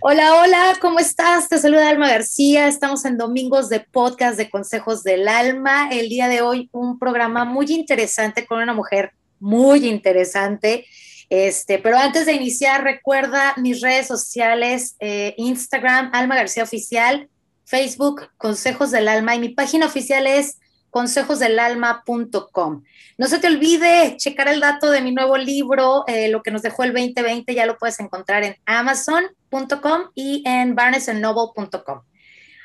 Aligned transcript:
Hola, 0.00 0.36
hola, 0.36 0.78
¿cómo 0.80 1.00
estás? 1.00 1.48
Te 1.48 1.58
saluda 1.58 1.88
Alma 1.88 2.06
García. 2.06 2.68
Estamos 2.68 3.04
en 3.04 3.18
Domingos 3.18 3.68
de 3.68 3.80
Podcast 3.80 4.38
de 4.38 4.48
Consejos 4.48 5.02
del 5.02 5.26
Alma. 5.26 5.88
El 5.90 6.08
día 6.08 6.28
de 6.28 6.40
hoy 6.40 6.68
un 6.70 7.00
programa 7.00 7.44
muy 7.44 7.66
interesante 7.72 8.46
con 8.46 8.62
una 8.62 8.72
mujer 8.72 9.10
muy 9.40 9.88
interesante. 9.88 10.86
Este, 11.30 11.80
pero 11.80 11.98
antes 11.98 12.26
de 12.26 12.34
iniciar, 12.34 12.84
recuerda 12.84 13.54
mis 13.56 13.80
redes 13.80 14.06
sociales, 14.06 14.94
eh, 15.00 15.34
Instagram, 15.36 16.10
Alma 16.12 16.36
García 16.36 16.62
Oficial, 16.62 17.28
Facebook, 17.64 18.28
Consejos 18.36 18.92
del 18.92 19.08
Alma, 19.08 19.34
y 19.34 19.40
mi 19.40 19.48
página 19.48 19.86
oficial 19.86 20.28
es 20.28 20.58
consejosdelalma.com. 20.90 22.82
No 23.16 23.26
se 23.26 23.38
te 23.38 23.46
olvide 23.46 24.16
checar 24.16 24.48
el 24.48 24.60
dato 24.60 24.90
de 24.90 25.00
mi 25.00 25.12
nuevo 25.12 25.36
libro, 25.36 26.04
eh, 26.06 26.28
lo 26.28 26.42
que 26.42 26.50
nos 26.50 26.62
dejó 26.62 26.84
el 26.84 26.92
2020, 26.92 27.54
ya 27.54 27.66
lo 27.66 27.78
puedes 27.78 28.00
encontrar 28.00 28.44
en 28.44 28.56
amazon.com 28.66 30.10
y 30.14 30.42
en 30.46 30.74
barnesandnoble.com. 30.74 32.02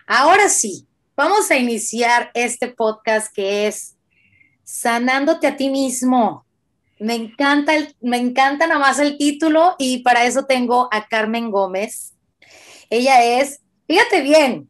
Ahora 0.08 0.50
sí, 0.50 0.88
vamos 1.16 1.50
a 1.52 1.58
iniciar 1.58 2.32
este 2.34 2.68
podcast 2.68 3.34
que 3.34 3.68
es 3.68 3.96
Sanándote 4.64 5.48
a 5.48 5.58
ti 5.58 5.70
mismo. 5.70 6.46
Me 7.00 7.16
encanta, 7.16 7.74
me 8.00 8.18
encanta 8.18 8.66
nada 8.66 8.80
más 8.80 8.98
el 9.00 9.18
título 9.18 9.76
y 9.78 10.00
para 10.04 10.26
eso 10.26 10.46
tengo 10.46 10.88
a 10.92 11.08
Carmen 11.08 11.52
Gómez. 11.52 12.14
Ella 12.90 13.24
es, 13.24 13.60
fíjate 13.88 14.22
bien, 14.22 14.70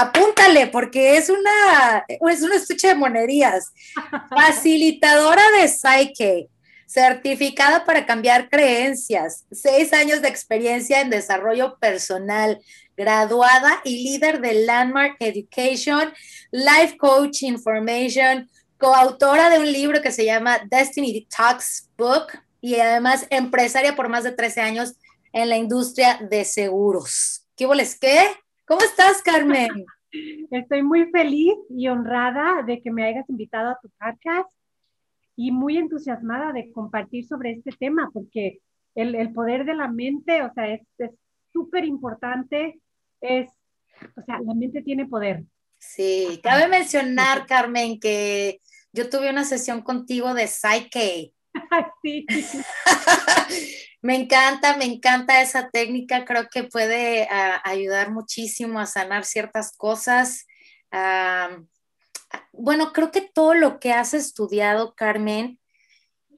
Apúntale, 0.00 0.68
porque 0.68 1.16
es 1.16 1.28
una, 1.28 2.04
es 2.06 2.42
una 2.42 2.54
estuche 2.54 2.86
de 2.86 2.94
monerías. 2.94 3.72
Facilitadora 4.30 5.42
de 5.60 5.66
Psyche, 5.66 6.48
certificada 6.86 7.84
para 7.84 8.06
cambiar 8.06 8.48
creencias, 8.48 9.44
seis 9.50 9.92
años 9.92 10.22
de 10.22 10.28
experiencia 10.28 11.00
en 11.00 11.10
desarrollo 11.10 11.78
personal, 11.80 12.60
graduada 12.96 13.80
y 13.82 14.04
líder 14.04 14.40
de 14.40 14.64
Landmark 14.66 15.16
Education, 15.18 16.12
Life 16.52 16.96
Coach 16.96 17.42
Information, 17.42 18.48
coautora 18.78 19.50
de 19.50 19.58
un 19.58 19.72
libro 19.72 20.00
que 20.00 20.12
se 20.12 20.24
llama 20.24 20.60
Destiny 20.70 21.26
Talks 21.26 21.90
Book 21.98 22.26
y 22.60 22.76
además 22.76 23.26
empresaria 23.30 23.96
por 23.96 24.08
más 24.08 24.22
de 24.22 24.30
13 24.30 24.60
años 24.60 24.94
en 25.32 25.48
la 25.48 25.56
industria 25.56 26.20
de 26.30 26.44
seguros. 26.44 27.46
¿Qué 27.56 27.66
voles 27.66 27.98
qué? 27.98 28.28
¿Cómo 28.68 28.82
estás, 28.82 29.22
Carmen? 29.22 29.86
Estoy 30.50 30.82
muy 30.82 31.10
feliz 31.10 31.54
y 31.70 31.88
honrada 31.88 32.62
de 32.62 32.82
que 32.82 32.90
me 32.90 33.06
hayas 33.06 33.26
invitado 33.30 33.70
a 33.70 33.78
tu 33.80 33.88
podcast 33.98 34.50
y 35.36 35.52
muy 35.52 35.78
entusiasmada 35.78 36.52
de 36.52 36.70
compartir 36.72 37.26
sobre 37.26 37.52
este 37.52 37.70
tema, 37.80 38.10
porque 38.12 38.60
el, 38.94 39.32
poder 39.32 39.64
de 39.64 39.74
la 39.74 39.88
mente, 39.88 40.42
o 40.42 40.52
sea, 40.52 40.68
es 40.68 40.82
súper 41.50 41.86
importante, 41.86 42.78
es, 43.22 43.48
o 44.14 44.22
sea, 44.26 44.38
la 44.40 44.52
mente 44.52 44.82
tiene 44.82 45.06
poder. 45.06 45.44
Sí, 45.78 46.38
cabe 46.42 46.68
mencionar, 46.68 47.46
Carmen, 47.46 47.98
que 47.98 48.60
yo 48.92 49.08
tuve 49.08 49.30
una 49.30 49.44
sesión 49.44 49.80
contigo 49.80 50.34
de 50.34 50.46
Psyche. 50.46 51.32
Me 54.00 54.14
encanta, 54.14 54.76
me 54.76 54.84
encanta 54.84 55.42
esa 55.42 55.70
técnica, 55.70 56.24
creo 56.24 56.48
que 56.48 56.62
puede 56.62 57.26
ah, 57.30 57.60
ayudar 57.64 58.12
muchísimo 58.12 58.78
a 58.78 58.86
sanar 58.86 59.24
ciertas 59.24 59.76
cosas. 59.76 60.46
bueno, 62.52 62.92
creo 62.92 63.10
que 63.10 63.22
todo 63.22 63.54
lo 63.54 63.80
que 63.80 63.92
has 63.92 64.14
estudiado, 64.14 64.94
Carmen, 64.94 65.58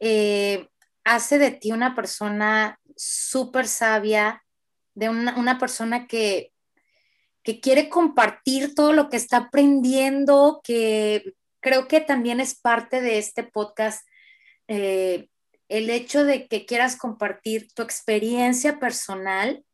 eh, 0.01 0.69
hace 1.05 1.39
de 1.39 1.51
ti 1.51 1.73
una 1.73 1.95
persona 1.95 2.81
súper 2.97 3.67
sabia, 3.67 4.43
de 4.95 5.09
una, 5.09 5.59
persona 5.59 6.07
que, 6.07 6.53
que 7.43 7.61
quiere 7.61 7.89
compartir 7.89 8.75
todo 8.75 8.93
lo 8.93 9.09
que 9.09 9.17
está 9.17 9.37
aprendiendo, 9.37 10.61
que 10.65 11.35
creo 11.61 11.89
que 11.89 12.01
también 12.01 12.41
es 12.41 12.59
parte 12.59 13.01
de 13.01 13.19
este 13.19 13.43
podcast. 13.43 14.07
Eh, 14.69 15.30
el 15.71 15.89
hecho 15.89 16.25
de 16.25 16.49
que 16.49 16.67
quieras 16.67 16.97
compartir 16.97 17.73
tu 17.73 17.83
experiencia 17.83 18.81
personal 18.81 19.65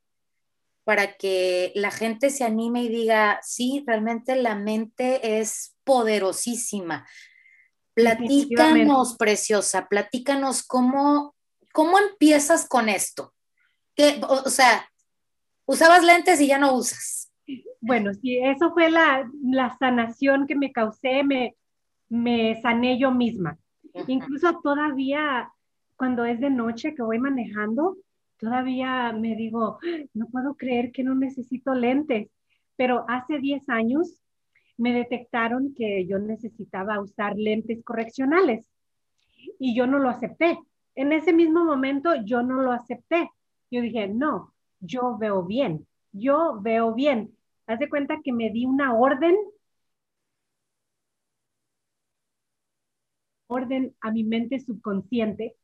para 0.85 1.17
que 1.17 1.73
la 1.75 1.91
gente 1.91 2.29
se 2.29 2.45
anime 2.45 2.83
y 2.83 2.89
diga, 2.89 3.41
sí, 3.43 3.83
realmente 3.87 4.37
la 4.37 4.55
mente 4.55 5.41
es 5.41 5.75
poderosísima. 5.85 7.09
Platícanos, 7.95 9.17
preciosa, 9.17 9.89
platícanos 9.89 10.63
cómo, 10.63 11.35
cómo 11.73 11.99
empiezas 11.99 12.69
con 12.69 12.91
esto. 12.91 13.35
o, 14.29 14.51
sea, 14.51 14.89
usabas 15.65 16.05
lentes 16.05 16.41
y 16.43 16.49
ya 16.49 16.59
no 16.59 16.75
usas. 16.75 17.33
Bueno, 17.81 18.13
sí, 18.13 18.39
eso 18.39 18.71
fue 18.75 18.91
la, 18.91 19.29
sanación 19.79 20.47
que 20.47 20.57
me 20.57 20.73
causé, 20.73 21.23
me, 21.23 21.57
me 22.11 22.61
sané 22.61 22.99
yo 22.99 23.11
misma. 23.11 23.59
Incluso 24.07 24.61
todavía 24.61 25.51
cuando 25.97 26.25
es 26.25 26.41
de 26.41 26.51
noche 26.51 26.95
que 26.95 27.03
voy 27.03 27.19
manejando, 27.19 27.97
todavía 28.39 29.13
me 29.13 29.35
digo, 29.35 29.79
no 30.15 30.27
puedo 30.29 30.55
creer 30.55 30.93
que 30.93 31.03
no 31.03 31.15
necesito 31.15 31.75
lentes, 31.75 32.29
pero 32.77 33.05
hace 33.09 33.39
10 33.39 33.69
años 33.69 34.23
me 34.77 34.93
detectaron 34.93 35.75
que 35.75 36.07
yo 36.07 36.19
necesitaba 36.19 37.01
usar 37.01 37.37
lentes 37.37 37.83
correccionales 37.83 38.69
y 39.59 39.75
yo 39.75 39.87
no 39.87 39.99
lo 39.99 40.11
acepté. 40.11 40.59
En 40.95 41.13
ese 41.13 41.33
mismo 41.33 41.65
momento 41.65 42.15
yo 42.25 42.43
no 42.43 42.61
lo 42.61 42.73
acepté. 42.73 43.31
Yo 43.71 43.81
dije, 43.81 44.09
no, 44.09 44.55
yo 44.81 45.17
veo 45.19 45.45
bien, 45.45 45.87
yo 46.13 46.61
veo 46.61 46.95
bien. 46.95 47.35
Haz 47.67 47.79
de 47.79 47.89
cuenta 47.89 48.21
que 48.23 48.33
me 48.33 48.51
di 48.51 48.67
una 48.67 48.95
orden, 48.95 49.37
orden 53.49 53.95
a 54.01 54.11
mi 54.11 54.25
mente 54.25 54.61
subconsciente 54.61 55.57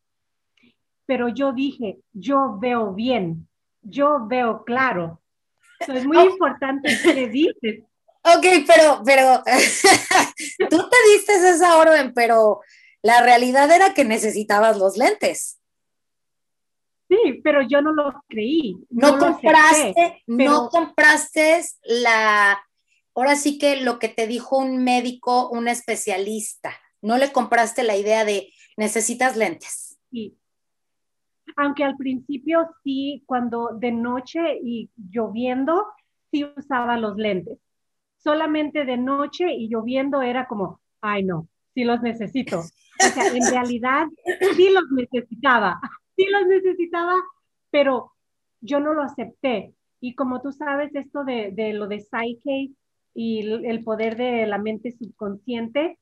pero 1.12 1.28
yo 1.28 1.52
dije, 1.52 1.98
yo 2.14 2.56
veo 2.58 2.94
bien, 2.94 3.46
yo 3.82 4.26
veo 4.26 4.64
claro. 4.64 5.20
es 5.78 6.06
muy 6.06 6.20
importante 6.20 6.88
que 7.02 7.28
dices. 7.28 7.84
Ok, 8.22 8.46
pero, 8.66 9.02
pero, 9.04 9.42
tú 10.70 10.88
te 10.88 10.96
diste 11.12 11.50
esa 11.50 11.76
orden, 11.76 12.14
pero 12.14 12.60
la 13.02 13.20
realidad 13.20 13.70
era 13.70 13.92
que 13.92 14.06
necesitabas 14.06 14.78
los 14.78 14.96
lentes. 14.96 15.60
Sí, 17.10 17.42
pero 17.44 17.60
yo 17.60 17.82
no 17.82 17.92
lo 17.92 18.24
creí. 18.26 18.78
No, 18.88 19.18
compraste, 19.18 20.22
no 20.26 20.70
compraste 20.70 21.62
la, 21.82 22.58
ahora 23.14 23.36
sí 23.36 23.58
que 23.58 23.76
lo 23.76 23.98
que 23.98 24.08
te 24.08 24.26
dijo 24.26 24.56
un 24.56 24.82
médico, 24.82 25.50
un 25.50 25.68
especialista. 25.68 26.74
No 27.02 27.18
le 27.18 27.32
compraste 27.32 27.82
la 27.82 27.98
idea 27.98 28.24
de 28.24 28.50
necesitas 28.78 29.36
lentes. 29.36 29.98
Sí, 30.10 30.38
aunque 31.56 31.84
al 31.84 31.96
principio 31.96 32.68
sí, 32.82 33.22
cuando 33.26 33.70
de 33.78 33.92
noche 33.92 34.58
y 34.62 34.90
lloviendo, 34.96 35.86
sí 36.30 36.44
usaba 36.56 36.96
los 36.96 37.16
lentes. 37.16 37.58
Solamente 38.16 38.84
de 38.84 38.96
noche 38.96 39.52
y 39.52 39.68
lloviendo 39.68 40.22
era 40.22 40.46
como, 40.46 40.80
ay 41.00 41.24
no, 41.24 41.48
sí 41.74 41.84
los 41.84 42.00
necesito. 42.02 42.60
O 42.60 43.08
sea, 43.14 43.26
en 43.28 43.50
realidad 43.50 44.06
sí 44.54 44.70
los 44.70 44.90
necesitaba, 44.90 45.80
sí 46.16 46.26
los 46.26 46.46
necesitaba, 46.46 47.14
pero 47.70 48.12
yo 48.60 48.80
no 48.80 48.94
lo 48.94 49.02
acepté. 49.02 49.74
Y 50.00 50.14
como 50.14 50.40
tú 50.40 50.52
sabes, 50.52 50.94
esto 50.94 51.24
de, 51.24 51.72
lo 51.74 51.86
de 51.86 52.00
Psyche 52.00 52.70
y 53.14 53.40
el 53.40 53.84
poder 53.84 54.16
de 54.16 54.46
la 54.46 54.58
mente 54.58 54.90
subconsciente, 54.92 55.98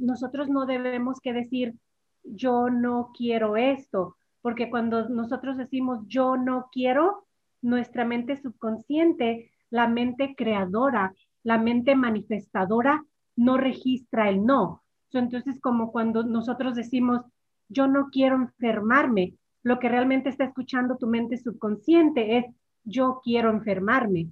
nosotros 0.00 0.48
no 0.48 0.66
debemos 0.66 1.20
que 1.20 1.32
decir, 1.32 1.74
yo 2.22 2.70
no 2.70 3.10
quiero 3.16 3.56
esto, 3.56 4.16
porque 4.48 4.70
cuando 4.70 5.10
nosotros 5.10 5.58
decimos 5.58 6.00
yo 6.06 6.38
no 6.38 6.70
quiero, 6.72 7.26
nuestra 7.60 8.06
mente 8.06 8.34
subconsciente, 8.34 9.50
la 9.68 9.88
mente 9.88 10.34
creadora, 10.34 11.12
la 11.42 11.58
mente 11.58 11.94
manifestadora, 11.94 13.04
no 13.36 13.58
registra 13.58 14.30
el 14.30 14.46
no. 14.46 14.82
Entonces, 15.12 15.60
como 15.60 15.92
cuando 15.92 16.22
nosotros 16.22 16.74
decimos 16.76 17.26
yo 17.68 17.88
no 17.88 18.08
quiero 18.10 18.36
enfermarme, 18.36 19.34
lo 19.62 19.78
que 19.78 19.90
realmente 19.90 20.30
está 20.30 20.44
escuchando 20.44 20.96
tu 20.96 21.08
mente 21.08 21.36
subconsciente 21.36 22.38
es 22.38 22.46
yo 22.84 23.20
quiero 23.22 23.50
enfermarme. 23.50 24.30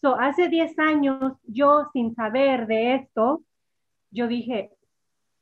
So, 0.00 0.18
hace 0.18 0.48
10 0.48 0.78
años, 0.78 1.34
yo 1.44 1.90
sin 1.92 2.14
saber 2.14 2.66
de 2.66 2.94
esto, 2.94 3.42
yo 4.10 4.28
dije, 4.28 4.70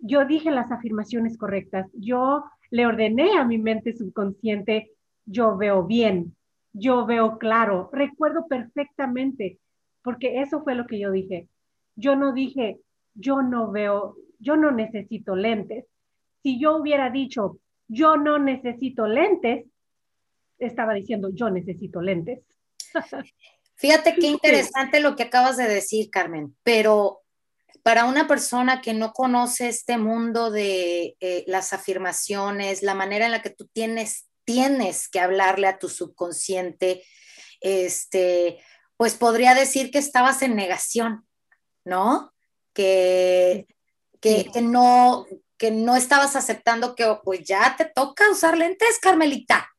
yo 0.00 0.24
dije 0.24 0.50
las 0.50 0.72
afirmaciones 0.72 1.38
correctas. 1.38 1.88
Yo 1.92 2.42
le 2.70 2.86
ordené 2.86 3.36
a 3.38 3.44
mi 3.44 3.58
mente 3.58 3.96
subconsciente, 3.96 4.92
yo 5.24 5.56
veo 5.56 5.84
bien, 5.84 6.36
yo 6.72 7.06
veo 7.06 7.38
claro, 7.38 7.90
recuerdo 7.92 8.46
perfectamente, 8.48 9.58
porque 10.02 10.40
eso 10.40 10.62
fue 10.62 10.74
lo 10.74 10.86
que 10.86 10.98
yo 10.98 11.10
dije. 11.10 11.48
Yo 11.96 12.16
no 12.16 12.32
dije, 12.32 12.78
yo 13.14 13.42
no 13.42 13.70
veo, 13.70 14.16
yo 14.38 14.56
no 14.56 14.70
necesito 14.70 15.34
lentes. 15.34 15.86
Si 16.42 16.60
yo 16.60 16.76
hubiera 16.76 17.10
dicho, 17.10 17.58
yo 17.88 18.16
no 18.16 18.38
necesito 18.38 19.06
lentes, 19.06 19.66
estaba 20.58 20.94
diciendo, 20.94 21.30
yo 21.32 21.50
necesito 21.50 22.00
lentes. 22.00 22.40
Fíjate 23.74 24.14
qué 24.14 24.26
interesante 24.28 25.00
lo 25.00 25.16
que 25.16 25.24
acabas 25.24 25.56
de 25.56 25.68
decir, 25.68 26.10
Carmen, 26.10 26.54
pero 26.62 27.22
para 27.86 28.04
una 28.04 28.26
persona 28.26 28.80
que 28.80 28.94
no 28.94 29.12
conoce 29.12 29.68
este 29.68 29.96
mundo 29.96 30.50
de 30.50 31.16
eh, 31.20 31.44
las 31.46 31.72
afirmaciones, 31.72 32.82
la 32.82 32.94
manera 32.94 33.26
en 33.26 33.30
la 33.30 33.42
que 33.42 33.50
tú 33.50 33.68
tienes, 33.72 34.26
tienes 34.44 35.08
que 35.08 35.20
hablarle 35.20 35.68
a 35.68 35.78
tu 35.78 35.88
subconsciente, 35.88 37.04
este, 37.60 38.60
pues 38.96 39.14
podría 39.14 39.54
decir 39.54 39.92
que 39.92 39.98
estabas 39.98 40.42
en 40.42 40.56
negación, 40.56 41.28
¿no? 41.84 42.34
Que, 42.72 43.68
que, 44.20 44.50
que 44.52 44.62
no, 44.62 45.24
que 45.56 45.70
no 45.70 45.94
estabas 45.94 46.34
aceptando 46.34 46.96
que 46.96 47.06
pues 47.22 47.44
ya 47.44 47.76
te 47.78 47.84
toca 47.84 48.28
usar 48.32 48.58
lentes, 48.58 48.98
Carmelita. 49.00 49.70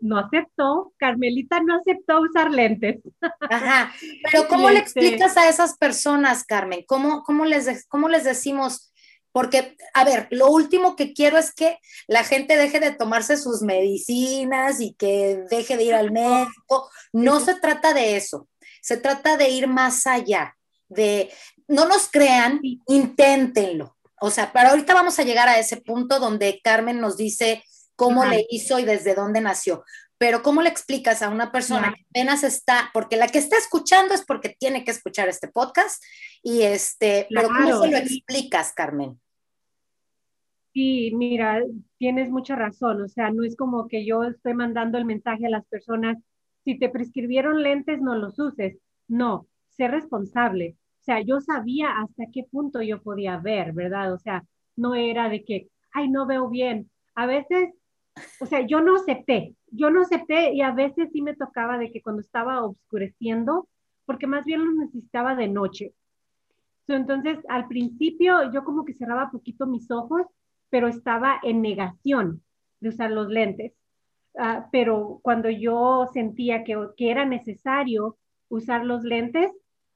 No 0.00 0.18
aceptó, 0.18 0.92
Carmelita 0.96 1.60
no 1.60 1.76
aceptó 1.76 2.20
usar 2.20 2.50
lentes. 2.50 3.00
Ajá, 3.40 3.92
pero 4.24 4.46
¿cómo 4.48 4.70
le 4.70 4.80
este 4.80 5.00
explicas 5.00 5.36
a 5.36 5.48
esas 5.48 5.76
personas, 5.76 6.44
Carmen? 6.44 6.84
¿Cómo, 6.86 7.22
cómo, 7.22 7.44
les, 7.44 7.86
¿Cómo 7.88 8.08
les 8.08 8.24
decimos? 8.24 8.92
Porque, 9.32 9.76
a 9.94 10.04
ver, 10.04 10.28
lo 10.30 10.50
último 10.50 10.94
que 10.94 11.14
quiero 11.14 11.38
es 11.38 11.54
que 11.54 11.78
la 12.06 12.22
gente 12.22 12.56
deje 12.56 12.80
de 12.80 12.90
tomarse 12.92 13.38
sus 13.38 13.62
medicinas 13.62 14.80
y 14.80 14.94
que 14.94 15.44
deje 15.50 15.76
de 15.78 15.84
ir 15.84 15.94
al 15.94 16.10
médico. 16.10 16.90
No 17.12 17.40
se 17.40 17.54
trata 17.54 17.94
de 17.94 18.16
eso, 18.16 18.48
se 18.82 18.98
trata 18.98 19.38
de 19.38 19.48
ir 19.48 19.68
más 19.68 20.06
allá, 20.06 20.54
de, 20.88 21.30
no 21.66 21.86
nos 21.86 22.10
crean, 22.10 22.60
inténtenlo. 22.86 23.96
O 24.20 24.30
sea, 24.30 24.52
pero 24.52 24.68
ahorita 24.68 24.94
vamos 24.94 25.18
a 25.18 25.24
llegar 25.24 25.48
a 25.48 25.58
ese 25.58 25.78
punto 25.78 26.20
donde 26.20 26.60
Carmen 26.62 27.00
nos 27.00 27.16
dice 27.16 27.64
cómo 28.02 28.24
le 28.24 28.46
hizo 28.50 28.78
y 28.78 28.84
desde 28.84 29.14
dónde 29.14 29.40
nació. 29.40 29.84
Pero 30.18 30.42
¿cómo 30.42 30.62
le 30.62 30.68
explicas 30.68 31.22
a 31.22 31.28
una 31.28 31.50
persona 31.50 31.92
que 31.94 32.04
apenas 32.10 32.44
está, 32.44 32.90
porque 32.92 33.16
la 33.16 33.28
que 33.28 33.38
está 33.38 33.56
escuchando 33.56 34.14
es 34.14 34.24
porque 34.24 34.56
tiene 34.58 34.84
que 34.84 34.90
escuchar 34.90 35.28
este 35.28 35.48
podcast, 35.48 36.02
y 36.42 36.62
este, 36.62 37.26
pero 37.30 37.48
¿cómo 37.48 37.82
se 37.82 37.90
lo 37.90 37.96
explicas, 37.96 38.72
Carmen? 38.72 39.20
Sí, 40.72 41.12
mira, 41.14 41.62
tienes 41.98 42.30
mucha 42.30 42.56
razón, 42.56 43.02
o 43.02 43.08
sea, 43.08 43.30
no 43.30 43.44
es 43.44 43.56
como 43.56 43.88
que 43.88 44.06
yo 44.06 44.24
estoy 44.24 44.54
mandando 44.54 44.96
el 44.96 45.04
mensaje 45.04 45.46
a 45.46 45.50
las 45.50 45.66
personas, 45.66 46.18
si 46.64 46.78
te 46.78 46.88
prescribieron 46.88 47.62
lentes, 47.62 48.00
no 48.00 48.14
los 48.14 48.38
uses. 48.38 48.78
No, 49.08 49.48
sé 49.70 49.88
responsable. 49.88 50.76
O 51.00 51.04
sea, 51.04 51.20
yo 51.20 51.40
sabía 51.40 51.88
hasta 52.00 52.26
qué 52.32 52.44
punto 52.44 52.80
yo 52.82 53.02
podía 53.02 53.38
ver, 53.38 53.72
¿verdad? 53.72 54.12
O 54.12 54.18
sea, 54.18 54.44
no 54.76 54.94
era 54.94 55.28
de 55.28 55.44
que, 55.44 55.68
ay, 55.92 56.08
no 56.08 56.26
veo 56.26 56.48
bien. 56.48 56.90
A 57.14 57.26
veces 57.26 57.74
o 58.40 58.46
sea, 58.46 58.66
yo 58.66 58.80
no 58.80 58.96
acepté, 58.96 59.54
yo 59.70 59.90
no 59.90 60.02
acepté 60.02 60.52
y 60.52 60.62
a 60.62 60.72
veces 60.72 61.10
sí 61.12 61.22
me 61.22 61.34
tocaba 61.34 61.78
de 61.78 61.90
que 61.90 62.02
cuando 62.02 62.20
estaba 62.20 62.64
oscureciendo, 62.64 63.68
porque 64.04 64.26
más 64.26 64.44
bien 64.44 64.64
lo 64.64 64.72
necesitaba 64.72 65.34
de 65.34 65.48
noche. 65.48 65.94
Entonces, 66.88 67.38
al 67.48 67.68
principio 67.68 68.52
yo 68.52 68.64
como 68.64 68.84
que 68.84 68.94
cerraba 68.94 69.30
poquito 69.30 69.66
mis 69.66 69.90
ojos, 69.90 70.26
pero 70.68 70.88
estaba 70.88 71.38
en 71.42 71.62
negación 71.62 72.42
de 72.80 72.90
usar 72.90 73.10
los 73.10 73.28
lentes. 73.28 73.72
Ah, 74.36 74.68
pero 74.72 75.20
cuando 75.22 75.50
yo 75.50 76.08
sentía 76.12 76.64
que, 76.64 76.76
que, 76.96 77.10
era 77.10 77.24
necesario 77.24 78.16
usar 78.48 78.84
los 78.84 79.04
lentes, 79.04 79.50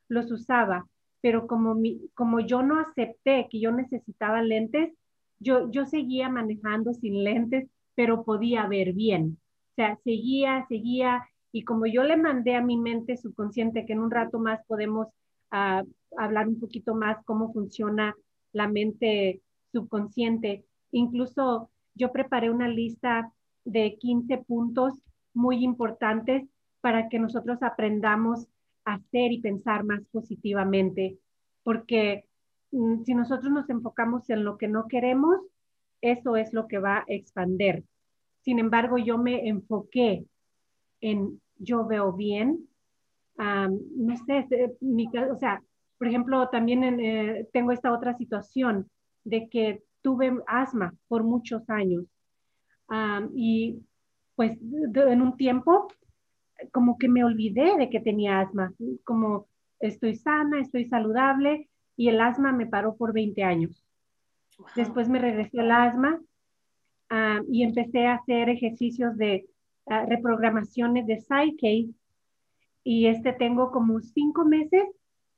los 0.08 0.30
usaba. 0.30 0.86
Pero 1.22 1.46
como, 1.46 1.74
mi, 1.74 2.08
como 2.14 2.40
yo 2.40 2.62
no 2.62 2.78
acepté 2.78 3.48
que 3.50 3.60
yo 3.60 3.72
necesitaba 3.72 4.42
lentes, 4.42 4.92
yo, 5.38 5.70
yo 5.70 5.86
seguía 5.86 6.28
manejando 6.28 6.92
sin 6.94 7.24
lentes 7.24 7.68
pero 7.96 8.25
podía 8.25 8.66
ver 8.69 8.93
bien. 8.93 9.38
O 9.72 9.75
sea, 9.75 9.98
seguía, 10.04 10.64
seguía, 10.69 11.28
y 11.50 11.64
como 11.64 11.87
yo 11.87 12.04
le 12.04 12.16
mandé 12.16 12.54
a 12.54 12.62
mi 12.62 12.76
mente 12.76 13.16
subconsciente, 13.16 13.87
que 13.87 13.94
en 13.94 14.00
un 14.00 14.10
rato 14.12 14.38
más 14.38 14.64
podemos 14.66 15.08
ah, 15.50 15.82
hablar 16.16 16.46
un 16.46 16.60
poquito 16.60 16.94
más 16.94 17.16
cómo 17.25 17.52
funciona 17.52 18.14
la 18.52 18.69
mente 18.69 19.43
subconsciente, 19.72 20.64
incluso 20.93 21.70
yo 21.94 22.12
preparé 22.12 22.50
una 22.50 22.69
lista 22.69 23.32
de 23.64 23.96
15 23.99 24.38
puntos 24.38 24.94
muy 25.34 25.64
importantes 25.64 26.46
para 26.81 27.08
que 27.08 27.19
nosotros 27.19 27.62
aprendamos 27.62 28.46
a 28.84 28.94
hacer 28.94 29.32
y 29.32 29.40
pensar 29.40 29.84
más 29.84 30.00
positivamente, 30.12 31.19
porque 31.64 32.26
mm, 32.70 33.02
si 33.04 33.14
nosotros 33.14 33.50
nos 33.50 33.69
enfocamos 33.69 34.31
en 34.31 34.44
lo 34.44 34.56
que 34.56 34.69
no 34.69 34.87
queremos, 34.88 35.40
eso 36.00 36.37
es 36.37 36.52
lo 36.52 36.66
que 36.66 36.78
va 36.78 36.98
a 36.98 37.04
expander. 37.08 37.84
Sin 38.43 38.58
embargo, 38.58 38.98
yo 38.98 39.19
me 39.19 39.48
enfoqué 39.48 40.25
en 41.00 41.40
yo 41.58 41.87
veo 41.87 42.12
bien. 42.12 42.69
no 43.38 44.16
sé, 44.26 44.46
mi, 44.81 45.08
o 45.31 45.37
sea, 45.37 45.62
por 45.98 46.08
ejemplo, 46.08 46.48
también 46.48 46.84
eh, 46.84 47.48
tengo 47.52 47.72
esta 47.72 47.93
otra 47.93 48.16
situación 48.16 48.90
de 49.25 49.48
que 49.48 49.82
tuve 50.02 50.38
asma 50.46 50.94
por 51.08 51.25
muchos 51.25 51.69
años. 51.69 52.04
y 53.34 53.82
pues 54.37 54.58
en 54.60 55.22
un 55.22 55.37
tiempo 55.37 55.88
como 56.72 56.99
que 56.99 57.08
me 57.08 57.25
olvidé 57.25 57.76
de 57.76 57.90
que 57.90 58.00
tenía 58.00 58.40
asma, 58.40 58.72
como 59.04 59.46
estoy 59.81 60.16
sana, 60.16 60.60
estoy 60.60 60.87
saludable 60.87 61.69
y 61.96 62.08
el 62.08 62.20
asma 62.20 62.52
me 62.52 62.66
paró 62.66 62.96
por 62.96 63.12
20 63.12 63.42
años. 63.42 63.86
Después 64.75 65.08
me 65.08 65.19
regresó 65.19 65.61
el 65.61 65.70
asma 65.70 66.20
ah, 67.11 67.41
y 67.49 67.62
empecé 67.62 68.06
a 68.06 68.17
hacer 68.17 68.49
ejercicios 68.49 69.17
de 69.17 69.47
ah, 69.87 70.06
reprogramaciones 70.06 71.06
de 71.06 71.20
Psyche. 71.20 71.88
Y 72.85 73.06
este 73.06 73.32
tengo 73.32 73.70
como 73.70 74.00
cinco 74.00 74.44
meses 74.44 74.85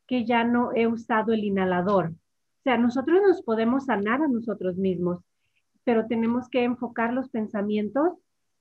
que 0.06 0.24
ya 0.24 0.44
no 0.44 0.72
he 0.74 0.86
usado 0.86 1.32
el 1.32 1.44
inhalador. 1.44 2.10
O 2.10 2.62
sea, 2.62 2.78
nosotros 2.78 3.20
nos 3.26 3.42
podemos 3.42 3.86
sanar 3.86 4.22
a 4.22 4.28
nosotros 4.28 4.76
mismos, 4.76 5.22
pero 5.84 6.06
tenemos 6.06 6.48
que 6.48 6.64
enfocar 6.64 7.12
los 7.12 7.28
pensamientos 7.30 8.12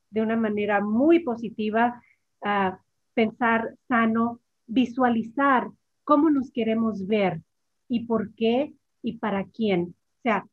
de 0.10 0.22
una 0.22 0.38
manera 0.38 0.82
muy 0.82 1.20
positiva, 1.20 2.02
uh, 2.42 2.76
pensar 3.14 3.76
sano, 3.88 4.40
visualizar 4.68 5.70
cómo 6.04 6.30
nos 6.30 6.52
queremos 6.52 7.06
ver 7.08 7.42
y 7.90 8.06
por 8.06 8.34
qué 8.36 8.74
y 9.02 9.18
para 9.18 9.46
quién 9.46 9.96
sea, 10.28 10.46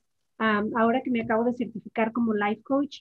ahora 0.77 1.03
que 1.03 1.11
me 1.11 1.23
acabo 1.23 1.45
de 1.45 1.55
certificar 1.55 2.13
como 2.13 2.35
life 2.35 2.63
coach, 2.63 3.01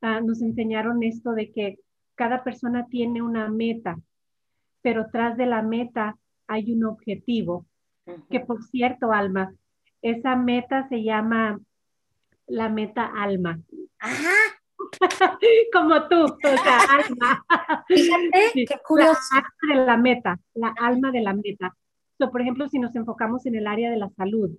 ah, 0.00 0.20
nos 0.20 0.42
enseñaron 0.42 1.02
esto 1.02 1.32
de 1.32 1.52
que 1.52 1.78
cada 2.14 2.42
persona 2.42 2.86
tiene 2.90 3.22
una 3.22 3.48
meta, 3.48 3.98
pero 4.82 5.06
tras 5.12 5.36
de 5.36 5.46
la 5.46 5.62
meta 5.62 6.16
hay 6.46 6.72
un 6.72 6.84
objetivo, 6.84 7.66
que 8.30 8.40
por 8.40 8.64
cierto, 8.64 9.12
Alma, 9.12 9.52
esa 10.00 10.34
meta 10.34 10.88
se 10.88 11.02
llama 11.02 11.60
la 12.46 12.68
meta 12.68 13.04
alma. 13.04 13.60
Ajá. 13.98 14.32
Como 15.72 16.08
tú, 16.08 16.24
o 16.24 16.38
sea, 16.38 16.78
alma. 16.98 17.44
Fíjate, 17.86 18.64
qué 18.66 18.78
curioso. 18.86 19.20
La 19.34 19.38
alma 19.38 19.74
de 19.74 19.86
la 19.86 19.96
meta, 19.98 20.40
la 20.54 20.74
alma 20.80 21.10
de 21.10 21.20
la 21.20 21.34
meta. 21.34 21.76
por 22.18 22.40
ejemplo, 22.40 22.66
si 22.68 22.78
nos 22.78 22.94
enfocamos 22.96 23.44
en 23.44 23.56
el 23.56 23.66
área 23.66 23.90
de 23.90 23.98
la 23.98 24.08
salud, 24.10 24.56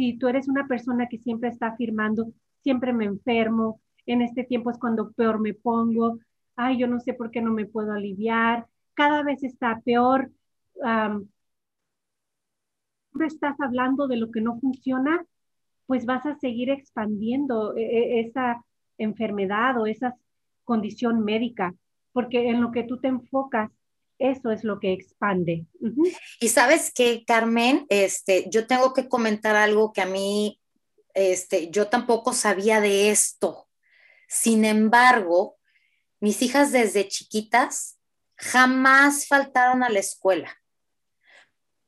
si 0.00 0.16
tú 0.16 0.28
eres 0.28 0.48
una 0.48 0.66
persona 0.66 1.08
que 1.08 1.18
siempre 1.18 1.50
está 1.50 1.66
afirmando, 1.68 2.32
siempre 2.62 2.94
me 2.94 3.04
enfermo, 3.04 3.82
en 4.06 4.22
este 4.22 4.44
tiempo 4.44 4.70
es 4.70 4.78
cuando 4.78 5.12
peor 5.12 5.38
me 5.40 5.52
pongo, 5.52 6.18
ay, 6.56 6.78
yo 6.78 6.86
no 6.86 7.00
sé 7.00 7.12
por 7.12 7.30
qué 7.30 7.42
no 7.42 7.52
me 7.52 7.66
puedo 7.66 7.92
aliviar, 7.92 8.66
cada 8.94 9.22
vez 9.22 9.42
está 9.44 9.78
peor. 9.84 10.30
siempre 13.10 13.26
estás 13.26 13.60
hablando 13.60 14.08
de 14.08 14.16
lo 14.16 14.30
que 14.30 14.40
no 14.40 14.58
funciona, 14.58 15.22
pues 15.84 16.06
vas 16.06 16.24
a 16.24 16.34
seguir 16.36 16.70
expandiendo 16.70 17.76
e, 17.76 17.82
e, 17.82 18.20
esa 18.20 18.64
enfermedad 18.96 19.78
o 19.78 19.86
esa 19.86 20.14
condición 20.64 21.24
médica, 21.24 21.74
porque 22.12 22.48
en 22.48 22.62
lo 22.62 22.70
que 22.72 22.84
tú 22.84 22.98
te 23.00 23.08
enfocas 23.08 23.70
eso 24.20 24.50
es 24.50 24.62
lo 24.64 24.78
que 24.78 24.92
expande. 24.92 25.66
Y 26.38 26.48
sabes 26.48 26.92
que, 26.92 27.24
Carmen, 27.24 27.86
este, 27.88 28.46
yo 28.50 28.66
tengo 28.66 28.92
que 28.92 29.08
comentar 29.08 29.56
algo 29.56 29.92
que 29.92 30.02
a 30.02 30.06
mí, 30.06 30.60
este, 31.14 31.70
yo 31.70 31.88
tampoco 31.88 32.34
sabía 32.34 32.80
de 32.80 33.10
esto. 33.10 33.66
Sin 34.28 34.64
embargo, 34.64 35.56
mis 36.20 36.42
hijas 36.42 36.70
desde 36.70 37.08
chiquitas 37.08 37.98
jamás 38.36 39.26
faltaron 39.26 39.82
a 39.82 39.88
la 39.88 40.00
escuela. 40.00 40.54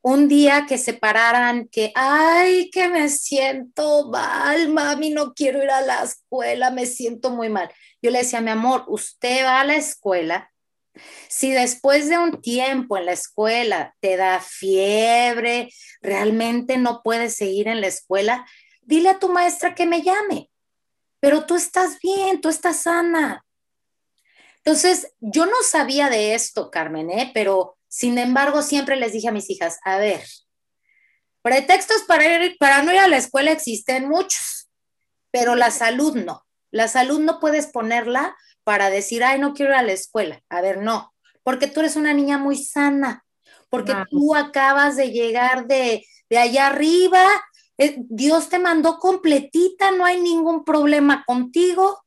Un 0.00 0.26
día 0.26 0.64
que 0.66 0.78
se 0.78 0.94
pararan, 0.94 1.68
que, 1.68 1.92
ay, 1.94 2.70
que 2.70 2.88
me 2.88 3.08
siento 3.10 4.08
mal, 4.08 4.68
mami, 4.70 5.10
no 5.10 5.34
quiero 5.34 5.62
ir 5.62 5.70
a 5.70 5.82
la 5.82 6.02
escuela, 6.02 6.70
me 6.70 6.86
siento 6.86 7.30
muy 7.30 7.50
mal. 7.50 7.70
Yo 8.00 8.10
le 8.10 8.18
decía, 8.18 8.40
mi 8.40 8.50
amor, 8.50 8.84
usted 8.88 9.44
va 9.44 9.60
a 9.60 9.64
la 9.64 9.76
escuela 9.76 10.51
si 11.28 11.52
después 11.52 12.08
de 12.08 12.18
un 12.18 12.40
tiempo 12.40 12.96
en 12.96 13.06
la 13.06 13.12
escuela 13.12 13.94
te 14.00 14.16
da 14.16 14.40
fiebre, 14.40 15.72
realmente 16.00 16.76
no 16.76 17.02
puedes 17.02 17.36
seguir 17.36 17.68
en 17.68 17.80
la 17.80 17.86
escuela, 17.86 18.46
dile 18.82 19.10
a 19.10 19.18
tu 19.18 19.28
maestra 19.28 19.74
que 19.74 19.86
me 19.86 20.02
llame. 20.02 20.50
Pero 21.20 21.46
tú 21.46 21.54
estás 21.54 21.98
bien, 22.00 22.40
tú 22.40 22.48
estás 22.48 22.82
sana. 22.82 23.44
Entonces, 24.56 25.12
yo 25.20 25.46
no 25.46 25.56
sabía 25.64 26.08
de 26.08 26.34
esto, 26.34 26.70
Carmen, 26.70 27.10
¿eh? 27.10 27.30
pero 27.34 27.78
sin 27.88 28.16
embargo, 28.18 28.62
siempre 28.62 28.96
les 28.96 29.12
dije 29.12 29.28
a 29.28 29.32
mis 29.32 29.50
hijas, 29.50 29.78
a 29.84 29.98
ver, 29.98 30.22
pretextos 31.42 32.02
para, 32.02 32.24
para 32.58 32.82
no 32.82 32.92
ir 32.92 32.98
a 32.98 33.08
la 33.08 33.16
escuela 33.16 33.50
existen 33.50 34.08
muchos, 34.08 34.70
pero 35.30 35.56
la 35.56 35.70
salud 35.70 36.16
no. 36.16 36.46
La 36.70 36.88
salud 36.88 37.20
no 37.20 37.38
puedes 37.38 37.66
ponerla 37.66 38.34
para 38.64 38.90
decir, 38.90 39.24
ay, 39.24 39.38
no 39.38 39.54
quiero 39.54 39.72
ir 39.72 39.78
a 39.78 39.82
la 39.82 39.92
escuela. 39.92 40.42
A 40.48 40.60
ver, 40.60 40.78
no, 40.82 41.12
porque 41.42 41.66
tú 41.66 41.80
eres 41.80 41.96
una 41.96 42.14
niña 42.14 42.38
muy 42.38 42.56
sana, 42.56 43.24
porque 43.68 43.94
tú 44.10 44.34
acabas 44.34 44.96
de 44.96 45.10
llegar 45.10 45.66
de, 45.66 46.04
de 46.28 46.38
allá 46.38 46.66
arriba, 46.66 47.24
eh, 47.78 47.96
Dios 48.08 48.48
te 48.48 48.58
mandó 48.58 48.98
completita, 48.98 49.90
no 49.90 50.04
hay 50.04 50.20
ningún 50.20 50.64
problema 50.64 51.24
contigo, 51.26 52.04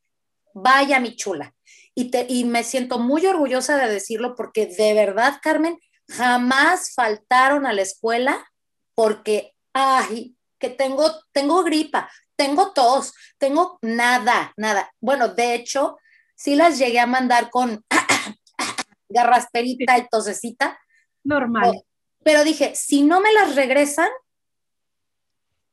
vaya 0.54 1.00
mi 1.00 1.16
chula. 1.16 1.52
Y, 1.94 2.10
te, 2.10 2.26
y 2.28 2.44
me 2.44 2.62
siento 2.62 2.98
muy 2.98 3.26
orgullosa 3.26 3.76
de 3.76 3.92
decirlo 3.92 4.34
porque 4.36 4.66
de 4.66 4.94
verdad, 4.94 5.38
Carmen, 5.42 5.78
jamás 6.08 6.94
faltaron 6.94 7.66
a 7.66 7.72
la 7.72 7.82
escuela 7.82 8.46
porque, 8.94 9.54
ay, 9.72 10.36
que 10.58 10.70
tengo, 10.70 11.12
tengo 11.32 11.62
gripa, 11.64 12.10
tengo 12.36 12.72
tos, 12.72 13.12
tengo 13.38 13.78
nada, 13.82 14.52
nada. 14.56 14.92
Bueno, 15.00 15.28
de 15.28 15.54
hecho, 15.54 15.98
sí 16.36 16.54
las 16.54 16.78
llegué 16.78 17.00
a 17.00 17.06
mandar 17.06 17.50
con 17.50 17.84
garrasperita 19.08 19.98
y 19.98 20.06
tosecita. 20.08 20.78
Normal. 21.24 21.82
Pero 22.22 22.44
dije, 22.44 22.74
si 22.76 23.02
no 23.02 23.20
me 23.20 23.32
las 23.32 23.56
regresan, 23.56 24.08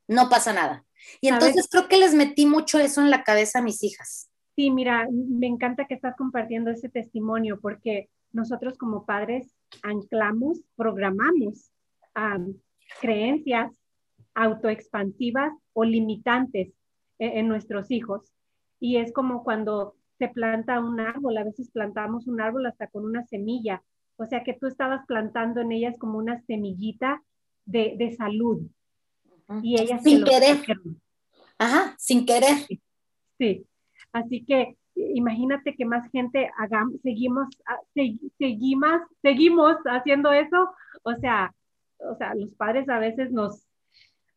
no 0.08 0.28
pasa 0.28 0.52
nada. 0.52 0.84
Y 1.20 1.28
entonces 1.28 1.68
creo 1.70 1.86
que 1.88 1.98
les 1.98 2.14
metí 2.14 2.46
mucho 2.46 2.78
eso 2.78 3.00
en 3.00 3.10
la 3.10 3.22
cabeza 3.22 3.58
a 3.58 3.62
mis 3.62 3.82
hijas. 3.82 4.30
Sí, 4.56 4.70
mira, 4.70 5.06
me 5.10 5.46
encanta 5.46 5.86
que 5.86 5.94
estás 5.94 6.16
compartiendo 6.16 6.70
ese 6.70 6.88
testimonio 6.88 7.60
porque 7.60 8.08
nosotros 8.32 8.78
como 8.78 9.04
padres 9.04 9.54
anclamos, 9.82 10.60
programamos 10.76 11.70
creencias 13.00 13.72
autoexpansivas 14.34 15.52
o 15.72 15.84
limitantes 15.84 16.72
en, 17.18 17.38
en 17.38 17.48
nuestros 17.48 17.90
hijos. 17.90 18.32
Y 18.80 18.98
es 18.98 19.12
como 19.12 19.42
cuando 19.44 19.96
se 20.18 20.28
planta 20.28 20.80
un 20.80 21.00
árbol, 21.00 21.36
a 21.36 21.44
veces 21.44 21.70
plantamos 21.70 22.26
un 22.26 22.40
árbol 22.40 22.66
hasta 22.66 22.86
con 22.86 23.04
una 23.04 23.24
semilla, 23.26 23.82
o 24.16 24.26
sea 24.26 24.44
que 24.44 24.54
tú 24.54 24.66
estabas 24.66 25.04
plantando 25.06 25.60
en 25.60 25.72
ellas 25.72 25.96
como 25.98 26.18
una 26.18 26.40
semillita 26.42 27.22
de, 27.64 27.94
de 27.98 28.14
salud, 28.14 28.62
y 29.62 29.80
ella 29.80 29.98
sin 29.98 30.24
querer. 30.24 30.58
Ajá, 31.58 31.94
sin 31.98 32.26
querer. 32.26 32.56
Sí. 33.38 33.66
Así 34.12 34.44
que 34.44 34.76
imagínate 34.94 35.74
que 35.74 35.84
más 35.84 36.08
gente 36.10 36.50
hagamos, 36.58 37.00
seguimos, 37.02 37.48
ah, 37.66 37.78
seguimos, 38.38 39.00
seguimos 39.22 39.76
haciendo 39.84 40.32
eso. 40.32 40.70
O 41.02 41.14
sea, 41.16 41.54
o 41.98 42.16
sea, 42.16 42.34
los 42.34 42.54
padres 42.54 42.88
a 42.88 42.98
veces 42.98 43.32
nos, 43.32 43.66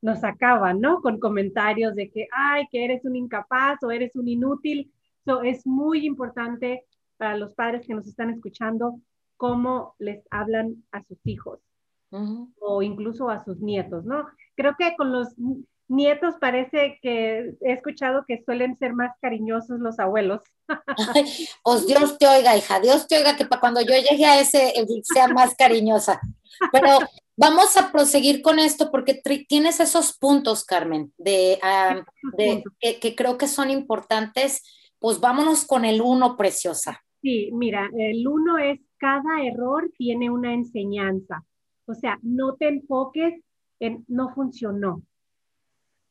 nos 0.01 0.23
acaban, 0.23 0.79
¿no? 0.79 1.01
Con 1.01 1.19
comentarios 1.19 1.95
de 1.95 2.09
que, 2.09 2.27
ay, 2.31 2.65
que 2.71 2.85
eres 2.85 3.05
un 3.05 3.15
incapaz 3.15 3.81
o 3.83 3.91
eres 3.91 4.15
un 4.15 4.27
inútil. 4.27 4.91
So, 5.27 5.43
es 5.43 5.67
muy 5.67 6.05
importante 6.05 6.85
para 7.17 7.35
los 7.35 7.53
padres 7.53 7.85
que 7.85 7.93
nos 7.93 8.07
están 8.07 8.29
escuchando 8.29 9.01
cómo 9.35 9.93
les 9.99 10.23
hablan 10.31 10.85
a 10.93 11.03
sus 11.03 11.17
hijos 11.25 11.59
o 12.59 12.81
incluso 12.81 13.29
a 13.29 13.43
sus 13.43 13.59
nietos, 13.59 14.05
¿no? 14.05 14.25
Creo 14.55 14.75
que 14.79 14.95
con 14.95 15.11
los 15.11 15.27
nietos 15.89 16.35
parece 16.39 16.97
que 17.01 17.55
he 17.59 17.73
escuchado 17.73 18.23
que 18.25 18.41
suelen 18.45 18.77
ser 18.77 18.93
más 18.93 19.11
cariñosos 19.21 19.81
los 19.81 19.99
abuelos. 19.99 20.41
pues 21.63 21.87
Dios 21.87 22.17
te 22.17 22.25
oiga, 22.25 22.55
hija, 22.55 22.79
Dios 22.79 23.05
te 23.05 23.17
oiga 23.17 23.35
que 23.35 23.45
para 23.45 23.59
cuando 23.59 23.81
yo 23.81 23.95
llegue 23.95 24.25
a 24.25 24.39
ese 24.39 24.73
sea 25.03 25.27
más 25.27 25.55
cariñosa. 25.55 26.21
Pero 26.71 26.99
vamos 27.35 27.75
a 27.75 27.91
proseguir 27.91 28.41
con 28.41 28.59
esto 28.59 28.89
porque 28.91 29.21
tienes 29.49 29.81
esos 29.81 30.17
puntos, 30.17 30.63
Carmen, 30.63 31.11
de, 31.17 31.59
que, 32.79 32.99
que, 33.01 33.15
creo 33.15 33.37
que 33.37 33.49
son 33.49 33.69
importantes. 33.69 34.63
Pues 34.99 35.19
vámonos 35.19 35.65
con 35.65 35.85
el 35.85 36.01
uno, 36.01 36.35
preciosa. 36.35 36.99
Sí, 37.21 37.49
mira, 37.53 37.89
el 37.97 38.27
uno 38.27 38.57
es 38.57 38.79
cada 38.97 39.43
error 39.43 39.91
tiene 39.97 40.29
una 40.29 40.53
enseñanza. 40.53 41.43
O 41.85 41.93
sea, 41.93 42.19
no 42.21 42.55
te 42.55 42.67
enfoques 42.67 43.41
en 43.79 44.03
no 44.07 44.33
funcionó. 44.33 45.01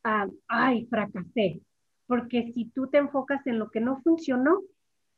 Ah, 0.04 0.28
ay, 0.48 0.86
fracasé. 0.86 1.60
Porque 2.06 2.52
si 2.52 2.66
tú 2.66 2.86
te 2.88 2.98
enfocas 2.98 3.46
en 3.46 3.58
lo 3.58 3.70
que 3.70 3.80
no 3.80 4.00
funcionó, 4.02 4.60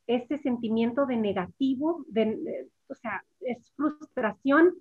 ese 0.06 0.38
sentimiento 0.38 1.04
de 1.04 1.16
negativo, 1.16 2.04
de, 2.08 2.66
o 2.88 2.94
sea, 2.94 3.22
es 3.40 3.70
frustración, 3.76 4.74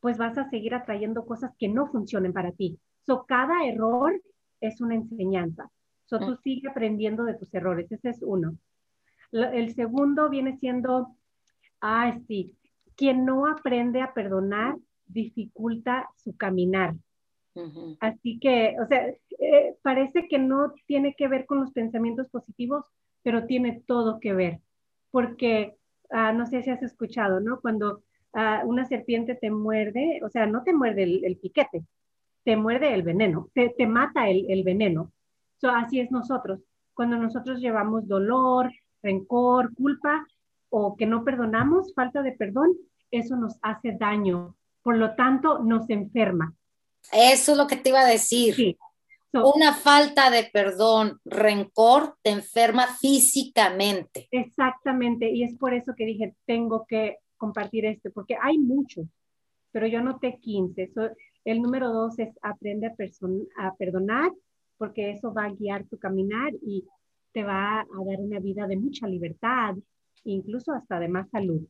pues 0.00 0.16
vas 0.16 0.38
a 0.38 0.48
seguir 0.48 0.74
atrayendo 0.74 1.26
cosas 1.26 1.52
que 1.58 1.68
no 1.68 1.88
funcionen 1.88 2.32
para 2.32 2.52
ti. 2.52 2.78
So, 3.04 3.24
cada 3.26 3.66
error 3.66 4.20
es 4.60 4.80
una 4.80 4.94
enseñanza. 4.94 5.68
So, 6.08 6.18
tú 6.18 6.32
mm. 6.32 6.38
sigue 6.42 6.68
aprendiendo 6.68 7.24
de 7.24 7.34
tus 7.34 7.52
errores. 7.54 7.90
Ese 7.92 8.10
es 8.10 8.18
uno. 8.22 8.56
El 9.30 9.74
segundo 9.74 10.30
viene 10.30 10.56
siendo, 10.56 11.14
ay, 11.80 12.20
sí, 12.26 12.56
quien 12.96 13.24
no 13.24 13.46
aprende 13.46 14.00
a 14.00 14.14
perdonar 14.14 14.76
dificulta 15.06 16.08
su 16.16 16.36
caminar. 16.36 16.94
Así 17.98 18.38
que, 18.38 18.76
o 18.80 18.86
sea, 18.86 19.08
eh, 19.08 19.76
parece 19.82 20.28
que 20.28 20.38
no 20.38 20.74
tiene 20.86 21.14
que 21.16 21.26
ver 21.26 21.44
con 21.44 21.58
los 21.58 21.72
pensamientos 21.72 22.28
positivos, 22.28 22.84
pero 23.22 23.46
tiene 23.46 23.82
todo 23.84 24.20
que 24.20 24.32
ver, 24.32 24.60
porque 25.10 25.76
ah, 26.10 26.32
no 26.32 26.46
sé 26.46 26.62
si 26.62 26.70
has 26.70 26.82
escuchado, 26.84 27.40
¿no? 27.40 27.60
Cuando 27.60 28.04
ah, 28.32 28.62
una 28.64 28.84
serpiente 28.86 29.34
te 29.34 29.50
muerde, 29.50 30.20
o 30.24 30.28
sea, 30.28 30.46
no 30.46 30.62
te 30.62 30.72
muerde 30.72 31.02
el, 31.02 31.36
piquete, 31.38 31.84
te 32.44 32.56
muerde 32.56 32.94
el 32.94 33.02
veneno, 33.02 33.50
te, 33.54 33.70
te 33.76 33.88
mata 33.88 34.28
el, 34.28 34.48
el 34.48 34.62
veneno. 34.62 35.12
So, 35.60 35.70
así 35.70 36.00
es 36.00 36.10
nosotros. 36.10 36.60
Cuando 36.94 37.16
nosotros 37.16 37.60
llevamos 37.60 38.08
dolor, 38.08 38.72
rencor, 39.02 39.74
culpa 39.74 40.26
o 40.70 40.96
que 40.96 41.06
no 41.06 41.24
perdonamos, 41.24 41.92
falta 41.94 42.22
de 42.22 42.32
perdón, 42.32 42.72
eso 43.10 43.36
nos 43.36 43.58
hace 43.62 43.96
daño 43.98 44.56
por 44.88 44.96
lo 44.96 45.14
tanto 45.14 45.58
nos 45.58 45.90
enferma. 45.90 46.54
Eso 47.12 47.52
es 47.52 47.58
lo 47.58 47.66
que 47.66 47.76
te 47.76 47.90
iba 47.90 48.00
a 48.00 48.06
decir. 48.06 48.78
Una 49.34 49.74
falta 49.74 50.30
de 50.30 50.48
perdón, 50.50 51.20
rencor, 51.26 52.16
te 52.22 52.30
enferma 52.30 52.86
físicamente. 52.98 54.28
Exactamente, 54.30 55.30
y 55.30 55.44
es 55.44 55.54
por 55.56 55.74
eso 55.74 55.92
que 55.94 56.06
dije, 56.06 56.34
tengo 56.46 56.86
que 56.88 57.18
compartir 57.36 57.84
esto, 57.84 58.10
porque 58.14 58.38
hay 58.40 58.56
muchos, 58.56 59.06
pero 59.70 59.86
yo 59.86 60.00
noté 60.00 60.38
15. 60.40 60.90
el 61.44 61.60
número 61.60 61.92
dos 61.92 62.18
es 62.18 62.30
aprende 62.40 62.86
a, 62.86 62.94
a 63.66 63.74
perdonar, 63.76 64.32
porque 64.78 65.10
eso 65.10 65.34
va 65.34 65.44
a 65.44 65.52
guiar 65.52 65.84
tu 65.84 65.98
caminar 65.98 66.52
y 66.62 66.84
te 67.32 67.44
va 67.44 67.80
a 67.80 68.04
dar 68.06 68.20
una 68.20 68.38
vida 68.38 68.66
de 68.66 68.76
mucha 68.76 69.06
libertad, 69.06 69.76
incluso 70.24 70.72
hasta 70.72 70.98
de 70.98 71.08
más 71.08 71.28
salud. 71.30 71.66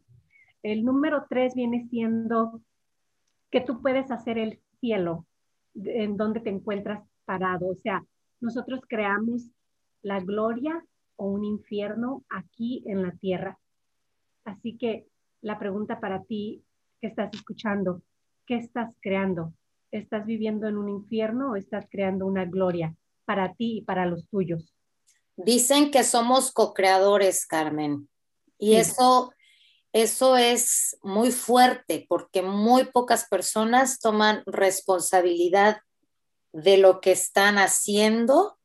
El 0.62 0.84
número 0.84 1.24
tres 1.28 1.54
viene 1.54 1.86
siendo 1.88 2.60
que 3.50 3.60
tú 3.60 3.80
puedes 3.80 4.10
hacer 4.10 4.38
el 4.38 4.60
cielo 4.80 5.26
en 5.74 6.16
donde 6.16 6.40
te 6.40 6.50
encuentras 6.50 7.02
parado. 7.24 7.68
O 7.68 7.74
sea, 7.74 8.04
nosotros 8.40 8.80
creamos 8.88 9.50
la 10.02 10.20
gloria 10.20 10.84
o 11.16 11.26
un 11.28 11.44
infierno 11.44 12.24
aquí 12.28 12.82
en 12.86 13.02
la 13.02 13.12
tierra. 13.12 13.58
Así 14.44 14.76
que 14.76 15.06
la 15.40 15.58
pregunta 15.58 16.00
para 16.00 16.22
ti 16.22 16.62
que 17.00 17.08
estás 17.08 17.32
escuchando, 17.32 18.02
¿qué 18.46 18.56
estás 18.56 18.94
creando? 19.00 19.52
¿Estás 19.90 20.26
viviendo 20.26 20.66
en 20.66 20.76
un 20.76 20.88
infierno 20.88 21.52
o 21.52 21.56
estás 21.56 21.86
creando 21.90 22.26
una 22.26 22.44
gloria 22.44 22.94
para 23.28 23.52
ti 23.52 23.78
y 23.78 23.82
para 23.82 24.06
los 24.06 24.26
tuyos? 24.30 24.74
Dicen 25.36 25.90
que 25.90 26.02
somos 26.02 26.50
co-creadores, 26.50 27.46
Carmen. 27.46 28.08
Y 28.58 28.76
eso 28.76 29.30
eso 29.92 30.36
es 30.36 30.98
muy 31.02 31.32
fuerte 31.32 32.06
porque 32.08 32.42
muy 32.42 32.84
pocas 32.84 33.26
personas 33.28 33.98
toman 34.00 34.42
responsabilidad 34.46 35.78
de 36.52 36.76
lo 36.78 37.00
que 37.00 37.12
están 37.12 37.58
haciendo 37.58 38.58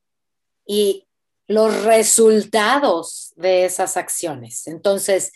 y 0.66 1.08
los 1.48 1.84
resultados 1.84 3.34
de 3.36 3.66
esas 3.66 3.98
acciones. 3.98 4.68
Entonces, 4.68 5.32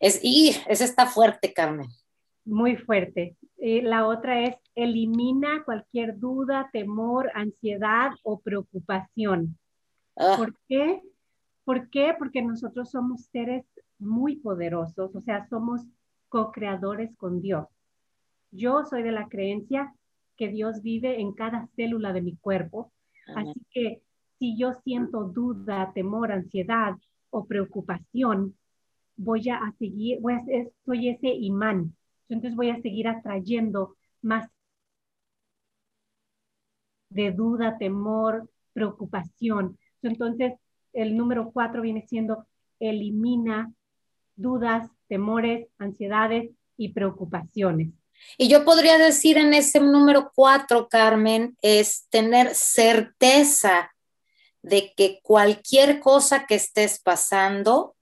es, 0.00 0.20
y 0.22 0.56
esa 0.68 0.84
está 0.84 1.06
fuerte, 1.06 1.52
Carmen. 1.52 1.88
Muy 2.44 2.76
fuerte. 2.76 3.36
La 3.62 4.06
otra 4.08 4.42
es 4.42 4.56
elimina 4.74 5.62
cualquier 5.64 6.18
duda, 6.18 6.68
temor, 6.72 7.30
ansiedad 7.34 8.10
o 8.24 8.40
preocupación. 8.40 9.56
Ah. 10.16 10.34
¿Por 10.36 10.56
qué? 10.68 11.00
¿Por 11.64 11.88
qué? 11.90 12.14
Porque 12.18 12.42
nosotros 12.42 12.90
somos 12.90 13.26
seres 13.26 13.64
muy 13.98 14.36
poderosos, 14.36 15.14
o 15.14 15.20
sea, 15.20 15.46
somos 15.48 15.82
co-creadores 16.28 17.14
con 17.16 17.40
Dios. 17.40 17.68
Yo 18.50 18.84
soy 18.84 19.04
de 19.04 19.12
la 19.12 19.28
creencia 19.28 19.94
que 20.36 20.48
Dios 20.48 20.82
vive 20.82 21.20
en 21.20 21.32
cada 21.32 21.68
célula 21.76 22.12
de 22.12 22.22
mi 22.22 22.36
cuerpo, 22.36 22.90
así 23.36 23.60
que 23.70 24.02
si 24.40 24.58
yo 24.58 24.72
siento 24.82 25.24
duda, 25.24 25.92
temor, 25.94 26.32
ansiedad 26.32 26.96
o 27.30 27.44
preocupación, 27.44 28.56
voy 29.16 29.48
a, 29.50 29.72
seguir, 29.78 30.18
voy 30.20 30.34
a, 30.34 30.42
soy 30.84 31.10
ese 31.10 31.28
imán. 31.28 31.94
Entonces 32.32 32.56
voy 32.56 32.70
a 32.70 32.80
seguir 32.80 33.08
atrayendo 33.08 33.96
más 34.20 34.48
de 37.10 37.30
duda, 37.30 37.76
temor, 37.78 38.50
preocupación. 38.72 39.78
Entonces, 40.02 40.54
el 40.92 41.16
número 41.16 41.50
cuatro 41.52 41.82
viene 41.82 42.06
siendo 42.08 42.46
elimina 42.80 43.72
dudas, 44.34 44.90
temores, 45.08 45.68
ansiedades 45.78 46.50
y 46.76 46.92
preocupaciones. 46.92 47.90
Y 48.38 48.48
yo 48.48 48.64
podría 48.64 48.98
decir 48.98 49.36
en 49.36 49.52
ese 49.52 49.80
número 49.80 50.32
cuatro, 50.34 50.88
Carmen, 50.88 51.56
es 51.60 52.06
tener 52.08 52.54
certeza 52.54 53.92
de 54.62 54.92
que 54.96 55.20
cualquier 55.22 56.00
cosa 56.00 56.46
que 56.46 56.54
estés 56.54 57.00
pasando 57.00 57.96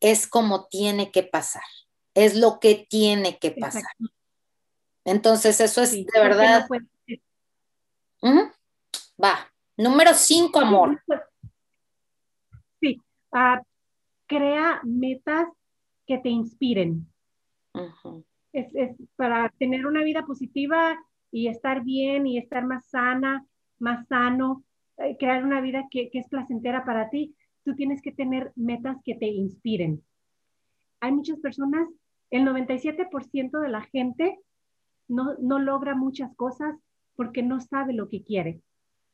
es 0.00 0.26
como 0.26 0.66
tiene 0.66 1.10
que 1.10 1.22
pasar, 1.22 1.62
es 2.14 2.36
lo 2.36 2.58
que 2.60 2.86
tiene 2.88 3.38
que 3.38 3.50
pasar. 3.50 3.82
Entonces, 5.04 5.60
eso 5.60 5.82
es 5.82 5.92
de 5.92 6.06
verdad. 6.14 6.66
Va. 9.22 9.50
Número 9.76 10.14
cinco, 10.14 10.60
amor. 10.60 11.02
Sí. 12.80 13.00
Ah, 13.32 13.60
crea 14.26 14.80
metas 14.84 15.48
que 16.06 16.18
te 16.18 16.28
inspiren. 16.28 17.06
es, 18.52 18.96
para 19.16 19.48
tener 19.58 19.86
una 19.86 20.04
vida 20.04 20.24
positiva 20.24 20.96
y 21.32 21.48
estar 21.48 21.82
bien 21.82 22.26
y 22.26 22.38
estar 22.38 22.64
más 22.64 22.86
sana, 22.86 23.44
más 23.80 24.06
sano, 24.06 24.62
eh, 24.98 25.16
crear 25.18 25.44
una 25.44 25.60
vida 25.60 25.86
que, 25.90 26.08
que 26.10 26.20
es 26.20 26.28
placentera 26.28 26.84
para 26.84 27.10
ti, 27.10 27.34
tú 27.64 27.74
tienes 27.74 28.00
que 28.00 28.12
tener 28.12 28.52
metas 28.54 28.98
que 29.04 29.16
te 29.16 29.26
inspiren. 29.26 30.02
Hay 31.00 31.12
muchas 31.12 31.40
personas, 31.40 31.88
el 32.34 32.44
97% 32.44 33.60
de 33.60 33.68
la 33.68 33.82
gente 33.82 34.40
no, 35.06 35.34
no 35.40 35.60
logra 35.60 35.94
muchas 35.94 36.34
cosas 36.34 36.74
porque 37.14 37.44
no 37.44 37.60
sabe 37.60 37.92
lo 37.92 38.08
que 38.08 38.24
quiere. 38.24 38.60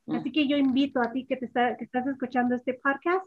Mm. 0.06 0.14
Así 0.14 0.32
que 0.32 0.48
yo 0.48 0.56
invito 0.56 1.02
a 1.02 1.12
ti 1.12 1.26
que, 1.26 1.36
te 1.36 1.46
que 1.48 1.84
estás 1.84 2.06
escuchando 2.06 2.54
este 2.54 2.74
podcast, 2.74 3.26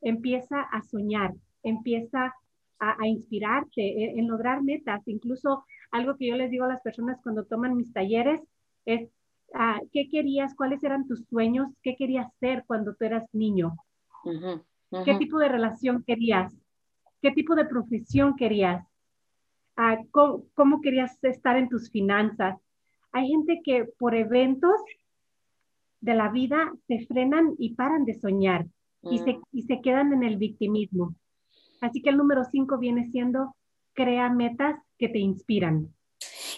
empieza 0.00 0.60
a 0.60 0.80
soñar, 0.82 1.34
empieza 1.64 2.34
a, 2.78 3.08
inspirarte 3.08 4.16
en, 4.16 4.28
lograr 4.28 4.62
metas. 4.62 5.02
Incluso 5.06 5.64
algo 5.90 6.16
que 6.16 6.28
yo 6.28 6.36
les 6.36 6.50
digo 6.52 6.64
a 6.64 6.68
las 6.68 6.82
personas 6.82 7.18
cuando 7.20 7.46
toman 7.46 7.76
mis 7.76 7.92
talleres 7.92 8.40
es, 8.84 9.10
ah, 9.54 9.80
¿qué 9.92 10.08
querías? 10.08 10.54
¿Cuáles 10.54 10.84
eran 10.84 11.08
tus 11.08 11.24
sueños? 11.26 11.68
¿Qué 11.82 11.96
querías 11.96 12.32
ser 12.38 12.62
cuando 12.64 12.94
tú 12.94 13.04
eras 13.04 13.24
niño? 13.32 13.74
¿Qué 15.04 15.14
tipo 15.16 15.38
de 15.38 15.48
relación 15.48 16.04
querías? 16.06 16.54
¿Qué 17.20 17.32
tipo 17.32 17.56
de 17.56 17.64
profesión 17.64 18.36
querías? 18.36 18.86
Ah, 19.76 19.98
¿cómo, 20.10 20.80
querías 20.80 21.22
estar 21.22 21.56
en 21.56 21.68
tus 21.68 21.90
finanzas? 21.90 22.56
Hay 23.12 23.28
gente 23.28 23.60
que 23.62 23.84
por 23.98 24.14
eventos 24.14 24.80
de 26.00 26.14
la 26.14 26.30
vida 26.30 26.72
se 26.88 27.06
frenan 27.06 27.54
y 27.58 27.74
paran 27.74 28.04
de 28.04 28.18
soñar 28.18 28.66
y, 29.02 29.18
se, 29.18 29.34
mm. 29.34 29.42
y 29.52 29.62
se 29.62 29.80
quedan 29.82 30.12
en 30.14 30.22
el 30.22 30.38
victimismo. 30.38 31.14
Así 31.80 32.00
que 32.00 32.10
el 32.10 32.16
número 32.16 32.44
cinco 32.50 32.78
viene 32.78 33.10
siendo 33.10 33.54
crea 33.92 34.30
metas 34.30 34.76
que 34.98 35.08
te 35.08 35.18
inspiran. 35.18 35.94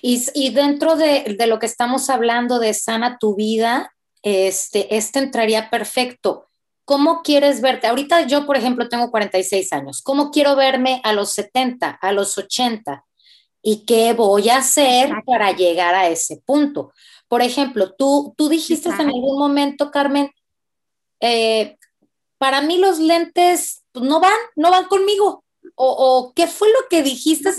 Y, 0.01 0.25
y 0.35 0.51
dentro 0.51 0.97
de, 0.97 1.37
de, 1.37 1.47
lo 1.49 1.59
que 1.59 1.67
estamos 1.67 2.09
hablando 2.11 2.61
de 2.61 2.73
sana 2.73 3.19
tu 3.19 3.35
vida, 3.35 3.93
este, 4.23 4.97
este 4.97 5.19
entraría 5.19 5.71
perfecto. 5.71 6.49
¿Cómo 6.85 7.23
quieres 7.23 7.61
verte? 7.61 7.89
Ahorita 7.89 8.27
yo, 8.27 8.47
por 8.47 8.57
ejemplo, 8.57 8.89
tengo 8.89 9.11
46 9.11 9.73
años. 9.73 10.03
¿Cómo 10.03 10.31
quiero 10.31 10.57
verme 10.57 11.01
a 11.05 11.13
los 11.13 11.33
70, 11.33 11.91
a 11.91 12.13
los 12.13 12.39
80? 12.39 13.05
¿Y 13.63 13.85
qué 13.85 14.13
voy 14.13 14.49
a 14.49 14.59
hacer 14.59 15.11
para 15.27 15.53
llegar 15.53 15.95
a 15.95 16.09
ese 16.09 16.41
punto? 16.45 16.93
Por 17.29 17.43
ejemplo, 17.43 17.95
tú, 17.95 18.35
tú 18.37 18.49
dijiste 18.49 18.89
en 18.89 19.01
algún 19.01 19.39
momento, 19.39 19.91
Carmen, 19.91 20.31
eh, 21.21 21.77
para 22.39 22.63
mí 22.63 22.79
los 22.79 22.99
lentes 22.99 23.85
pues, 23.93 24.05
no 24.05 24.21
van, 24.21 24.39
no 24.57 24.71
van 24.71 24.87
conmigo. 24.87 25.45
O, 25.75 26.33
qué 26.35 26.47
fue 26.47 26.69
lo 26.69 26.89
que 26.89 27.03
dijiste? 27.03 27.51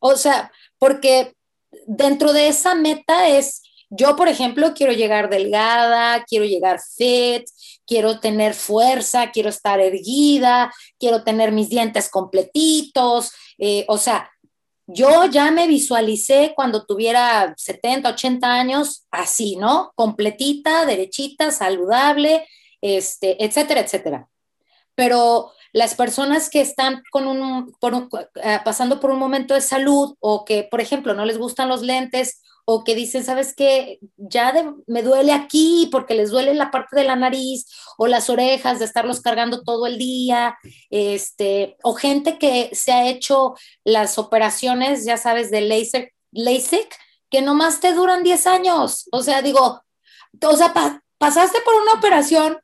o 0.00 0.16
sea, 0.16 0.52
porque 0.78 1.34
dentro 1.86 2.32
de 2.32 2.48
esa 2.48 2.74
meta 2.74 3.28
es, 3.28 3.62
yo, 3.90 4.16
por 4.16 4.28
ejemplo, 4.28 4.74
quiero 4.74 4.92
llegar 4.92 5.30
delgada, 5.30 6.24
quiero 6.24 6.44
llegar 6.44 6.80
fit, 6.96 7.44
quiero 7.86 8.20
tener 8.20 8.54
fuerza, 8.54 9.30
quiero 9.30 9.48
estar 9.48 9.80
erguida, 9.80 10.72
quiero 10.98 11.24
tener 11.24 11.52
mis 11.52 11.70
dientes 11.70 12.10
completitos, 12.10 13.32
eh, 13.56 13.86
o 13.88 13.96
sea, 13.96 14.30
yo 14.90 15.26
ya 15.26 15.50
me 15.50 15.66
visualicé 15.66 16.54
cuando 16.56 16.86
tuviera 16.86 17.54
70, 17.56 18.08
80 18.08 18.50
años 18.50 19.06
así, 19.10 19.56
¿no? 19.56 19.92
Completita, 19.94 20.86
derechita, 20.86 21.50
saludable, 21.50 22.46
este, 22.80 23.44
etcétera, 23.44 23.82
etcétera. 23.82 24.28
Pero 24.94 25.52
las 25.72 25.94
personas 25.94 26.48
que 26.48 26.62
están 26.62 27.02
con 27.10 27.28
un, 27.28 27.72
eh, 28.42 28.58
pasando 28.64 28.98
por 28.98 29.10
un 29.10 29.18
momento 29.18 29.52
de 29.52 29.60
salud 29.60 30.16
o 30.20 30.46
que, 30.46 30.64
por 30.64 30.80
ejemplo, 30.80 31.12
no 31.12 31.26
les 31.26 31.36
gustan 31.36 31.68
los 31.68 31.82
lentes 31.82 32.40
o 32.70 32.84
que 32.84 32.94
dicen, 32.94 33.24
¿sabes 33.24 33.54
qué? 33.56 33.98
Ya 34.18 34.52
me 34.86 35.02
duele 35.02 35.32
aquí 35.32 35.88
porque 35.90 36.12
les 36.12 36.28
duele 36.28 36.52
la 36.52 36.70
parte 36.70 36.96
de 36.96 37.04
la 37.04 37.16
nariz 37.16 37.64
o 37.96 38.06
las 38.06 38.28
orejas 38.28 38.78
de 38.78 38.84
estarlos 38.84 39.22
cargando 39.22 39.62
todo 39.62 39.86
el 39.86 39.96
día, 39.96 40.58
este, 40.90 41.78
o 41.82 41.94
gente 41.94 42.36
que 42.36 42.68
se 42.74 42.92
ha 42.92 43.08
hecho 43.08 43.54
las 43.84 44.18
operaciones, 44.18 45.06
ya 45.06 45.16
sabes, 45.16 45.50
de 45.50 45.62
LASIK, 45.62 46.12
LASIK 46.32 46.94
que 47.30 47.40
nomás 47.40 47.80
te 47.80 47.94
duran 47.94 48.22
10 48.22 48.46
años. 48.46 49.08
O 49.12 49.22
sea, 49.22 49.40
digo, 49.40 49.82
o 50.42 50.56
sea, 50.56 50.74
pasaste 51.16 51.60
por 51.64 51.74
una 51.74 51.94
operación 51.94 52.58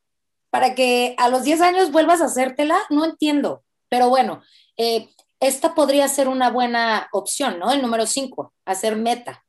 para 0.51 0.75
que 0.75 1.15
a 1.17 1.31
los 1.31 1.45
10 1.45 1.63
años 1.63 1.93
vuelvas 1.93 2.21
a 2.21 2.27
hacértela, 2.27 2.79
no 2.91 3.07
entiendo. 3.07 3.65
Pero 3.89 4.11
bueno, 4.11 4.43
eh, 4.77 5.09
esta 5.41 5.75
podría 5.75 6.09
ser 6.09 6.29
una 6.29 6.51
buena 6.51 7.09
opción, 7.11 7.59
¿no? 7.59 7.73
El 7.73 7.81
número 7.81 8.05
5, 8.05 8.53
hacer 8.67 8.97
meta. 8.97 9.44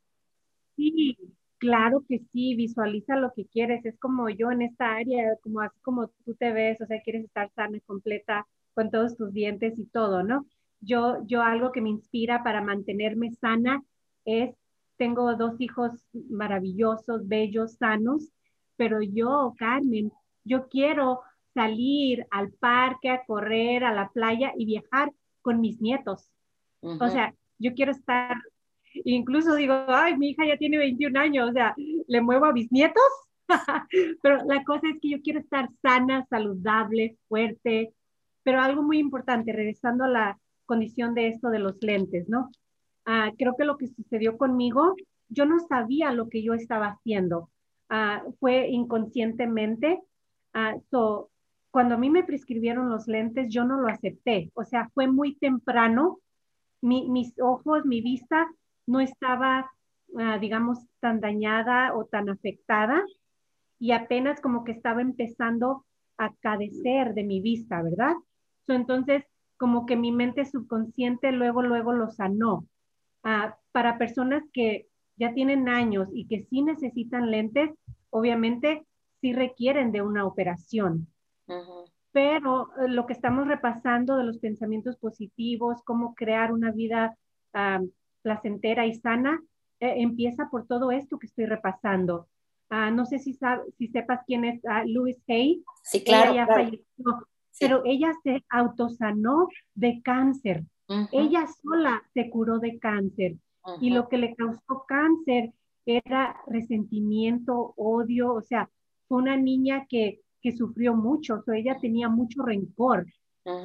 Sí, 0.76 1.18
claro 1.58 2.04
que 2.08 2.20
sí, 2.32 2.56
visualiza 2.56 3.16
lo 3.16 3.32
que 3.34 3.46
quieres. 3.46 3.86
Es 3.86 3.98
como 4.00 4.30
yo 4.30 4.52
en 4.52 4.62
esta 4.62 4.96
área, 4.96 5.36
como 5.42 5.62
así 5.62 5.80
como 5.82 6.08
tú 6.26 6.36
te 6.36 6.52
ves, 6.52 6.80
o 6.82 6.86
sea, 6.86 7.02
quieres 7.02 7.26
estar 7.26 7.52
sana 7.56 7.78
y 7.78 7.82
completa 7.82 8.46
con 8.74 8.92
todos 8.92 9.16
tus 9.16 9.32
dientes 9.32 9.80
y 9.80 9.86
todo, 9.86 10.24
¿no? 10.24 10.46
Yo, 10.82 11.26
yo 11.26 11.42
algo 11.42 11.72
que 11.72 11.82
me 11.82 11.90
inspira 11.90 12.44
para 12.44 12.62
mantenerme 12.62 13.32
sana 13.32 13.82
es, 14.26 14.56
tengo 14.98 15.36
dos 15.36 15.60
hijos 15.60 15.92
maravillosos, 16.30 17.28
bellos, 17.28 17.74
sanos, 17.78 18.30
pero 18.76 19.02
yo, 19.02 19.54
Carmen, 19.58 20.12
yo 20.44 20.68
quiero 20.68 21.22
salir 21.54 22.28
al 22.32 22.52
parque, 22.52 23.10
a 23.10 23.24
correr, 23.26 23.84
a 23.84 23.94
la 23.94 24.10
playa 24.10 24.52
y 24.58 24.66
viajar 24.66 25.12
con 25.42 25.62
mis 25.62 25.82
nietos. 25.82 26.30
O 26.82 27.10
sea, 27.10 27.34
yo 27.58 27.74
quiero 27.74 27.92
estar 27.92 28.36
Incluso 29.04 29.56
digo, 29.56 29.74
ay, 29.88 30.18
mi 30.18 30.30
hija 30.30 30.46
ya 30.46 30.58
tiene 30.58 30.78
21 30.78 31.20
años, 31.20 31.50
o 31.50 31.54
sea, 31.54 31.76
le 32.08 32.22
muevo 32.22 32.46
a 32.46 32.54
mis 32.54 32.72
nietos. 32.72 33.04
pero 34.22 34.44
la 34.46 34.64
cosa 34.64 34.90
es 34.90 35.00
que 35.02 35.10
yo 35.10 35.22
quiero 35.22 35.40
estar 35.40 35.70
sana, 35.82 36.26
saludable, 36.30 37.18
fuerte. 37.28 37.94
Pero 38.44 38.62
algo 38.62 38.82
muy 38.84 39.00
importante, 39.00 39.52
regresando 39.52 40.06
a 40.06 40.10
la 40.10 40.40
condición 40.66 41.14
de 41.14 41.28
esto 41.28 41.50
de 41.50 41.60
los 41.60 41.82
lentes, 41.82 42.28
¿no? 42.30 42.50
Ah, 43.06 43.32
creo 43.38 43.56
que 43.58 43.66
lo 43.66 43.78
que 43.78 43.88
sucedió 43.88 44.38
conmigo, 44.38 44.96
yo 45.30 45.46
no 45.46 45.60
sabía 45.60 46.12
lo 46.12 46.30
que 46.30 46.44
yo 46.44 46.54
estaba 46.54 46.88
haciendo. 46.88 47.50
Ah, 47.90 48.24
fue 48.40 48.68
inconscientemente. 48.70 50.00
Ah, 50.54 50.76
cuando 51.72 51.96
a 51.96 51.98
mí 51.98 52.10
me 52.10 52.24
prescribieron 52.24 52.90
los 52.90 53.08
lentes, 53.08 53.50
yo 53.50 53.66
no 53.66 53.80
lo 53.80 53.88
acepté. 53.90 54.52
O 54.56 54.64
sea, 54.64 54.90
fue 54.94 55.08
muy 55.08 55.36
temprano. 55.36 56.20
mis 56.82 57.34
ojos, 57.40 57.86
mi 57.86 58.02
vista 58.02 58.48
no 58.88 59.00
estaba, 59.00 59.72
ah, 60.18 60.38
digamos, 60.40 60.80
tan 61.00 61.20
dañada 61.20 61.96
o 61.96 62.06
tan 62.06 62.30
afectada 62.30 63.04
y 63.80 63.92
apenas 63.92 64.42
como 64.42 64.64
que 64.64 64.72
estaba 64.72 65.02
empezando 65.02 65.86
a 66.18 66.34
cadecer 66.36 67.14
de 67.14 67.24
mi 67.24 67.42
vista, 67.42 67.82
¿verdad? 67.82 68.14
entonces, 68.68 69.24
como 69.58 69.86
que 69.86 69.96
mi 69.96 70.12
mente 70.12 70.44
subconsciente 70.44 71.32
luego, 71.32 71.62
luego 71.62 71.94
lo 71.94 72.10
sanó. 72.10 72.66
Ah, 73.24 73.58
para 73.72 73.98
personas 73.98 74.44
que 74.54 74.88
ya 75.18 75.34
tienen 75.34 75.70
años 75.70 76.10
y 76.14 76.28
que 76.28 76.44
sí 76.44 76.62
necesitan 76.62 77.32
lentes, 77.32 77.72
obviamente 78.10 78.86
sí 79.22 79.34
requieren 79.34 79.92
de 79.92 80.02
una 80.02 80.26
operación. 80.26 81.08
Pero 82.12 82.70
eh, 82.78 82.88
lo 82.88 83.06
que 83.06 83.14
estamos 83.14 83.48
repasando 83.48 84.18
de 84.18 84.24
los 84.24 84.40
pensamientos 84.40 84.98
positivos, 84.98 85.84
cómo 85.84 86.16
crear 86.16 86.52
una 86.52 86.72
vida 86.72 87.18
ah, 87.54 87.82
placentera 88.26 88.88
y 88.88 88.96
sana, 88.96 89.40
eh, 89.80 89.94
empieza 89.98 90.50
por 90.50 90.66
todo 90.66 90.92
esto 90.92 91.20
que 91.20 91.28
estoy 91.28 91.46
repasando. 91.46 92.28
Ah, 92.72 92.90
no 92.90 93.06
sé 93.06 93.20
si, 93.20 93.38
si 93.78 93.88
sepas 93.90 94.22
quién 94.26 94.44
es 94.44 94.60
uh, 94.64 94.88
Louis 94.88 95.22
Hay. 95.28 95.64
Sí, 95.84 96.04
claro. 96.04 96.32
Ella 96.32 96.48
falleció 96.48 97.28
pero 97.60 97.84
ella 97.86 98.12
se 98.24 98.44
autosanó 98.50 99.48
de 99.74 100.02
cáncer. 100.04 100.66
Ella 101.12 101.48
sola 101.48 102.04
se 102.14 102.30
curó 102.30 102.60
de 102.60 102.78
cáncer 102.80 103.38
y 103.82 103.90
lo 103.90 104.08
que 104.08 104.18
le 104.18 104.36
causó 104.36 104.86
cáncer 104.88 105.52
era 105.86 106.36
resentimiento, 106.48 107.74
odio, 107.78 108.34
o 108.34 108.42
sea, 108.42 108.70
fue 109.08 109.20
una 109.20 109.38
niña 109.38 109.86
que, 109.88 110.22
que 110.42 110.52
sufrió 110.52 110.96
mucho, 110.96 111.44
o 111.48 111.52
ella 111.54 111.78
tenía 111.80 112.10
mucho 112.10 112.44
rencor. 112.44 113.06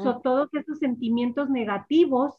So, 0.03 0.20
todos 0.20 0.49
esos 0.53 0.79
sentimientos 0.79 1.49
negativos 1.49 2.35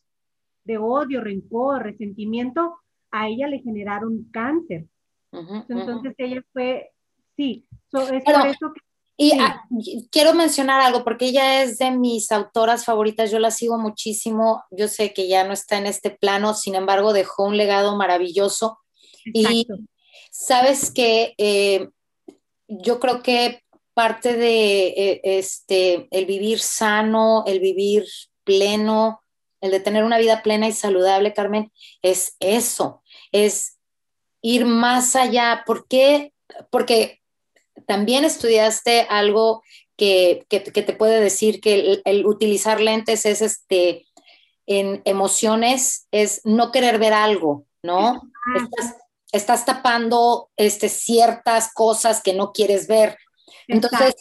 de 0.63 0.77
odio, 0.77 1.21
rencor, 1.21 1.83
resentimiento, 1.83 2.77
a 3.11 3.27
ella 3.27 3.47
le 3.47 3.59
generaron 3.59 4.29
cáncer. 4.31 4.85
Entonces 5.31 6.13
ella 6.17 6.43
fue, 6.51 6.91
sí, 7.35 7.65
es 7.91 8.23
por 8.23 8.47
eso 8.47 8.73
que 8.73 8.81
y 9.21 9.33
ah, 9.39 9.63
quiero 10.09 10.33
mencionar 10.33 10.81
algo, 10.81 11.03
porque 11.03 11.27
ella 11.27 11.61
es 11.61 11.77
de 11.77 11.91
mis 11.91 12.31
autoras 12.31 12.85
favoritas, 12.85 13.29
yo 13.29 13.37
la 13.37 13.51
sigo 13.51 13.77
muchísimo, 13.77 14.63
yo 14.71 14.87
sé 14.87 15.13
que 15.13 15.27
ya 15.27 15.43
no 15.43 15.53
está 15.53 15.77
en 15.77 15.85
este 15.85 16.09
plano, 16.09 16.55
sin 16.55 16.73
embargo 16.73 17.13
dejó 17.13 17.43
un 17.43 17.55
legado 17.55 17.95
maravilloso. 17.95 18.79
Y 19.25 19.67
sabes 20.31 20.89
que 20.89 21.35
eh, 21.37 21.89
yo 22.67 22.99
creo 22.99 23.21
que 23.21 23.61
parte 23.93 24.35
de 24.35 24.87
eh, 24.87 25.21
este, 25.23 26.07
el 26.09 26.25
vivir 26.25 26.57
sano, 26.57 27.43
el 27.45 27.59
vivir 27.59 28.05
pleno, 28.43 29.21
el 29.61 29.71
de 29.71 29.79
tener 29.79 30.03
una 30.03 30.17
vida 30.17 30.43
plena 30.43 30.67
y 30.67 30.73
saludable, 30.73 31.33
Carmen, 31.33 31.71
es 32.01 32.35
eso, 32.39 33.03
es 33.31 33.77
ir 34.41 34.65
más 34.65 35.15
allá. 35.15 35.63
¿Por 35.65 35.87
qué? 35.87 36.33
Porque 36.69 37.21
también 37.85 38.25
estudiaste 38.25 39.07
algo 39.09 39.63
que, 39.95 40.45
te 40.49 40.93
puede 40.93 41.19
decir 41.19 41.61
que 41.61 42.01
el, 42.03 42.25
utilizar 42.25 42.81
lentes 42.81 43.25
es 43.25 43.41
este, 43.41 44.07
en 44.65 45.01
emociones, 45.05 46.07
es 46.11 46.41
no 46.43 46.71
querer 46.71 46.97
ver 46.97 47.13
algo, 47.13 47.65
¿no? 47.83 48.21
Estás, 49.31 49.65
tapando 49.65 50.49
este, 50.57 50.89
ciertas 50.89 51.71
cosas 51.73 52.21
que 52.21 52.33
no 52.33 52.51
quieres 52.51 52.87
ver. 52.87 53.17
Entonces, 53.67 54.15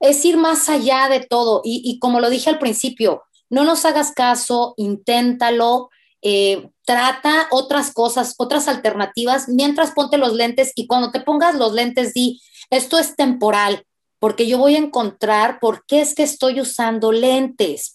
es 0.00 0.24
ir 0.24 0.36
más 0.36 0.68
allá 0.68 1.08
de 1.08 1.20
todo. 1.20 1.62
Y, 1.64 1.98
como 1.98 2.20
lo 2.20 2.30
dije 2.30 2.50
al 2.50 2.58
principio, 2.58 3.22
no 3.50 3.64
nos 3.64 3.84
hagas 3.84 4.12
caso, 4.12 4.74
inténtalo, 4.76 5.90
eh, 6.20 6.70
trata 6.84 7.48
otras 7.50 7.92
cosas, 7.92 8.34
otras 8.38 8.66
alternativas, 8.68 9.48
mientras 9.48 9.92
ponte 9.92 10.18
los 10.18 10.34
lentes 10.34 10.72
y 10.74 10.86
cuando 10.86 11.10
te 11.10 11.20
pongas 11.20 11.54
los 11.54 11.72
lentes 11.72 12.12
di, 12.12 12.40
esto 12.70 12.98
es 12.98 13.14
temporal, 13.14 13.84
porque 14.18 14.48
yo 14.48 14.58
voy 14.58 14.74
a 14.74 14.78
encontrar 14.78 15.60
por 15.60 15.84
qué 15.86 16.00
es 16.00 16.14
que 16.14 16.24
estoy 16.24 16.60
usando 16.60 17.12
lentes. 17.12 17.94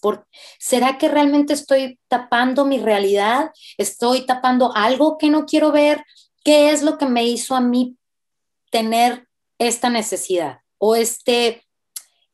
¿Será 0.58 0.96
que 0.96 1.08
realmente 1.08 1.52
estoy 1.52 1.98
tapando 2.08 2.64
mi 2.64 2.78
realidad? 2.78 3.50
¿Estoy 3.76 4.24
tapando 4.24 4.74
algo 4.74 5.18
que 5.18 5.28
no 5.28 5.44
quiero 5.44 5.70
ver? 5.70 6.02
¿Qué 6.42 6.70
es 6.70 6.82
lo 6.82 6.96
que 6.96 7.06
me 7.06 7.24
hizo 7.24 7.54
a 7.54 7.60
mí 7.60 7.96
tener 8.70 9.28
esta 9.58 9.90
necesidad 9.90 10.60
o 10.78 10.96
este, 10.96 11.64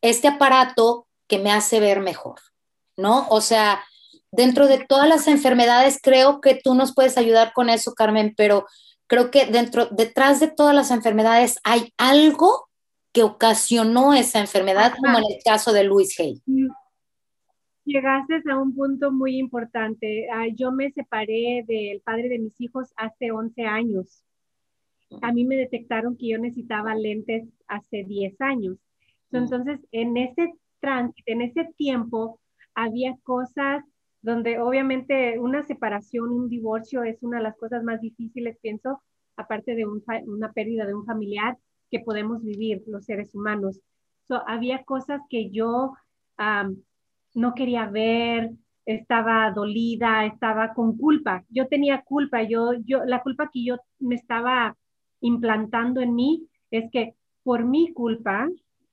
este 0.00 0.28
aparato 0.28 1.09
que 1.26 1.38
me 1.38 1.50
hace 1.52 1.80
ver 1.80 2.00
mejor? 2.00 2.40
¿No? 3.00 3.26
O 3.30 3.40
sea, 3.40 3.80
dentro 4.30 4.66
de 4.66 4.84
todas 4.86 5.08
las 5.08 5.26
enfermedades, 5.26 5.98
creo 6.02 6.40
que 6.40 6.60
tú 6.62 6.74
nos 6.74 6.94
puedes 6.94 7.16
ayudar 7.18 7.52
con 7.52 7.68
eso, 7.68 7.94
Carmen, 7.94 8.34
pero 8.36 8.66
creo 9.06 9.30
que 9.30 9.46
dentro, 9.46 9.86
detrás 9.86 10.38
de 10.38 10.48
todas 10.48 10.74
las 10.74 10.90
enfermedades 10.90 11.58
hay 11.64 11.92
algo 11.96 12.68
que 13.12 13.24
ocasionó 13.24 14.14
esa 14.14 14.38
enfermedad, 14.38 14.92
como 15.00 15.18
en 15.18 15.24
el 15.24 15.42
caso 15.44 15.72
de 15.72 15.82
Luis 15.82 16.18
Hay. 16.20 16.40
Llegaste 17.84 18.40
a 18.48 18.56
un 18.56 18.72
punto 18.74 19.10
muy 19.10 19.36
importante. 19.36 20.28
Yo 20.54 20.70
me 20.70 20.92
separé 20.92 21.64
del 21.66 22.00
padre 22.02 22.28
de 22.28 22.38
mis 22.38 22.60
hijos 22.60 22.92
hace 22.96 23.32
11 23.32 23.64
años. 23.64 24.22
A 25.22 25.32
mí 25.32 25.44
me 25.44 25.56
detectaron 25.56 26.16
que 26.16 26.28
yo 26.28 26.38
necesitaba 26.38 26.94
lentes 26.94 27.48
hace 27.66 28.04
10 28.04 28.40
años. 28.42 28.76
Entonces, 29.32 29.80
en 29.90 30.16
ese 30.16 30.52
tránsito, 30.78 31.24
en 31.26 31.42
ese 31.42 31.64
tiempo, 31.76 32.38
había 32.82 33.16
cosas 33.22 33.84
donde 34.22 34.58
obviamente 34.58 35.38
una 35.38 35.62
separación, 35.62 36.30
un 36.30 36.48
divorcio 36.48 37.04
es 37.04 37.22
una 37.22 37.38
de 37.38 37.44
las 37.44 37.56
cosas 37.56 37.82
más 37.82 38.00
difíciles, 38.00 38.58
pienso, 38.60 39.02
aparte 39.36 39.74
de 39.74 39.86
una 39.86 40.52
pérdida 40.52 40.86
de 40.86 40.94
un 40.94 41.06
familiar 41.06 41.56
que 41.90 42.00
podemos 42.00 42.42
vivir 42.42 42.82
los 42.86 43.04
seres 43.04 43.34
humanos. 43.34 43.80
había 44.46 44.84
cosas 44.84 45.20
que 45.28 45.50
yo 45.50 45.94
no 47.34 47.54
quería 47.54 47.86
ver, 47.86 48.50
estaba 48.86 49.50
dolida, 49.52 50.26
estaba 50.26 50.74
con 50.74 50.96
culpa. 50.96 51.44
Yo 51.48 51.68
tenía 51.68 52.02
culpa, 52.02 52.42
yo, 52.42 52.72
yo, 52.84 53.04
la 53.04 53.22
culpa 53.22 53.50
que 53.52 53.64
yo 53.64 53.76
me 53.98 54.14
estaba 54.14 54.76
implantando 55.20 56.00
en 56.00 56.14
mí 56.14 56.48
es 56.70 56.90
que 56.90 57.14
por 57.42 57.64
mi 57.64 57.92
culpa, 57.92 58.48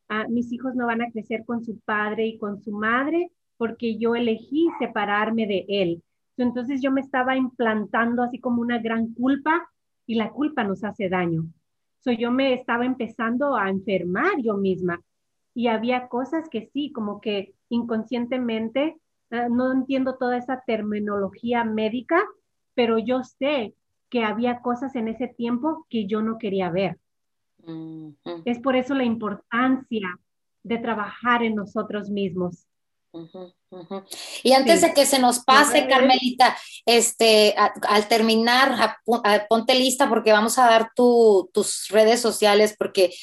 ah, 0.09 0.25
mis 0.29 0.51
hijos 0.51 0.75
no 0.75 0.87
van 0.87 1.01
a 1.01 1.11
crecer 1.11 1.45
con 1.45 1.63
su 1.63 1.79
padre 1.79 2.27
y 2.27 2.37
con 2.37 2.61
su 2.61 2.71
madre 2.71 3.31
porque 3.57 3.97
yo 3.97 4.15
elegí 4.15 4.69
separarme 4.79 5.47
de 5.47 5.65
él. 5.67 6.03
Entonces 6.37 6.81
yo 6.81 6.91
me 6.91 7.01
estaba 7.01 7.35
implantando 7.35 8.23
así 8.23 8.39
como 8.39 8.61
una 8.61 8.79
gran 8.79 9.13
culpa 9.13 9.69
y 10.05 10.15
la 10.15 10.31
culpa 10.31 10.63
nos 10.63 10.83
hace 10.83 11.09
daño. 11.09 11.45
So, 11.99 12.11
yo 12.11 12.31
me 12.31 12.53
estaba 12.53 12.85
empezando 12.85 13.55
a 13.55 13.69
enfermar 13.69 14.39
yo 14.41 14.55
misma 14.55 15.01
y 15.53 15.67
había 15.67 16.07
cosas 16.07 16.47
que 16.49 16.69
sí, 16.71 16.91
como 16.91 17.19
que 17.19 17.55
inconscientemente, 17.69 18.97
ah, 19.31 19.49
no 19.49 19.71
entiendo 19.73 20.15
toda 20.15 20.37
esa 20.37 20.63
terminología 20.65 21.63
médica, 21.63 22.23
pero 22.75 22.99
yo 22.99 23.23
sé 23.23 23.73
que 24.09 24.23
había 24.23 24.61
cosas 24.61 24.95
en 24.95 25.07
ese 25.07 25.27
tiempo 25.27 25.85
que 25.89 26.05
yo 26.05 26.21
no 26.21 26.37
quería 26.37 26.69
ver. 26.69 26.99
Es 28.45 28.59
por 28.59 28.75
eso 28.75 28.93
la 28.93 29.03
importancia 29.03 30.19
de 30.63 30.77
trabajar 30.77 31.43
en 31.43 31.55
nosotros 31.55 32.09
mismos. 32.09 32.66
Y 34.43 34.53
antes 34.53 34.81
de 34.81 34.93
que 34.93 35.05
se 35.05 35.19
nos 35.19 35.39
pase, 35.39 35.87
Carmelita, 35.87 36.57
este, 36.85 37.55
al 37.57 38.07
terminar, 38.07 38.97
ponte 39.49 39.75
lista 39.75 40.09
porque 40.09 40.31
vamos 40.31 40.57
a 40.57 40.65
dar 40.65 40.91
tus 40.95 41.87
redes 41.89 42.21
sociales, 42.21 42.75
porque 42.77 43.13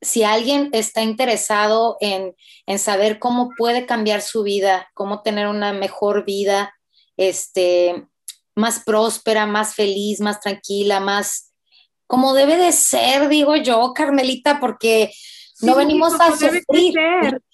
si 0.00 0.24
alguien 0.24 0.68
está 0.72 1.02
interesado 1.02 1.96
en, 2.00 2.34
saber 2.78 3.18
cómo 3.18 3.50
puede 3.56 3.86
cambiar 3.86 4.20
su 4.20 4.42
vida, 4.42 4.90
cómo 4.94 5.22
tener 5.22 5.46
una 5.46 5.72
mejor 5.72 6.24
vida, 6.24 6.74
este, 7.16 8.06
más 8.56 8.80
próspera, 8.80 9.46
más 9.46 9.74
feliz, 9.74 10.20
más 10.20 10.40
tranquila, 10.40 11.00
más 11.00 11.52
como 12.06 12.34
debe 12.34 12.56
de 12.56 12.72
ser, 12.72 13.28
digo 13.28 13.56
yo, 13.56 13.92
Carmelita, 13.94 14.60
porque 14.60 15.14
no 15.62 15.76
venimos 15.76 16.14
a 16.20 16.32
sufrir. 16.32 16.62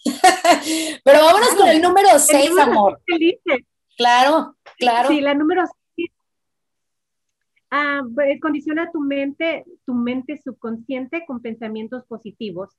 Pero 1.04 1.24
vámonos 1.24 1.54
con 1.56 1.68
el 1.68 1.80
número 1.80 2.18
6, 2.18 2.58
amor. 2.58 3.00
Claro, 3.96 4.56
claro. 4.78 5.08
Sí, 5.08 5.20
la 5.20 5.34
número 5.34 5.62
6. 5.96 6.10
Ah, 7.70 8.02
condiciona 8.40 8.90
tu 8.90 9.00
mente, 9.00 9.64
tu 9.84 9.94
mente 9.94 10.40
subconsciente 10.42 11.24
con 11.26 11.40
pensamientos 11.40 12.04
positivos. 12.06 12.70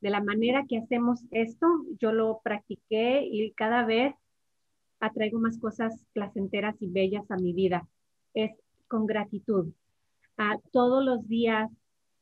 De 0.00 0.10
la 0.10 0.22
manera 0.22 0.66
que 0.68 0.78
hacemos 0.78 1.20
esto, 1.30 1.66
yo 2.00 2.12
lo 2.12 2.40
practiqué 2.44 3.26
y 3.28 3.50
cada 3.52 3.84
vez 3.84 4.14
atraigo 5.00 5.38
más 5.40 5.58
cosas 5.58 6.04
placenteras 6.12 6.76
y 6.80 6.86
bellas 6.86 7.28
a 7.30 7.36
mi 7.36 7.52
vida. 7.52 7.88
Es 8.34 8.52
con 8.88 9.06
gratitud. 9.06 9.72
Ah, 10.36 10.58
todos 10.70 11.04
los 11.04 11.26
días 11.26 11.70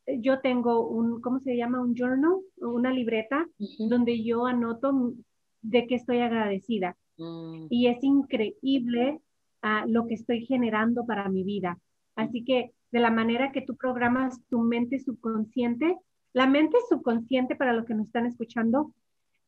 yo 0.07 0.41
tengo 0.41 0.87
un, 0.87 1.21
¿cómo 1.21 1.41
se 1.41 1.57
llama? 1.57 1.81
Un 1.81 1.95
journal, 1.95 2.41
una 2.57 2.91
libreta, 2.91 3.47
donde 3.79 4.23
yo 4.23 4.47
anoto 4.47 5.15
de 5.63 5.87
qué 5.87 5.95
estoy 5.97 6.19
agradecida. 6.19 6.97
Mm. 7.17 7.67
Y 7.71 7.87
es 7.87 8.03
increíble 8.03 9.21
ah, 9.63 9.85
lo 9.87 10.07
que 10.07 10.15
estoy 10.15 10.45
generando 10.45 11.07
para 11.07 11.29
mi 11.29 11.45
vida. 11.45 11.79
Así 12.17 12.45
que 12.45 12.73
de 12.91 13.01
la 13.01 13.11
manera 13.11 13.51
que 13.51 13.63
tú 13.63 13.77
programas 13.77 14.41
tu 14.49 14.61
mente 14.61 14.99
subconsciente, 15.01 15.97
la 16.33 16.47
mente 16.47 16.77
subconsciente, 16.89 17.57
para 17.57 17.73
los 17.73 17.87
que 17.87 17.95
nos 17.95 18.07
están 18.07 18.27
escuchando, 18.27 18.93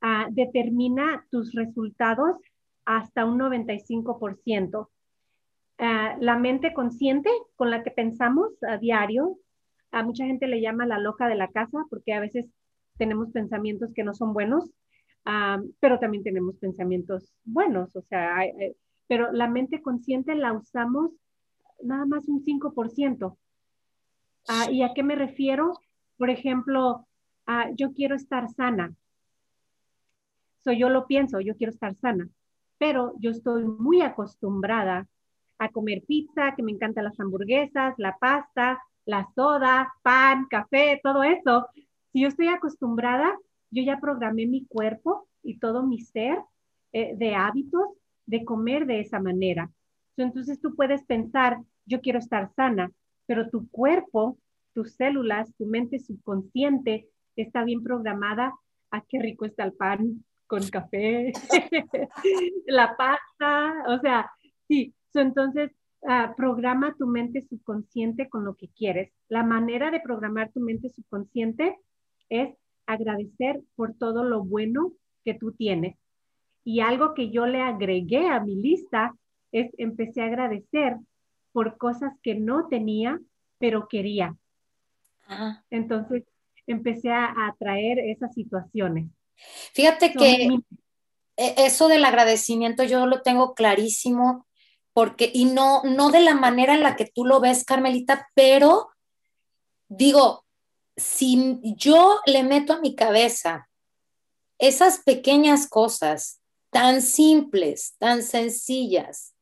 ah, 0.01 0.27
determina 0.31 1.27
tus 1.31 1.53
resultados 1.53 2.37
hasta 2.85 3.25
un 3.25 3.39
95%. 3.39 4.89
Ah, 5.79 6.17
la 6.21 6.39
mente 6.39 6.73
consciente 6.73 7.29
con 7.57 7.71
la 7.71 7.83
que 7.83 7.91
pensamos 7.91 8.51
a 8.63 8.79
diario 8.79 9.37
a 9.93 10.03
mucha 10.03 10.27
gente 10.27 10.47
le 10.47 10.61
llama 10.61 10.87
la 10.87 10.99
loca 10.99 11.29
de 11.29 11.37
la 11.37 11.49
casa 11.49 11.85
porque 11.91 12.13
a 12.13 12.21
veces 12.21 12.47
tenemos 12.99 13.31
pensamientos 13.31 13.93
que 13.95 14.05
no 14.05 14.15
son 14.15 14.33
buenos, 14.33 14.71
pero 15.81 15.99
también 15.99 16.23
tenemos 16.23 16.57
pensamientos 16.57 17.35
buenos, 17.45 17.97
o 17.97 18.03
sea, 18.03 18.43
pero 19.09 19.33
la 19.33 19.49
mente 19.49 19.83
consciente 19.83 20.35
la 20.35 20.53
usamos 20.53 21.11
nada 21.83 22.07
más 22.07 22.29
un 22.29 22.45
5%. 22.45 23.37
Ah, 24.49 24.71
¿Y 24.71 24.83
a 24.83 24.95
qué 24.95 25.03
me 25.03 25.17
refiero? 25.17 25.73
Por 26.17 26.31
ejemplo, 26.31 27.07
yo 27.75 27.93
quiero 27.93 28.15
estar 28.15 28.49
sana. 28.49 28.95
So, 30.63 30.73
yo 30.73 30.89
lo 30.89 31.07
pienso, 31.07 31.41
yo 31.41 31.57
quiero 31.57 31.73
estar 31.73 31.95
sana, 31.95 32.29
pero 32.79 33.15
yo 33.19 33.31
estoy 33.31 33.65
muy 33.65 34.03
acostumbrada 34.03 35.07
a 35.59 35.69
comer 35.71 36.03
pizza, 36.07 36.55
que 36.57 36.63
me 36.63 36.73
encantan 36.73 37.05
las 37.05 37.19
hamburguesas, 37.21 37.95
la 37.99 38.17
pasta, 38.19 38.83
la 39.07 39.29
soda, 39.35 39.95
pan, 40.03 40.47
café, 40.51 41.01
todo 41.03 41.23
eso. 41.23 41.69
Si 42.13 42.21
yo 42.21 42.29
estoy 42.29 42.49
acostumbrada, 42.49 43.35
yo 43.71 43.83
ya 43.83 43.99
programé 44.01 44.47
mi 44.47 44.67
cuerpo 44.67 45.29
y 45.43 45.59
todo 45.59 45.83
mi 45.83 46.01
ser 46.01 46.39
eh, 46.93 47.15
de 47.17 47.35
hábitos 47.35 47.89
de 48.27 48.45
comer 48.45 48.87
de 48.87 49.01
esa 49.01 49.21
manera. 49.21 49.71
Entonces 50.17 50.61
tú 50.61 50.75
puedes 50.75 51.05
pensar, 51.05 51.59
yo 51.85 52.01
quiero 52.01 52.19
estar 52.19 52.53
sana, 52.55 52.91
pero 53.27 53.49
tu 53.49 53.69
cuerpo, 53.71 54.39
tus 54.75 54.95
células, 54.95 55.55
tu 55.57 55.67
mente 55.67 55.99
subconsciente 55.99 57.09
está 57.37 57.65
bien 57.65 57.83
programada 57.83 58.55
a 58.91 59.03
qué 59.03 59.21
rico 59.21 59.45
está 59.45 59.65
el 59.65 59.73
pan 59.73 60.25
con 60.47 60.67
café, 60.69 61.33
la 62.67 62.97
pasta, 62.97 63.85
o 63.89 63.99
sea, 63.99 64.31
sí, 64.69 64.95
entonces 65.15 65.73
ah, 66.07 66.35
programa 66.37 66.95
tu 66.99 67.07
mente 67.07 67.43
subconsciente 67.43 68.29
con 68.29 68.45
lo 68.45 68.55
que 68.55 68.69
quieres. 68.69 69.13
La 69.29 69.43
manera 69.43 69.91
de 69.91 70.01
programar 70.01 70.51
tu 70.53 70.61
mente 70.61 70.91
subconsciente 70.91 71.79
es 72.29 72.55
agradecer 72.87 73.61
por 73.75 73.95
todo 73.95 74.25
lo 74.25 74.45
bueno 74.45 74.93
que 75.25 75.35
tú 75.35 75.53
tienes. 75.53 75.97
Y 76.65 76.81
algo 76.81 77.15
que 77.15 77.31
yo 77.31 77.47
le 77.47 77.61
agregué 77.61 78.29
a 78.29 78.41
mi 78.41 78.57
lista 78.57 79.15
es 79.53 79.71
empecé 79.79 80.23
a 80.23 80.27
agradecer 80.27 80.97
por 81.53 81.79
cosas 81.79 82.13
que 82.23 82.35
no 82.35 82.69
tenía, 82.69 83.19
pero 83.59 83.89
quería. 83.89 84.37
Entonces, 85.71 86.25
empecé 86.67 87.11
a 87.11 87.35
atraer 87.49 87.99
esas 87.99 88.35
situaciones. 88.35 89.07
Fíjate 89.73 90.13
que 90.13 90.61
e, 91.37 91.55
eso 91.59 91.89
del 91.89 92.05
agradecimiento 92.05 92.85
yo 92.85 93.07
lo 93.07 93.23
tengo 93.23 93.55
clarísimo 93.55 94.46
porque 94.97 95.31
y 95.31 95.45
no 95.45 95.83
no 95.85 96.11
de 96.11 96.21
la 96.21 96.35
manera 96.35 96.73
en 96.73 96.83
la 96.83 96.97
que 96.97 97.05
tú 97.05 97.27
lo 97.27 97.39
ves, 97.39 97.67
Carmelita, 97.67 98.31
pero 98.33 98.89
digo, 99.89 100.47
si 100.97 101.61
yo 101.77 102.19
le 102.25 102.43
meto 102.43 102.73
a 102.73 102.81
mi 102.81 102.95
cabeza 102.95 103.69
esas 104.59 105.01
pequeñas 105.05 105.69
cosas 105.69 106.41
tan 106.71 107.03
simples, 107.03 107.95
tan 107.99 108.23
sencillas, 108.23 109.35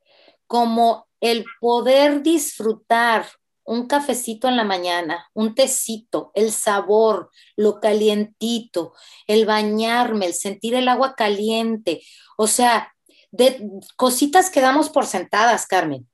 como 0.48 1.06
el 1.20 1.44
poder 1.60 2.24
disfrutar 2.24 3.24
un 3.62 3.86
cafecito 3.86 4.48
en 4.48 4.56
la 4.56 4.64
mañana, 4.64 5.30
un 5.34 5.54
tecito, 5.54 6.32
el 6.34 6.50
sabor, 6.50 7.30
lo 7.54 7.78
calientito, 7.78 8.92
el 9.28 9.46
bañarme, 9.46 10.26
el 10.26 10.34
sentir 10.34 10.74
el 10.74 10.88
agua 10.88 11.14
caliente, 11.14 12.02
o 12.36 12.48
sea, 12.48 12.93
de 13.36 13.68
cositas 13.96 14.48
que 14.48 14.60
damos 14.60 14.90
por 14.90 15.06
sentadas, 15.06 15.66
Carmen. 15.66 16.08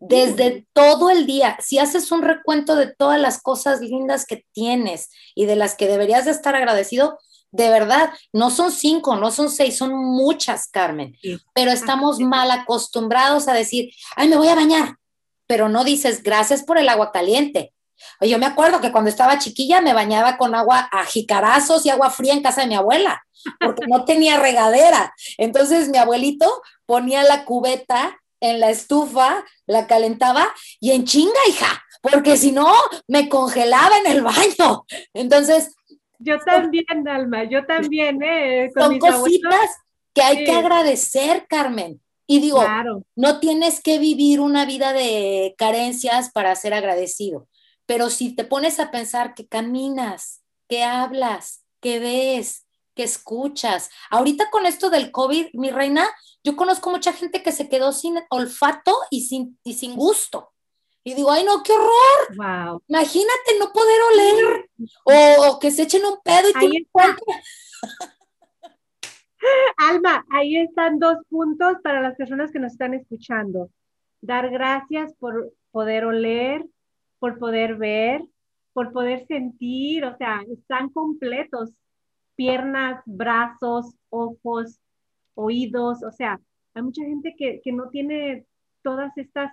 Desde 0.00 0.66
todo 0.74 1.10
el 1.10 1.26
día, 1.26 1.56
si 1.60 1.78
haces 1.78 2.12
un 2.12 2.22
recuento 2.22 2.76
de 2.76 2.94
todas 2.94 3.18
las 3.18 3.42
cosas 3.42 3.80
lindas 3.80 4.26
que 4.26 4.44
tienes 4.52 5.10
y 5.34 5.46
de 5.46 5.56
las 5.56 5.74
que 5.74 5.88
deberías 5.88 6.26
de 6.26 6.30
estar 6.30 6.54
agradecido, 6.54 7.18
de 7.50 7.70
verdad, 7.70 8.10
no 8.34 8.50
son 8.50 8.70
cinco, 8.70 9.16
no 9.16 9.30
son 9.30 9.50
seis, 9.50 9.78
son 9.78 9.94
muchas, 9.94 10.68
Carmen, 10.68 11.16
pero 11.54 11.70
estamos 11.70 12.20
mal 12.20 12.50
acostumbrados 12.50 13.48
a 13.48 13.54
decir, 13.54 13.90
ay, 14.14 14.28
me 14.28 14.36
voy 14.36 14.48
a 14.48 14.54
bañar, 14.54 14.96
pero 15.46 15.70
no 15.70 15.82
dices 15.82 16.22
gracias 16.22 16.62
por 16.62 16.76
el 16.76 16.90
agua 16.90 17.10
caliente. 17.10 17.72
Yo 18.20 18.38
me 18.38 18.46
acuerdo 18.46 18.80
que 18.80 18.92
cuando 18.92 19.10
estaba 19.10 19.38
chiquilla 19.38 19.80
me 19.80 19.94
bañaba 19.94 20.36
con 20.36 20.54
agua 20.54 20.88
a 20.90 21.04
jicarazos 21.04 21.84
y 21.86 21.90
agua 21.90 22.10
fría 22.10 22.32
en 22.32 22.42
casa 22.42 22.62
de 22.62 22.68
mi 22.68 22.74
abuela, 22.74 23.22
porque 23.60 23.86
no 23.86 24.04
tenía 24.04 24.38
regadera. 24.38 25.14
Entonces 25.36 25.88
mi 25.88 25.98
abuelito 25.98 26.62
ponía 26.86 27.22
la 27.22 27.44
cubeta 27.44 28.18
en 28.40 28.60
la 28.60 28.70
estufa, 28.70 29.44
la 29.66 29.86
calentaba 29.86 30.48
y 30.80 30.92
en 30.92 31.04
chinga, 31.04 31.40
hija, 31.48 31.84
porque 32.00 32.36
si 32.36 32.52
no 32.52 32.72
me 33.06 33.28
congelaba 33.28 33.98
en 33.98 34.12
el 34.12 34.22
baño. 34.22 34.84
Entonces, 35.12 35.74
yo 36.18 36.38
también, 36.40 37.06
Alma, 37.06 37.44
yo 37.44 37.64
también, 37.64 38.22
¿eh? 38.22 38.70
son 38.76 38.98
cositas 38.98 39.70
que 40.12 40.22
hay 40.22 40.44
que 40.44 40.52
agradecer, 40.52 41.46
Carmen. 41.48 42.00
Y 42.26 42.40
digo, 42.40 42.62
no 43.16 43.40
tienes 43.40 43.80
que 43.80 43.98
vivir 43.98 44.40
una 44.40 44.66
vida 44.66 44.92
de 44.92 45.54
carencias 45.56 46.30
para 46.30 46.54
ser 46.56 46.74
agradecido, 46.74 47.48
pero 47.88 48.10
si 48.10 48.36
te 48.36 48.44
pones 48.44 48.78
a 48.80 48.90
pensar 48.90 49.34
que 49.34 49.48
caminas, 49.48 50.44
que 50.68 50.84
hablas, 50.84 51.64
que 51.80 51.98
ves, 51.98 52.66
que 52.94 53.02
escuchas. 53.02 53.88
Ahorita 54.10 54.50
con 54.50 54.66
esto 54.66 54.90
del 54.90 55.10
COVID, 55.10 55.54
mi 55.54 55.70
reina, 55.70 56.06
yo 56.44 56.54
conozco 56.54 56.90
mucha 56.90 57.14
gente 57.14 57.42
que 57.42 57.50
se 57.50 57.70
quedó 57.70 57.92
sin 57.92 58.18
olfato 58.28 58.94
y 59.10 59.22
sin, 59.22 59.58
y 59.64 59.72
sin 59.72 59.96
gusto. 59.96 60.52
Y 61.02 61.14
digo, 61.14 61.32
ay, 61.32 61.44
no, 61.44 61.62
qué 61.62 61.72
horror. 61.72 62.36
Wow. 62.36 62.82
Imagínate 62.88 63.58
no 63.58 63.72
poder 63.72 64.02
oler 64.12 64.70
o, 65.04 65.58
que 65.58 65.70
se 65.70 65.84
echen 65.84 66.04
un 66.04 66.20
pedo 66.22 66.50
y 66.50 66.52
ahí 66.56 66.86
Alma, 69.78 70.26
ahí 70.30 70.58
están 70.58 70.98
dos 70.98 71.16
puntos 71.30 71.78
para 71.82 72.02
las 72.02 72.16
personas 72.16 72.52
que 72.52 72.58
nos 72.58 72.72
están 72.72 72.92
escuchando. 72.92 73.70
Dar 74.20 74.50
gracias 74.50 75.14
por 75.18 75.54
poder 75.70 76.04
oler, 76.04 76.66
por 77.18 77.38
poder 77.38 77.76
ver, 77.76 78.22
por 78.72 78.92
poder 78.92 79.26
sentir, 79.26 80.04
o 80.04 80.16
sea, 80.16 80.42
están 80.50 80.90
completos. 80.90 81.70
Piernas, 82.36 83.02
brazos, 83.04 83.94
ojos, 84.10 84.78
oídos, 85.34 86.04
o 86.04 86.12
sea, 86.12 86.40
hay 86.74 86.82
mucha 86.82 87.02
gente 87.02 87.34
que, 87.36 87.60
no 87.72 87.88
tiene 87.90 88.46
todas 88.82 89.16
estas 89.18 89.52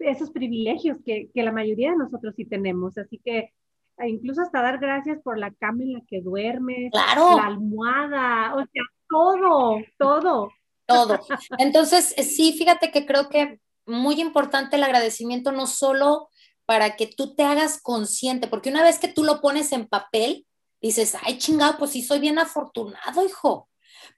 esos 0.00 0.30
privilegios 0.30 0.98
que, 1.04 1.30
la 1.34 1.52
mayoría 1.52 1.90
de 1.92 1.98
nosotros 1.98 2.34
sí 2.36 2.44
tenemos. 2.44 2.98
Así 2.98 3.20
que 3.24 3.52
e 3.98 4.08
incluso 4.08 4.40
hasta 4.40 4.62
dar 4.62 4.78
gracias 4.78 5.20
por 5.22 5.38
la 5.38 5.52
cama 5.52 5.82
en 5.82 5.92
la 5.92 6.00
que 6.08 6.20
duermes, 6.20 6.90
la 6.92 7.46
almohada, 7.46 8.54
o 8.54 8.58
sea, 8.58 8.82
todo, 9.08 9.80
todo. 9.98 10.50
Todo. 10.86 11.20
Entonces, 11.58 12.14
eh, 12.16 12.24
sí, 12.24 12.54
fíjate 12.58 12.90
que 12.90 13.06
creo 13.06 13.28
que 13.28 13.60
muy 13.86 14.20
importante 14.20 14.76
el 14.76 14.84
agradecimiento 14.84 15.52
no 15.52 15.66
solo 15.66 16.28
para 16.66 16.96
que 16.96 17.06
tú 17.06 17.34
te 17.34 17.42
hagas 17.42 17.80
consciente, 17.80 18.46
porque 18.46 18.70
una 18.70 18.82
vez 18.82 18.98
que 18.98 19.08
tú 19.08 19.24
lo 19.24 19.40
pones 19.40 19.72
en 19.72 19.86
papel, 19.86 20.46
dices, 20.80 21.16
ay 21.22 21.38
chingado, 21.38 21.78
pues 21.78 21.90
sí 21.92 22.02
soy 22.02 22.18
bien 22.18 22.38
afortunado, 22.38 23.24
hijo. 23.24 23.68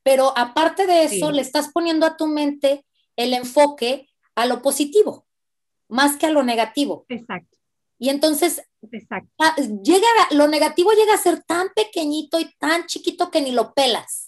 Pero 0.03 0.37
aparte 0.37 0.87
de 0.87 1.05
eso, 1.05 1.31
le 1.31 1.42
estás 1.42 1.70
poniendo 1.72 2.07
a 2.07 2.16
tu 2.16 2.27
mente 2.27 2.85
el 3.16 3.33
enfoque 3.35 4.09
a 4.35 4.46
lo 4.46 4.62
positivo 4.62 5.27
más 5.88 6.16
que 6.16 6.27
a 6.27 6.31
lo 6.31 6.42
negativo. 6.42 7.07
Exacto. 7.09 7.57
Y 7.98 8.09
entonces, 8.09 8.62
Exacto. 8.92 9.31
Ah, 9.38 9.57
llega, 9.57 10.07
lo 10.33 10.48
negativo 10.48 10.92
llega 10.92 11.14
a 11.14 11.18
ser 11.18 11.42
tan 11.42 11.68
pequeñito 11.74 12.38
y 12.38 12.53
tan 12.59 12.87
chiquito 12.87 13.31
que 13.31 13.40
ni 13.40 13.53
lo 13.53 13.72
pelas. 13.72 14.24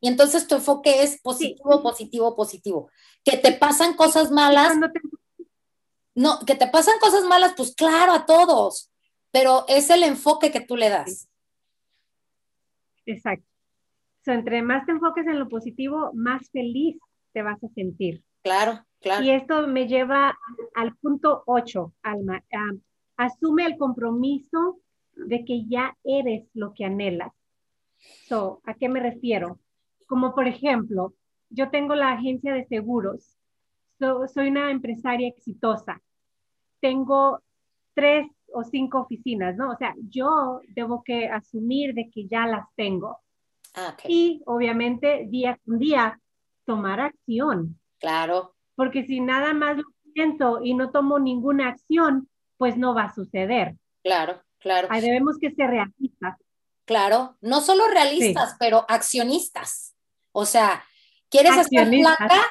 Y 0.00 0.08
entonces 0.08 0.46
tu 0.46 0.54
enfoque 0.54 1.02
es 1.02 1.20
positivo, 1.20 1.82
positivo, 1.82 2.34
positivo. 2.34 2.90
Que 3.24 3.36
te 3.36 3.52
pasan 3.52 3.94
cosas 3.94 4.30
malas. 4.30 4.76
No, 6.14 6.38
que 6.46 6.54
te 6.54 6.66
pasan 6.66 6.98
cosas 7.00 7.24
malas, 7.24 7.54
pues 7.56 7.74
claro, 7.74 8.12
a 8.12 8.26
todos. 8.26 8.90
Pero 9.30 9.64
es 9.68 9.90
el 9.90 10.02
enfoque 10.02 10.50
que 10.50 10.60
tú 10.60 10.76
le 10.76 10.88
das. 10.88 11.28
Exacto. 13.06 13.46
entre 14.26 14.62
más 14.62 14.86
te 14.86 14.92
enfoques 14.92 15.26
en 15.26 15.38
lo 15.38 15.48
positivo, 15.48 16.10
más 16.14 16.50
feliz 16.50 16.96
te 17.32 17.42
vas 17.42 17.62
a 17.62 17.68
sentir. 17.74 18.22
Claro. 18.42 18.84
Y 19.22 19.30
esto 19.30 19.66
me 19.66 19.86
lleva 19.86 20.38
al 20.74 20.94
punto 20.96 21.42
8, 21.46 21.94
Alma. 22.02 22.44
asume 23.16 23.66
el 23.66 23.78
compromiso 23.78 24.80
de 25.14 25.44
que 25.44 25.66
ya 25.66 25.96
eres 26.04 26.44
lo 26.54 26.74
que 26.74 26.84
anhelas. 26.84 27.32
So, 28.26 28.60
¿A 28.64 28.74
qué 28.74 28.88
me 28.88 29.00
refiero? 29.00 29.58
Como 30.10 30.34
por 30.34 30.48
ejemplo, 30.48 31.14
yo 31.48 31.70
tengo 31.70 31.94
la 31.94 32.10
agencia 32.10 32.52
de 32.52 32.66
seguros. 32.66 33.38
soy 34.34 34.48
una 34.48 34.70
empresaria 34.70 35.28
exitosa. 35.28 36.02
Tengo 36.80 37.40
tres 37.94 38.26
o 38.52 38.64
cinco 38.64 38.98
oficinas, 38.98 39.56
¿no? 39.56 39.70
O 39.70 39.76
sea, 39.76 39.94
yo 40.10 40.60
debo 40.74 41.02
que 41.04 41.28
asumir 41.28 41.94
de 41.94 42.10
que 42.10 42.26
ya 42.26 42.46
las 42.46 42.66
tengo. 42.74 43.20
Ah, 43.74 43.96
y 44.08 44.42
obviamente 44.46 45.26
día 45.28 45.58
con 45.64 45.78
día 45.78 46.20
tomar 46.66 46.98
acción. 46.98 47.78
Claro 48.00 48.54
porque 48.80 49.04
si 49.04 49.20
nada 49.20 49.52
más 49.52 49.76
lo 49.76 49.84
pienso 50.14 50.60
y 50.64 50.72
no 50.72 50.90
tomo 50.90 51.18
ninguna 51.18 51.68
acción, 51.68 52.30
pues 52.56 52.78
no 52.78 52.94
va 52.94 53.02
a 53.02 53.14
suceder. 53.14 53.76
Claro, 54.02 54.40
claro. 54.58 54.88
Ahí 54.90 55.02
debemos 55.02 55.36
que 55.38 55.50
ser 55.50 55.68
realistas. 55.68 56.38
Claro, 56.86 57.36
no 57.42 57.60
solo 57.60 57.82
realistas, 57.88 58.56
pero 58.58 58.86
accionistas. 58.88 59.94
O 60.32 60.46
sea, 60.46 60.84
¿quieres 61.28 61.56
estar 61.56 61.88
flaca? 61.88 62.42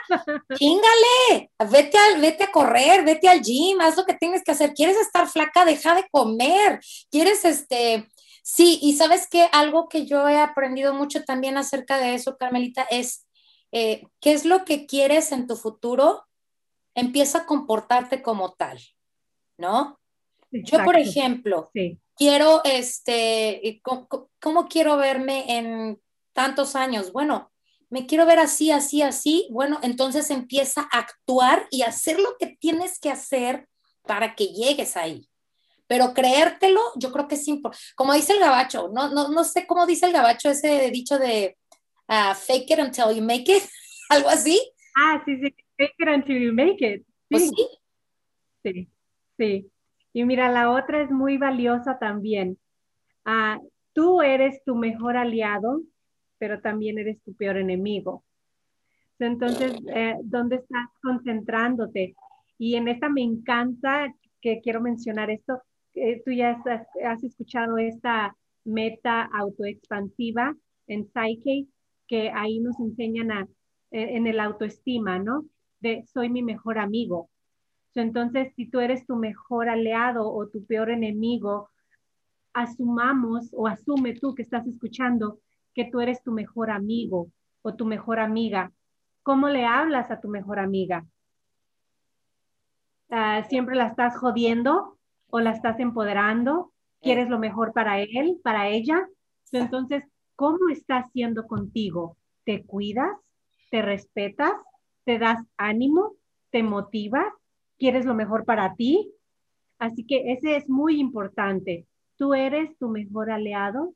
Chingale, 0.56 1.52
vete, 1.70 1.98
vete 2.20 2.44
a 2.46 2.52
correr, 2.52 3.04
vete 3.04 3.28
al 3.28 3.42
gym, 3.42 3.80
haz 3.82 3.98
lo 3.98 4.06
que 4.06 4.16
tienes 4.16 4.44
que 4.44 4.52
hacer. 4.52 4.74
¿Quieres 4.74 4.98
estar 4.98 5.28
flaca? 5.28 5.66
Deja 5.66 5.96
de 5.96 6.08
comer. 6.12 6.80
¿Quieres 7.10 7.46
este, 7.46 8.08
Sí, 8.52 8.80
y 8.82 8.94
sabes 8.94 9.28
que 9.30 9.48
algo 9.52 9.88
que 9.90 10.08
yo 10.08 10.28
he 10.28 10.40
aprendido 10.40 10.92
mucho 10.96 11.24
también 11.24 11.56
acerca 11.56 12.00
de 12.00 12.16
eso, 12.16 12.36
Carmelita, 12.36 12.82
es 12.90 13.28
eh, 13.72 14.08
qué 14.20 14.34
es 14.34 14.44
lo 14.44 14.66
que 14.66 14.88
quieres 14.88 15.32
en 15.32 15.46
tu 15.46 15.56
futuro, 15.56 16.26
empieza 16.96 17.40
a 17.40 17.46
comportarte 17.46 18.24
como 18.24 18.54
tal, 18.54 18.80
¿no? 19.60 20.00
Yo, 20.50 20.84
por 20.84 20.98
ejemplo, 20.98 21.70
quiero, 22.16 22.62
este, 22.64 23.84
¿cómo, 23.84 24.68
quiero 24.68 24.98
verme 24.98 25.58
en 25.58 26.02
tantos 26.34 26.76
años? 26.76 27.12
Bueno, 27.12 27.49
me 27.90 28.06
quiero 28.06 28.26
ver 28.26 28.40
así, 28.40 28.72
así, 28.72 29.02
así. 29.02 29.48
Bueno, 29.52 29.80
entonces 29.82 30.30
empieza 30.30 30.88
a 30.92 31.00
actuar 31.00 31.68
y 31.72 31.82
hacer 31.82 32.20
lo 32.20 32.38
que 32.38 32.58
tienes 32.60 33.00
que 33.00 33.10
hacer 33.10 33.68
para 34.04 34.36
que 34.36 34.48
llegues 34.48 34.96
ahí. 34.96 35.28
Pero 35.88 36.14
creértelo, 36.14 36.80
yo 36.98 37.12
creo 37.12 37.28
que 37.28 37.36
es 37.36 37.48
importante. 37.48 37.84
Como 37.96 38.14
dice 38.14 38.34
el 38.34 38.40
gabacho, 38.40 38.90
no, 38.94 39.10
no, 39.10 39.30
no 39.30 39.44
sé 39.44 39.66
cómo 39.66 39.88
dice 39.88 40.06
el 40.06 40.14
gabacho 40.14 40.50
ese 40.50 40.92
dicho 40.92 41.18
de 41.18 41.58
uh, 42.08 42.36
fake 42.36 42.72
it 42.72 42.80
until 42.80 43.16
you 43.16 43.24
make 43.24 43.52
it, 43.52 43.64
algo 44.10 44.30
así. 44.30 44.60
Ah, 44.96 45.22
sí, 45.26 45.38
sí, 45.38 45.56
fake 45.78 45.96
it 45.98 46.08
until 46.08 46.40
you 46.40 46.54
make 46.54 46.86
it. 46.86 47.06
Pues 47.30 47.50
sí. 47.50 47.68
sí, 48.64 48.90
sí. 49.38 49.72
Y 50.14 50.26
mira, 50.26 50.52
la 50.52 50.72
otra 50.72 51.02
es 51.02 51.10
muy 51.10 51.38
valiosa 51.38 51.98
también. 51.98 52.60
Ah, 53.26 53.60
tú 53.94 54.22
eres 54.22 54.64
tu 54.64 54.76
mejor 54.76 55.18
aliado, 55.18 55.82
pero 56.40 56.62
también 56.62 56.98
eres 56.98 57.22
tu 57.22 57.34
peor 57.36 57.58
enemigo. 57.58 58.24
Entonces, 59.20 59.74
eh, 59.94 60.16
¿dónde 60.24 60.56
estás 60.56 60.88
concentrándote? 61.04 62.16
Y 62.58 62.76
en 62.76 62.88
esta 62.88 63.10
me 63.10 63.22
encanta 63.22 64.14
que 64.42 64.62
quiero 64.62 64.82
mencionar 64.82 65.30
esto. 65.30 65.62
tú 66.26 66.32
ya 66.32 66.62
has, 67.06 67.24
escuchado 67.24 67.78
esta 67.78 68.36
meta 68.64 69.24
autoexpansiva 69.34 70.56
en 70.88 71.06
Psyche, 71.06 71.68
que 72.08 72.32
ahí 72.34 72.60
nos 72.60 72.80
enseñan 72.80 73.32
a, 73.32 73.42
eh, 73.92 74.16
en 74.16 74.28
el 74.28 74.40
autoestima, 74.40 75.20
¿no? 75.20 75.46
De 75.82 76.04
soy 76.06 76.30
mi 76.30 76.42
mejor 76.42 76.80
amigo. 76.80 77.30
Entonces, 77.96 78.54
si 78.56 78.68
tú 78.68 78.80
eres 78.80 79.06
tu 79.06 79.16
mejor 79.16 79.68
aliado 79.68 80.32
o 80.32 80.48
tu 80.48 80.66
peor 80.66 80.90
enemigo, 80.90 81.70
asumamos 82.54 83.50
o 83.54 83.68
asume 83.68 84.14
tú 84.14 84.34
que 84.36 84.44
estás 84.44 84.66
escuchando 84.68 85.40
que 85.80 85.86
tú 85.86 86.02
eres 86.02 86.22
tu 86.22 86.34
mejor 86.34 86.72
amigo 86.72 87.32
o 87.62 87.74
tu 87.74 87.86
mejor 87.86 88.20
amiga. 88.20 88.74
¿Cómo 89.24 89.48
le 89.48 89.66
hablas 89.66 90.12
a 90.12 90.20
tu 90.20 90.28
mejor 90.28 90.60
amiga? 90.60 91.06
Ah, 93.10 93.46
¿Siempre 93.48 93.78
la 93.78 93.88
estás 93.88 94.18
jodiendo 94.18 94.98
o 95.30 95.40
la 95.40 95.52
estás 95.52 95.80
empoderando? 95.80 96.74
¿Quieres 97.02 97.30
lo 97.30 97.40
mejor 97.40 97.72
para 97.72 98.02
él, 98.02 98.42
para 98.44 98.68
ella? 98.68 99.08
Entonces, 99.54 100.04
¿cómo 100.36 100.68
está 100.70 100.98
haciendo 100.98 101.48
contigo? 101.48 102.18
¿Te 102.44 102.66
cuidas? 102.66 103.16
¿Te 103.72 103.82
respetas? 103.82 104.52
¿Te 105.06 105.18
das 105.18 105.40
ánimo? 105.56 106.16
¿Te 106.50 106.62
motivas? 106.62 107.32
¿Quieres 107.78 108.04
lo 108.04 108.16
mejor 108.16 108.44
para 108.44 108.76
ti? 108.76 109.14
Así 109.78 110.06
que 110.06 110.34
ese 110.34 110.58
es 110.58 110.68
muy 110.68 111.00
importante. 111.00 111.88
¿Tú 112.18 112.34
eres 112.34 112.78
tu 112.80 112.90
mejor 112.90 113.32
aliado 113.32 113.94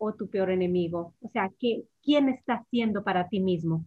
o 0.00 0.14
tu 0.14 0.28
peor 0.28 0.50
enemigo? 0.50 1.14
O 1.20 1.28
sea, 1.28 1.52
¿qué, 1.60 1.84
¿quién 2.02 2.28
está 2.30 2.54
haciendo 2.54 3.04
para 3.04 3.28
ti 3.28 3.38
mismo? 3.38 3.84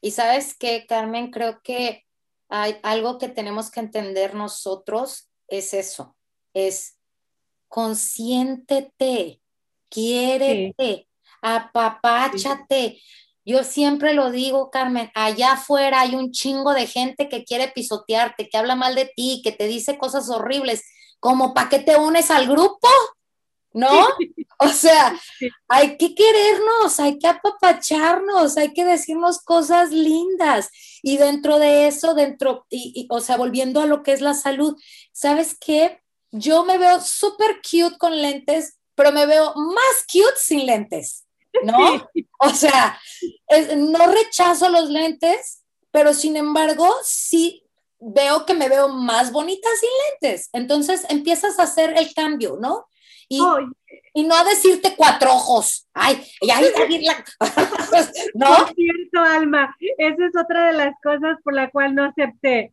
Y 0.00 0.10
sabes 0.10 0.56
qué, 0.58 0.84
Carmen, 0.86 1.30
creo 1.30 1.60
que 1.62 2.04
hay 2.48 2.76
algo 2.82 3.18
que 3.18 3.28
tenemos 3.28 3.70
que 3.70 3.80
entender 3.80 4.34
nosotros, 4.34 5.30
es 5.48 5.72
eso, 5.72 6.16
es 6.52 6.98
consiéntete, 7.68 9.40
quiérete, 9.88 11.08
apapáchate. 11.40 13.00
Yo 13.44 13.62
siempre 13.62 14.14
lo 14.14 14.32
digo, 14.32 14.70
Carmen, 14.70 15.10
allá 15.14 15.52
afuera 15.52 16.00
hay 16.00 16.16
un 16.16 16.32
chingo 16.32 16.74
de 16.74 16.88
gente 16.88 17.28
que 17.28 17.44
quiere 17.44 17.68
pisotearte, 17.68 18.48
que 18.48 18.58
habla 18.58 18.74
mal 18.74 18.96
de 18.96 19.12
ti, 19.14 19.40
que 19.44 19.52
te 19.52 19.68
dice 19.68 19.98
cosas 19.98 20.28
horribles, 20.28 20.82
como 21.20 21.54
para 21.54 21.68
qué 21.68 21.78
te 21.78 21.96
unes 21.96 22.32
al 22.32 22.48
grupo, 22.48 22.88
¿no? 23.76 23.88
O 24.58 24.68
sea, 24.68 25.14
hay 25.68 25.98
que 25.98 26.14
querernos, 26.14 26.98
hay 26.98 27.18
que 27.18 27.26
apapacharnos, 27.26 28.56
hay 28.56 28.72
que 28.72 28.86
decirnos 28.86 29.42
cosas 29.42 29.90
lindas. 29.90 30.70
Y 31.02 31.18
dentro 31.18 31.58
de 31.58 31.86
eso, 31.88 32.14
dentro, 32.14 32.64
y, 32.70 33.06
o 33.10 33.20
sea, 33.20 33.36
volviendo 33.36 33.82
a 33.82 33.86
lo 33.86 34.02
que 34.02 34.14
es 34.14 34.22
la 34.22 34.32
salud, 34.32 34.74
¿sabes 35.12 35.58
qué? 35.60 36.00
Yo 36.30 36.64
me 36.64 36.78
veo 36.78 37.02
súper 37.02 37.56
cute 37.56 37.98
con 37.98 38.22
lentes, 38.22 38.78
pero 38.94 39.12
me 39.12 39.26
veo 39.26 39.52
más 39.56 40.06
cute 40.10 40.38
sin 40.38 40.64
lentes, 40.64 41.26
¿no? 41.62 42.08
O 42.38 42.48
sea, 42.48 42.98
no 43.76 44.06
rechazo 44.06 44.70
los 44.70 44.88
lentes, 44.88 45.64
pero 45.90 46.14
sin 46.14 46.34
embargo, 46.34 46.90
sí 47.04 47.62
veo 48.00 48.46
que 48.46 48.54
me 48.54 48.70
veo 48.70 48.88
más 48.88 49.32
bonita 49.32 49.68
sin 49.78 49.90
lentes. 50.30 50.48
Entonces 50.54 51.04
empiezas 51.10 51.58
a 51.58 51.64
hacer 51.64 51.92
el 51.98 52.14
cambio, 52.14 52.56
¿no? 52.58 52.86
Y, 53.28 53.40
y 54.14 54.22
no 54.24 54.36
a 54.36 54.44
decirte 54.44 54.94
cuatro 54.96 55.32
ojos. 55.32 55.86
Ay, 55.92 56.26
y 56.40 56.50
ahí, 56.50 56.64
¿no? 58.34 58.56
Es 58.56 58.74
cierto, 58.74 59.20
Alma. 59.20 59.76
Esa 59.98 60.26
es 60.26 60.36
otra 60.42 60.68
de 60.68 60.72
las 60.74 60.94
cosas 61.02 61.36
por 61.42 61.54
la 61.54 61.70
cual 61.70 61.94
no 61.94 62.04
acepté. 62.04 62.72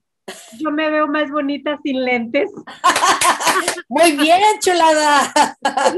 Yo 0.58 0.72
me 0.72 0.89
veo 0.89 1.08
más 1.08 1.30
bonita 1.30 1.80
sin 1.84 2.04
lentes. 2.04 2.50
Muy 3.89 4.13
bien, 4.13 4.42
chulada. 4.60 5.34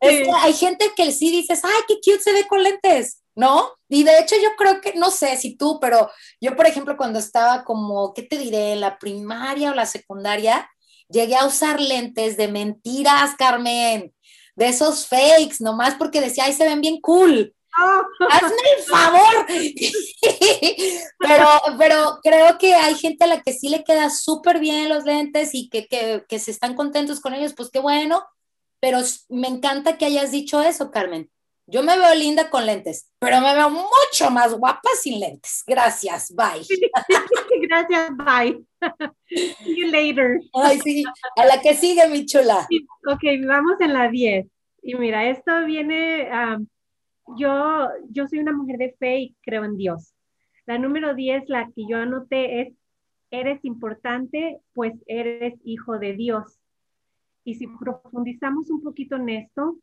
hay 0.00 0.52
gente 0.52 0.92
que 0.96 1.10
sí 1.10 1.30
dices, 1.30 1.64
ay, 1.64 1.82
qué 1.88 1.94
cute 1.96 2.22
se 2.22 2.32
ve 2.32 2.46
con 2.46 2.62
lentes, 2.62 3.22
¿no? 3.34 3.70
Y 3.88 4.04
de 4.04 4.20
hecho 4.20 4.36
yo 4.40 4.50
creo 4.56 4.80
que, 4.80 4.94
no 4.94 5.10
sé 5.10 5.36
si 5.36 5.56
tú, 5.56 5.80
pero 5.80 6.10
yo, 6.40 6.54
por 6.54 6.66
ejemplo, 6.66 6.96
cuando 6.96 7.18
estaba 7.18 7.64
como, 7.64 8.14
¿qué 8.14 8.22
te 8.22 8.38
diré? 8.38 8.76
La 8.76 8.98
primaria 8.98 9.72
o 9.72 9.74
la 9.74 9.86
secundaria, 9.86 10.70
llegué 11.08 11.36
a 11.36 11.46
usar 11.46 11.80
lentes 11.80 12.36
de 12.36 12.48
mentiras, 12.48 13.34
Carmen, 13.36 14.14
de 14.54 14.68
esos 14.68 15.06
fakes, 15.06 15.56
nomás 15.60 15.94
porque 15.94 16.20
decía, 16.20 16.44
ay, 16.44 16.52
se 16.52 16.64
ven 16.64 16.80
bien 16.80 17.00
cool. 17.00 17.54
Hazme 18.30 18.56
el 18.76 18.84
favor. 18.84 19.46
pero, 21.18 21.48
pero 21.78 22.18
creo 22.22 22.58
que 22.58 22.74
hay 22.74 22.94
gente 22.94 23.24
a 23.24 23.28
la 23.28 23.42
que 23.42 23.52
sí 23.52 23.68
le 23.68 23.84
queda 23.84 24.10
súper 24.10 24.58
bien 24.58 24.88
los 24.88 25.04
lentes 25.04 25.50
y 25.52 25.68
que, 25.68 25.86
que, 25.86 26.24
que 26.28 26.38
se 26.38 26.50
están 26.50 26.74
contentos 26.74 27.20
con 27.20 27.34
ellos, 27.34 27.54
pues 27.54 27.70
qué 27.70 27.78
bueno. 27.78 28.24
Pero 28.80 28.98
me 29.28 29.48
encanta 29.48 29.96
que 29.98 30.06
hayas 30.06 30.30
dicho 30.30 30.62
eso, 30.62 30.90
Carmen. 30.90 31.30
Yo 31.68 31.82
me 31.82 31.98
veo 31.98 32.14
linda 32.14 32.48
con 32.48 32.64
lentes, 32.64 33.10
pero 33.18 33.40
me 33.40 33.52
veo 33.52 33.68
mucho 33.70 34.30
más 34.30 34.54
guapa 34.54 34.88
sin 35.00 35.18
lentes. 35.18 35.64
Gracias, 35.66 36.32
bye. 36.32 36.64
Gracias, 37.68 38.10
bye. 38.16 38.64
See 39.28 39.76
you 39.76 39.88
later. 39.90 40.40
Ay, 40.54 40.78
sí, 40.78 41.02
a 41.36 41.44
la 41.44 41.60
que 41.60 41.74
sigue, 41.74 42.08
mi 42.08 42.24
chula. 42.24 42.68
Ok, 43.08 43.22
vamos 43.46 43.80
en 43.80 43.92
la 43.94 44.08
10. 44.08 44.46
Y 44.82 44.94
mira, 44.94 45.28
esto 45.28 45.64
viene, 45.66 46.30
yo, 47.36 47.88
yo 48.10 48.28
soy 48.28 48.38
una 48.38 48.52
mujer 48.52 48.78
de 48.78 48.94
fe 48.96 49.18
y 49.18 49.36
creo 49.42 49.64
en 49.64 49.76
Dios. 49.76 50.14
La 50.66 50.78
número 50.78 51.14
10, 51.14 51.48
la 51.48 51.66
que 51.74 51.84
yo 51.88 51.96
anoté 51.96 52.60
es, 52.60 52.74
eres 53.32 53.64
importante, 53.64 54.60
pues 54.72 54.94
eres 55.06 55.54
hijo 55.64 55.98
de 55.98 56.12
Dios. 56.12 56.60
Y 57.42 57.56
si 57.56 57.66
profundizamos 57.66 58.70
un 58.70 58.82
poquito 58.82 59.16
en 59.16 59.28
esto, 59.30 59.76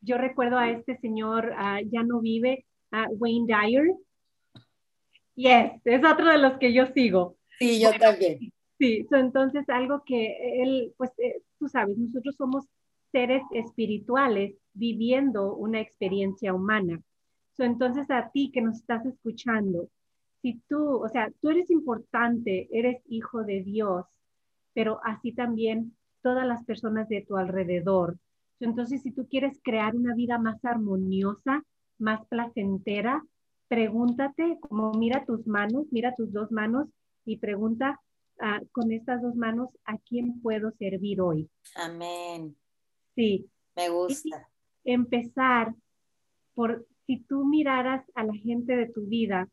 yo 0.00 0.18
recuerdo 0.18 0.58
a 0.58 0.70
este 0.70 0.96
señor, 0.98 1.54
ya 1.90 2.02
no 2.02 2.20
vive, 2.20 2.66
Wayne 3.10 3.46
Dyer. 3.46 3.94
Yes, 5.34 5.80
es 5.84 6.04
otro 6.04 6.26
de 6.26 6.38
los 6.38 6.58
que 6.58 6.72
yo 6.72 6.86
sigo. 6.86 7.36
Sí, 7.58 7.80
yo 7.80 7.90
también. 7.98 8.52
Sí, 8.78 9.06
entonces 9.10 9.68
algo 9.68 10.02
que 10.04 10.62
él, 10.62 10.94
pues 10.96 11.10
eh, 11.18 11.42
tú 11.58 11.68
sabes, 11.68 11.98
nosotros 11.98 12.36
somos 12.36 12.64
seres 13.10 13.42
espirituales 13.52 14.54
viviendo 14.72 15.54
una 15.56 15.80
experiencia 15.80 16.54
humana. 16.54 17.02
entonces 17.58 18.08
a 18.10 18.30
ti 18.30 18.52
que 18.52 18.60
nos 18.60 18.76
estás 18.76 19.04
escuchando, 19.04 19.88
si 20.42 20.60
tú, 20.68 21.02
o 21.04 21.08
sea, 21.08 21.32
tú 21.40 21.50
eres 21.50 21.70
importante, 21.70 22.68
eres 22.70 23.02
hijo 23.08 23.42
de 23.42 23.62
Dios, 23.64 24.06
pero 24.74 25.00
así 25.02 25.32
también 25.32 25.96
todas 26.22 26.46
las 26.46 26.64
personas 26.64 27.08
de 27.08 27.22
tu 27.22 27.36
alrededor, 27.36 28.16
entonces, 28.60 29.02
si 29.02 29.12
tú 29.12 29.28
quieres 29.28 29.58
crear 29.62 29.94
una 29.94 30.14
vida 30.14 30.38
más 30.38 30.64
armoniosa, 30.64 31.64
más 31.98 32.26
placentera, 32.26 33.24
pregúntate, 33.68 34.58
como 34.60 34.92
mira 34.92 35.24
tus 35.24 35.46
manos, 35.46 35.86
mira 35.90 36.14
tus 36.16 36.32
dos 36.32 36.50
manos 36.50 36.88
y 37.24 37.36
pregunta 37.38 38.00
ah, 38.40 38.60
con 38.72 38.90
estas 38.92 39.22
dos 39.22 39.36
manos, 39.36 39.68
¿a 39.84 39.98
quién 39.98 40.40
puedo 40.40 40.72
servir 40.72 41.20
hoy? 41.20 41.48
Amén. 41.76 42.56
Sí. 43.14 43.48
Me 43.76 43.90
gusta. 43.90 44.48
empezar 44.84 45.72
por, 46.54 46.84
si 47.06 47.18
tú 47.18 47.44
miraras 47.44 48.04
a 48.16 48.24
la 48.24 48.34
gente 48.34 48.74
de 48.74 48.88
tu 48.88 49.06
vida 49.06 49.48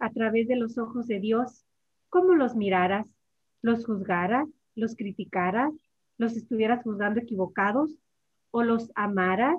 a 0.00 0.10
través 0.10 0.48
de 0.48 0.56
los 0.56 0.76
ojos 0.76 1.06
de 1.06 1.20
Dios, 1.20 1.64
¿cómo 2.08 2.34
los 2.34 2.56
miraras? 2.56 3.06
¿Los 3.60 3.86
juzgaras? 3.86 4.48
¿Los 4.74 4.96
criticaras? 4.96 5.72
Los 6.22 6.36
estuvieras 6.36 6.84
juzgando 6.84 7.20
equivocados 7.20 7.90
o 8.52 8.62
los 8.62 8.92
amaras, 8.94 9.56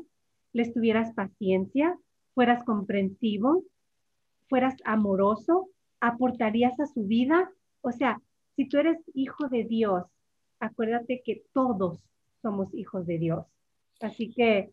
les 0.53 0.74
tuvieras 0.74 1.14
paciencia, 1.14 1.97
fueras 2.34 2.64
comprensivo, 2.64 3.64
fueras 4.47 4.76
amoroso, 4.86 5.68
aportarías 5.99 6.80
a 6.80 6.88
su 6.88 7.03
vida. 7.03 7.51
O 7.82 7.91
sea, 7.91 8.22
si 8.55 8.70
tú 8.70 8.78
eres 8.78 8.97
hijo 9.14 9.49
de 9.49 9.66
Dios, 9.66 10.03
acuérdate 10.59 11.22
que 11.26 11.43
todos 11.53 11.99
somos 12.41 12.74
hijos 12.74 13.05
de 13.07 13.18
Dios. 13.18 13.45
Así 13.99 14.32
que... 14.32 14.72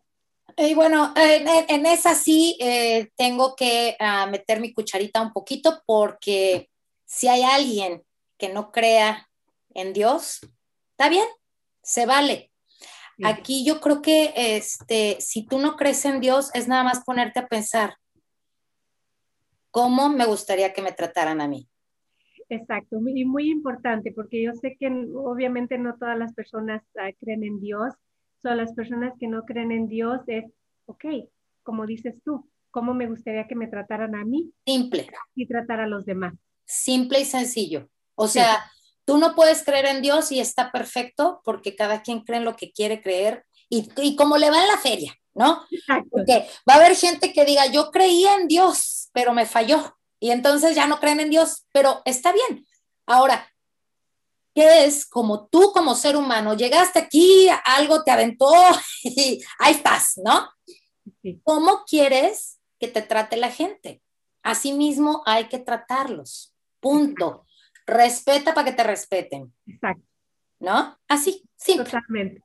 Y 0.57 0.73
bueno, 0.73 1.13
en, 1.15 1.85
esa 1.85 2.15
sí 2.15 2.57
eh, 2.59 3.09
tengo 3.17 3.55
que 3.55 3.95
ah, 3.99 4.27
meter 4.27 4.61
mi 4.61 4.73
cucharita 4.73 5.21
un 5.21 5.33
poquito 5.33 5.81
porque 5.85 6.69
si 7.05 7.27
hay 7.27 7.43
alguien 7.43 8.01
que 8.37 8.49
no 8.49 8.71
crea 8.71 9.29
en 9.73 9.93
Dios, 9.93 10.39
está 10.91 11.09
bien, 11.09 11.27
se 11.83 12.05
vale. 12.05 12.51
Aquí 13.23 13.63
yo 13.63 13.79
creo 13.81 14.01
que 14.01 14.33
este, 14.35 15.17
si 15.19 15.45
tú 15.45 15.59
no 15.59 15.75
crees 15.75 16.03
en 16.05 16.21
Dios, 16.21 16.49
es 16.55 16.67
nada 16.67 16.83
más 16.83 17.03
ponerte 17.03 17.39
a 17.39 17.47
pensar, 17.47 17.95
¿cómo 19.69 20.09
me 20.09 20.25
gustaría 20.25 20.73
que 20.73 20.81
me 20.81 20.91
trataran 20.91 21.39
a 21.39 21.47
mí? 21.47 21.67
Exacto, 22.49 22.97
y 23.07 23.25
muy 23.25 23.49
importante, 23.49 24.11
porque 24.11 24.43
yo 24.43 24.53
sé 24.53 24.75
que 24.79 24.87
obviamente 25.15 25.77
no 25.77 25.95
todas 25.97 26.17
las 26.17 26.33
personas 26.33 26.81
ah, 26.99 27.11
creen 27.19 27.43
en 27.43 27.61
Dios, 27.61 27.93
son 28.41 28.57
las 28.57 28.73
personas 28.73 29.13
que 29.19 29.27
no 29.27 29.43
creen 29.43 29.71
en 29.71 29.87
Dios 29.87 30.19
es, 30.27 30.45
ok, 30.85 31.05
como 31.63 31.85
dices 31.85 32.15
tú, 32.25 32.49
¿cómo 32.71 32.93
me 32.93 33.07
gustaría 33.07 33.47
que 33.47 33.55
me 33.55 33.67
trataran 33.67 34.15
a 34.15 34.25
mí? 34.25 34.51
Simple. 34.65 35.09
Y 35.35 35.47
tratar 35.47 35.79
a 35.79 35.87
los 35.87 36.05
demás. 36.05 36.33
Simple 36.65 37.21
y 37.21 37.25
sencillo. 37.25 37.87
O 38.15 38.27
sea, 38.27 38.70
tú 39.05 39.17
no 39.17 39.35
puedes 39.35 39.63
creer 39.63 39.85
en 39.85 40.01
Dios 40.01 40.31
y 40.31 40.39
está 40.39 40.71
perfecto 40.71 41.41
porque 41.43 41.75
cada 41.75 42.01
quien 42.01 42.21
cree 42.21 42.39
en 42.39 42.45
lo 42.45 42.55
que 42.55 42.71
quiere 42.71 43.01
creer 43.01 43.45
y, 43.69 43.89
y 43.97 44.15
como 44.15 44.37
le 44.37 44.49
va 44.49 44.61
en 44.61 44.67
la 44.67 44.77
feria, 44.77 45.15
¿no? 45.33 45.65
Exacto. 45.71 46.09
Porque 46.11 46.47
va 46.69 46.73
a 46.73 46.77
haber 46.77 46.95
gente 46.95 47.33
que 47.33 47.45
diga, 47.45 47.65
yo 47.67 47.91
creía 47.91 48.35
en 48.35 48.47
Dios, 48.47 49.09
pero 49.13 49.33
me 49.33 49.45
falló 49.45 49.97
y 50.19 50.29
entonces 50.29 50.75
ya 50.75 50.87
no 50.87 50.99
creen 50.99 51.19
en 51.19 51.31
Dios, 51.31 51.65
pero 51.73 52.01
está 52.05 52.31
bien. 52.31 52.65
Ahora, 53.07 53.51
¿qué 54.53 54.85
es 54.85 55.05
como 55.05 55.47
tú 55.47 55.71
como 55.73 55.95
ser 55.95 56.15
humano 56.15 56.53
llegaste 56.55 56.99
aquí, 56.99 57.47
algo 57.65 58.03
te 58.03 58.11
aventó 58.11 58.51
y 59.03 59.41
ahí 59.57 59.73
estás, 59.73 60.13
¿no? 60.23 60.49
¿Cómo 61.43 61.83
quieres 61.85 62.59
que 62.79 62.87
te 62.87 63.01
trate 63.01 63.35
la 63.35 63.51
gente? 63.51 64.01
Asimismo 64.43 65.23
hay 65.25 65.47
que 65.47 65.59
tratarlos. 65.59 66.53
Punto. 66.79 67.45
Respeta 67.85 68.53
para 68.53 68.69
que 68.69 68.75
te 68.75 68.83
respeten. 68.83 69.53
Exacto. 69.65 70.03
¿No? 70.59 70.97
Así, 71.07 71.43
sí. 71.55 71.77
Totalmente. 71.77 72.43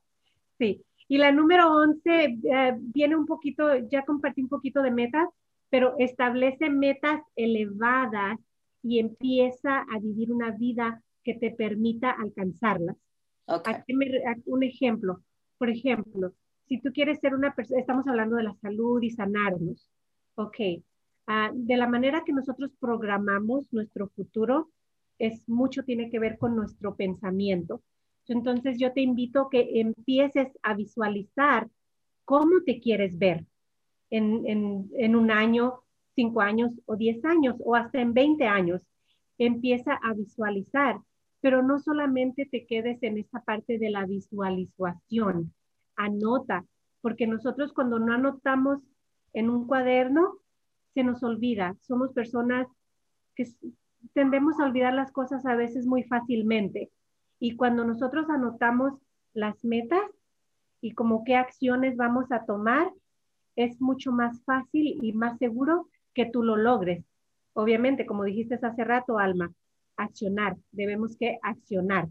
Sí. 0.57 0.83
Y 1.07 1.17
la 1.17 1.31
número 1.31 1.71
11 1.71 2.01
eh, 2.13 2.75
viene 2.77 3.15
un 3.15 3.25
poquito, 3.25 3.75
ya 3.89 4.03
compartí 4.03 4.41
un 4.41 4.49
poquito 4.49 4.81
de 4.81 4.91
metas, 4.91 5.29
pero 5.69 5.95
establece 5.99 6.69
metas 6.69 7.21
elevadas 7.35 8.37
y 8.83 8.99
empieza 8.99 9.79
a 9.79 9.99
vivir 9.99 10.31
una 10.31 10.51
vida 10.51 11.01
que 11.23 11.33
te 11.33 11.51
permita 11.51 12.11
alcanzarlas. 12.11 12.95
un 14.45 14.63
ejemplo, 14.63 15.21
por 15.57 15.69
ejemplo, 15.69 16.33
si 16.67 16.79
tú 16.81 16.91
quieres 16.93 17.19
ser 17.19 17.33
una 17.33 17.55
persona, 17.55 17.79
estamos 17.79 18.07
hablando 18.07 18.35
de 18.35 18.43
la 18.43 18.55
salud 18.55 19.01
y 19.01 19.09
sanarnos, 19.09 19.89
ok, 20.35 20.55
ah, 21.27 21.51
de 21.53 21.77
la 21.77 21.87
manera 21.87 22.23
que 22.25 22.33
nosotros 22.33 22.71
programamos 22.79 23.65
nuestro 23.71 24.09
futuro, 24.09 24.69
es 25.19 25.47
mucho 25.47 25.83
tiene 25.83 26.09
que 26.09 26.19
ver 26.19 26.37
con 26.37 26.55
nuestro 26.55 26.95
pensamiento. 26.95 27.81
Entonces 28.27 28.77
yo 28.77 28.91
te 28.93 29.01
invito 29.01 29.49
que 29.49 29.79
empieces 29.79 30.49
a 30.61 30.73
visualizar 30.73 31.69
cómo 32.25 32.61
te 32.65 32.79
quieres 32.81 33.17
ver, 33.17 33.45
en, 34.09 35.15
un 35.15 35.31
año, 35.31 35.81
cinco 36.15 36.41
años 36.41 36.71
o 36.85 36.95
diez 36.95 37.23
años 37.25 37.55
o 37.59 37.75
hasta 37.75 38.01
en 38.01 38.13
20 38.13 38.45
años. 38.45 38.81
Empieza 39.37 39.93
a 39.93 40.13
visualizar, 40.13 40.99
pero 41.41 41.61
no 41.61 41.79
solamente 41.79 42.47
te 42.51 42.65
quedes 42.65 43.01
en 43.03 43.17
esa 43.17 43.41
parte 43.41 43.77
de 43.77 43.89
la 43.89 44.05
visualización, 44.05 45.53
anota, 45.95 46.65
porque 47.01 47.27
nosotros 47.27 47.73
cuando 47.73 47.99
no 47.99 48.13
anotamos 48.13 48.79
en 49.33 49.49
un 49.49 49.67
cuaderno, 49.67 50.39
se 50.93 51.03
nos 51.03 51.23
olvida. 51.23 51.75
Somos 51.81 52.11
personas 52.11 52.67
que 53.35 53.45
tendemos 54.13 54.59
a 54.59 54.65
olvidar 54.65 54.93
las 54.93 55.11
cosas 55.11 55.45
a 55.45 55.55
veces 55.55 55.85
muy 55.85 56.03
fácilmente. 56.03 56.91
Y 57.39 57.55
cuando 57.55 57.83
nosotros 57.83 58.29
anotamos 58.29 58.93
las 59.33 59.63
metas 59.63 60.03
y 60.81 60.93
como 60.93 61.23
qué 61.23 61.35
acciones 61.35 61.97
vamos 61.97 62.31
a 62.31 62.45
tomar, 62.45 62.91
es 63.55 63.79
mucho 63.81 64.11
más 64.11 64.43
fácil 64.43 64.99
y 65.01 65.13
más 65.13 65.37
seguro 65.37 65.89
que 66.13 66.25
tú 66.25 66.43
lo 66.43 66.55
logres. 66.55 67.03
Obviamente, 67.53 68.05
como 68.05 68.23
dijiste 68.23 68.59
hace 68.61 68.83
rato, 68.83 69.17
Alma, 69.17 69.51
accionar, 69.95 70.57
debemos 70.71 71.17
que 71.17 71.39
accionar. 71.41 72.07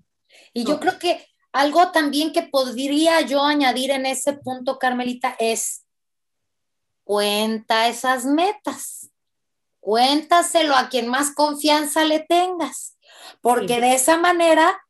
Y 0.53 0.65
yo 0.65 0.81
creo 0.81 0.99
que 0.99 1.25
algo 1.53 1.91
también 1.93 2.33
que 2.33 2.43
podría 2.43 3.21
yo 3.23 3.43
añadir 3.43 3.91
en 3.91 4.07
ese 4.07 4.35
punto, 4.35 4.79
Carmelita, 4.79 5.37
es 5.39 5.87
cuenta 7.05 7.89
esas 7.89 8.27
metas. 8.27 9.11
Cuéntaselo 9.87 10.75
a 10.75 10.89
quien 10.89 11.07
más 11.07 11.33
confianza 11.33 12.05
le 12.05 12.19
tengas, 12.19 12.97
porque 13.41 13.81
de 13.81 13.95
esa 13.95 14.19
manera 14.19 14.83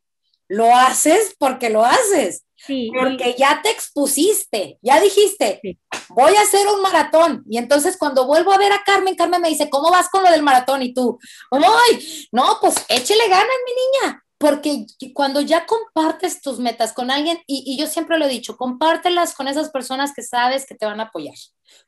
lo 0.48 0.74
haces 0.74 1.36
porque 1.38 1.68
lo 1.68 1.84
haces. 1.84 2.46
Porque 2.66 3.36
ya 3.36 3.60
te 3.62 3.68
expusiste, 3.68 4.78
ya 4.80 4.98
dijiste, 4.98 5.60
voy 6.08 6.34
a 6.34 6.40
hacer 6.40 6.66
un 6.66 6.80
maratón. 6.80 7.44
Y 7.46 7.58
entonces 7.58 7.98
cuando 7.98 8.26
vuelvo 8.26 8.52
a 8.52 8.56
ver 8.56 8.72
a 8.72 8.84
Carmen, 8.86 9.16
Carmen 9.16 9.42
me 9.42 9.50
dice, 9.50 9.68
¿cómo 9.68 9.90
vas 9.90 10.08
con 10.08 10.22
lo 10.22 10.30
del 10.30 10.42
maratón? 10.42 10.80
Y 10.80 10.94
tú, 10.94 11.18
¡ay! 11.50 12.26
No, 12.32 12.56
pues 12.62 12.76
échele 12.88 13.28
ganas, 13.28 13.46
mi 13.66 14.06
niña. 14.06 14.24
Porque 14.38 14.86
cuando 15.12 15.42
ya 15.42 15.66
compartes 15.66 16.40
tus 16.40 16.58
metas 16.58 16.94
con 16.94 17.10
alguien, 17.10 17.38
y, 17.46 17.64
y 17.66 17.78
yo 17.78 17.86
siempre 17.86 18.18
lo 18.18 18.24
he 18.24 18.30
dicho, 18.30 18.56
compártelas 18.56 19.34
con 19.34 19.46
esas 19.46 19.68
personas 19.68 20.14
que 20.16 20.22
sabes 20.22 20.64
que 20.64 20.74
te 20.74 20.86
van 20.86 21.00
a 21.00 21.04
apoyar, 21.04 21.36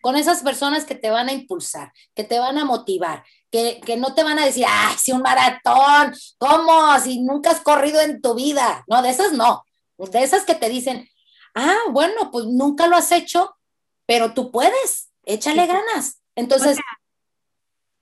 con 0.01 0.17
esas 0.17 0.43
personas 0.43 0.85
que 0.85 0.95
te 0.95 1.11
van 1.11 1.29
a 1.29 1.33
impulsar, 1.33 1.93
que 2.15 2.25
te 2.25 2.39
van 2.39 2.59
a 2.59 2.65
motivar, 2.65 3.25
que, 3.51 3.81
que, 3.85 3.97
no 3.97 4.15
te 4.15 4.23
van 4.23 4.39
a 4.39 4.45
decir, 4.45 4.65
ay, 4.69 4.95
si 4.99 5.13
un 5.13 5.23
maratón, 5.23 6.15
¿cómo? 6.39 6.99
Si 7.01 7.21
nunca 7.21 7.51
has 7.51 7.61
corrido 7.61 8.01
en 8.01 8.21
tu 8.21 8.35
vida. 8.35 8.85
No, 8.89 9.03
de 9.03 9.11
esas 9.11 9.33
no 9.33 9.65
de 10.07 10.23
esas 10.23 10.45
que 10.45 10.55
te 10.55 10.69
dicen, 10.69 11.07
ah, 11.55 11.77
bueno, 11.91 12.31
pues 12.31 12.47
nunca 12.47 12.87
lo 12.87 12.97
has 12.97 13.11
hecho, 13.13 13.55
pero 14.07 14.33
tú 14.33 14.51
puedes, 14.51 15.13
échale 15.25 15.67
ganas. 15.67 16.23
Entonces, 16.37 16.79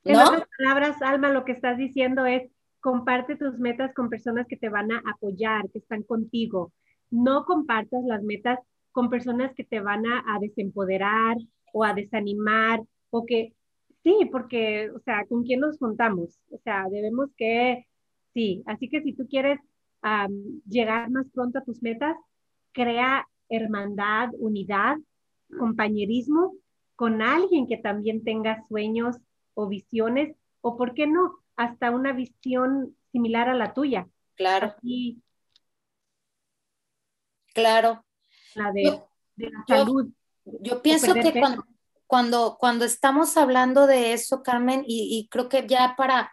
en 0.04 0.16
otras 0.16 0.44
palabras, 0.58 1.02
Alma, 1.02 1.30
lo 1.30 1.44
que 1.44 1.52
estás 1.52 1.78
diciendo 1.78 2.26
es, 2.26 2.50
comparte 2.80 3.34
tus 3.34 3.58
metas 3.58 3.92
con 3.94 4.08
personas 4.08 4.46
que 4.46 4.56
te 4.56 4.68
van 4.68 4.92
a 4.92 5.02
apoyar, 5.10 5.68
que 5.72 5.78
están 5.78 6.04
contigo. 6.04 6.72
No 7.10 7.44
compartas 7.44 8.04
las 8.04 8.22
metas 8.22 8.60
con 8.92 9.10
personas 9.10 9.52
que 9.56 9.64
te 9.64 9.80
van 9.80 10.06
a, 10.06 10.22
desempoderar 10.40 11.36
o 11.76 11.84
a 11.84 11.92
desanimar 11.92 12.80
o 13.10 13.26
que, 13.26 13.52
sí, 14.02 14.28
porque, 14.32 14.90
o 14.90 14.98
sea, 15.00 15.26
¿con 15.26 15.44
quién 15.44 15.60
nos 15.60 15.78
juntamos? 15.78 16.40
O 16.50 16.58
sea, 16.64 16.86
debemos 16.90 17.28
que, 17.36 17.86
sí, 18.32 18.62
así 18.64 18.88
que 18.88 19.02
si 19.02 19.12
tú 19.12 19.26
quieres 19.28 19.60
llegar 20.66 21.10
más 21.10 21.26
pronto 21.34 21.58
a 21.58 21.64
tus 21.64 21.82
metas, 21.82 22.16
crea 22.72 23.26
hermandad, 23.50 24.30
unidad, 24.38 24.96
compañerismo 25.58 26.54
con 26.94 27.20
alguien 27.20 27.66
que 27.66 27.76
también 27.76 28.24
tenga 28.24 28.64
sueños 28.68 29.16
o 29.52 29.68
visiones, 29.68 30.34
o 30.62 30.78
por 30.78 30.94
qué 30.94 31.06
no, 31.06 31.40
hasta 31.56 31.90
una 31.90 32.12
visión 32.12 32.96
similar 33.12 33.50
a 33.50 33.54
la 33.54 33.74
tuya. 33.74 34.08
Claro. 34.34 34.74
claro. 37.52 38.02
La 38.54 38.72
de, 38.72 39.02
la 39.36 39.64
salud. 39.66 40.10
Yo, 40.60 40.80
pienso 40.80 41.12
que 41.14 41.32
cuando, 41.32 41.64
cuando, 42.06 42.56
cuando, 42.58 42.84
estamos 42.84 43.36
hablando 43.36 43.86
de 43.86 44.12
eso, 44.12 44.42
Carmen, 44.42 44.84
y, 44.86 45.28
creo 45.30 45.48
que 45.48 45.66
ya 45.66 45.94
para 45.96 46.32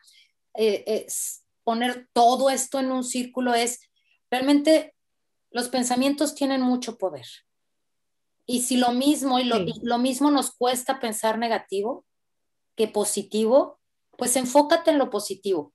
eh, 0.53 1.05
poner 1.63 2.07
todo 2.13 2.49
esto 2.49 2.79
en 2.79 2.91
un 2.91 3.03
círculo 3.03 3.53
es, 3.53 3.79
realmente 4.29 4.95
los 5.49 5.69
pensamientos 5.69 6.35
tienen 6.35 6.61
mucho 6.61 6.97
poder. 6.97 7.25
Y 8.45 8.61
si 8.61 8.77
lo 8.77 8.91
mismo, 8.91 9.39
y 9.39 9.45
lo, 9.45 9.97
mismo 9.97 10.29
nos 10.29 10.51
cuesta 10.51 10.99
pensar 10.99 11.37
negativo 11.37 12.05
que 12.75 12.87
positivo, 12.87 13.79
pues 14.17 14.35
enfócate 14.35 14.91
en 14.91 14.97
lo 14.97 15.09
positivo. 15.09 15.72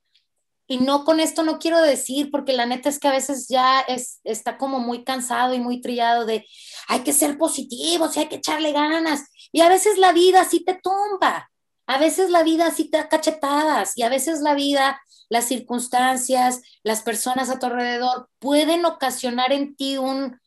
Y 0.69 0.77
no 0.77 1.03
con 1.03 1.19
esto 1.19 1.43
no 1.43 1.59
quiero 1.59 1.81
decir, 1.81 2.29
porque 2.31 2.53
la 2.53 2.65
neta 2.65 2.87
es 2.87 2.99
que 2.99 3.07
a 3.07 3.11
veces 3.11 3.47
ya 3.49 3.81
es, 3.81 4.21
está 4.23 4.57
como 4.57 4.79
muy 4.79 5.03
cansado 5.03 5.53
y 5.53 5.59
muy 5.59 5.81
trillado 5.81 6.25
de 6.25 6.45
hay 6.87 6.99
que 7.01 7.11
ser 7.11 7.37
positivos 7.37 8.15
y 8.15 8.19
hay 8.21 8.27
que 8.27 8.35
echarle 8.35 8.71
ganas. 8.71 9.23
Y 9.51 9.61
a 9.61 9.69
veces 9.69 9.97
la 9.97 10.13
vida 10.13 10.45
sí 10.45 10.63
te 10.63 10.75
tumba, 10.75 11.49
a 11.87 11.97
veces 11.97 12.29
la 12.29 12.43
vida 12.43 12.69
sí 12.69 12.89
te 12.89 12.99
da 12.99 13.09
cachetadas 13.09 13.97
y 13.97 14.03
a 14.03 14.09
veces 14.09 14.41
la 14.41 14.53
vida 14.53 15.01
las 15.29 15.45
circunstancias, 15.45 16.61
las 16.83 17.01
personas 17.01 17.49
a 17.49 17.59
tu 17.59 17.67
alrededor 17.67 18.29
pueden 18.39 18.85
ocasionar 18.85 19.51
en 19.51 19.75
ti 19.75 19.97
un 19.97 20.39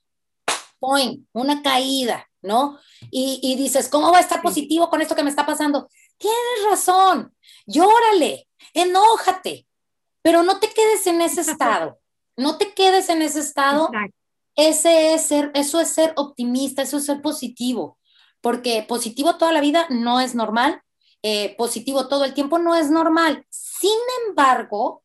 point, 0.78 1.26
una 1.32 1.62
caída, 1.62 2.28
¿no? 2.42 2.78
Y, 3.10 3.54
dices, 3.56 3.88
¿cómo 3.88 4.10
va 4.10 4.18
a 4.18 4.22
estar 4.22 4.42
positivo 4.42 4.90
con 4.90 5.00
esto 5.00 5.14
que 5.14 5.22
me 5.22 5.30
está 5.30 5.46
pasando? 5.46 5.88
Tienes 6.18 6.64
razón, 6.68 7.32
llórale, 7.66 8.48
enójate, 8.74 9.66
pero 10.22 10.42
no 10.42 10.58
te 10.60 10.68
quedes 10.68 11.06
en 11.06 11.20
ese 11.20 11.42
estado, 11.42 11.98
no 12.36 12.56
te 12.58 12.72
quedes 12.72 13.08
en 13.08 13.22
ese 13.22 13.40
estado. 13.40 13.90
Ese 14.54 15.14
es 15.14 15.26
ser, 15.26 15.50
eso 15.54 15.80
es 15.80 15.94
ser 15.94 16.12
optimista, 16.16 16.82
eso 16.82 16.98
es 16.98 17.06
ser 17.06 17.22
positivo, 17.22 17.98
porque 18.42 18.84
positivo 18.86 19.36
toda 19.36 19.50
la 19.50 19.62
vida 19.62 19.86
no 19.88 20.20
es 20.20 20.34
normal, 20.34 20.82
eh, 21.22 21.56
positivo 21.56 22.06
todo 22.06 22.24
el 22.24 22.34
tiempo 22.34 22.58
no 22.58 22.74
es 22.74 22.90
normal. 22.90 23.46
Sin 23.48 23.98
embargo, 24.28 25.02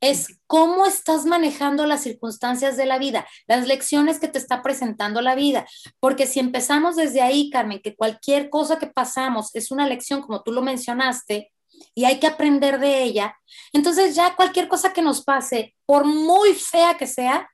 es 0.00 0.40
cómo 0.46 0.86
estás 0.86 1.26
manejando 1.26 1.86
las 1.86 2.02
circunstancias 2.02 2.76
de 2.76 2.86
la 2.86 2.98
vida, 2.98 3.26
las 3.46 3.66
lecciones 3.66 4.20
que 4.20 4.28
te 4.28 4.38
está 4.38 4.62
presentando 4.62 5.20
la 5.20 5.34
vida. 5.34 5.66
Porque 6.00 6.26
si 6.26 6.40
empezamos 6.40 6.96
desde 6.96 7.20
ahí, 7.20 7.50
Carmen, 7.50 7.80
que 7.82 7.96
cualquier 7.96 8.48
cosa 8.50 8.78
que 8.78 8.86
pasamos 8.86 9.50
es 9.54 9.70
una 9.70 9.86
lección, 9.86 10.22
como 10.22 10.42
tú 10.42 10.52
lo 10.52 10.62
mencionaste, 10.62 11.52
y 11.94 12.04
hay 12.04 12.18
que 12.18 12.26
aprender 12.26 12.78
de 12.78 13.02
ella, 13.02 13.36
entonces 13.72 14.14
ya 14.14 14.36
cualquier 14.36 14.68
cosa 14.68 14.92
que 14.92 15.02
nos 15.02 15.22
pase, 15.22 15.74
por 15.86 16.04
muy 16.04 16.54
fea 16.54 16.96
que 16.96 17.06
sea, 17.06 17.50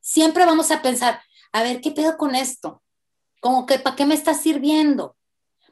siempre 0.00 0.44
vamos 0.44 0.70
a 0.70 0.82
pensar, 0.82 1.20
a 1.52 1.62
ver, 1.62 1.80
¿qué 1.80 1.90
pedo 1.90 2.16
con 2.16 2.34
esto? 2.34 2.82
Como 3.40 3.66
que, 3.66 3.78
¿para 3.78 3.96
qué 3.96 4.06
me 4.06 4.14
está 4.14 4.34
sirviendo? 4.34 5.16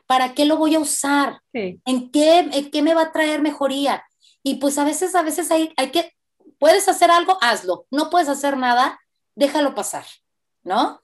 ¿Para 0.07 0.35
qué 0.35 0.45
lo 0.45 0.57
voy 0.57 0.75
a 0.75 0.81
usar? 0.81 1.41
¿En, 1.53 2.11
qué, 2.11 2.39
¿En 2.39 2.71
qué 2.71 2.83
me 2.83 2.95
va 2.95 3.03
a 3.03 3.13
traer 3.13 3.43
mejoría? 3.43 4.05
Y 4.43 4.57
pues 4.57 4.79
a 4.79 4.85
veces, 4.85 5.15
a 5.15 5.23
veces 5.23 5.51
hay, 5.51 5.73
hay 5.77 5.91
que, 5.91 6.13
puedes 6.59 6.89
hacer 6.89 7.11
algo, 7.11 7.39
hazlo. 7.41 7.87
No 7.91 8.11
puedes 8.11 8.29
hacer 8.29 8.57
nada, 8.57 8.99
déjalo 9.35 9.75
pasar, 9.75 10.05
¿no? 10.63 11.01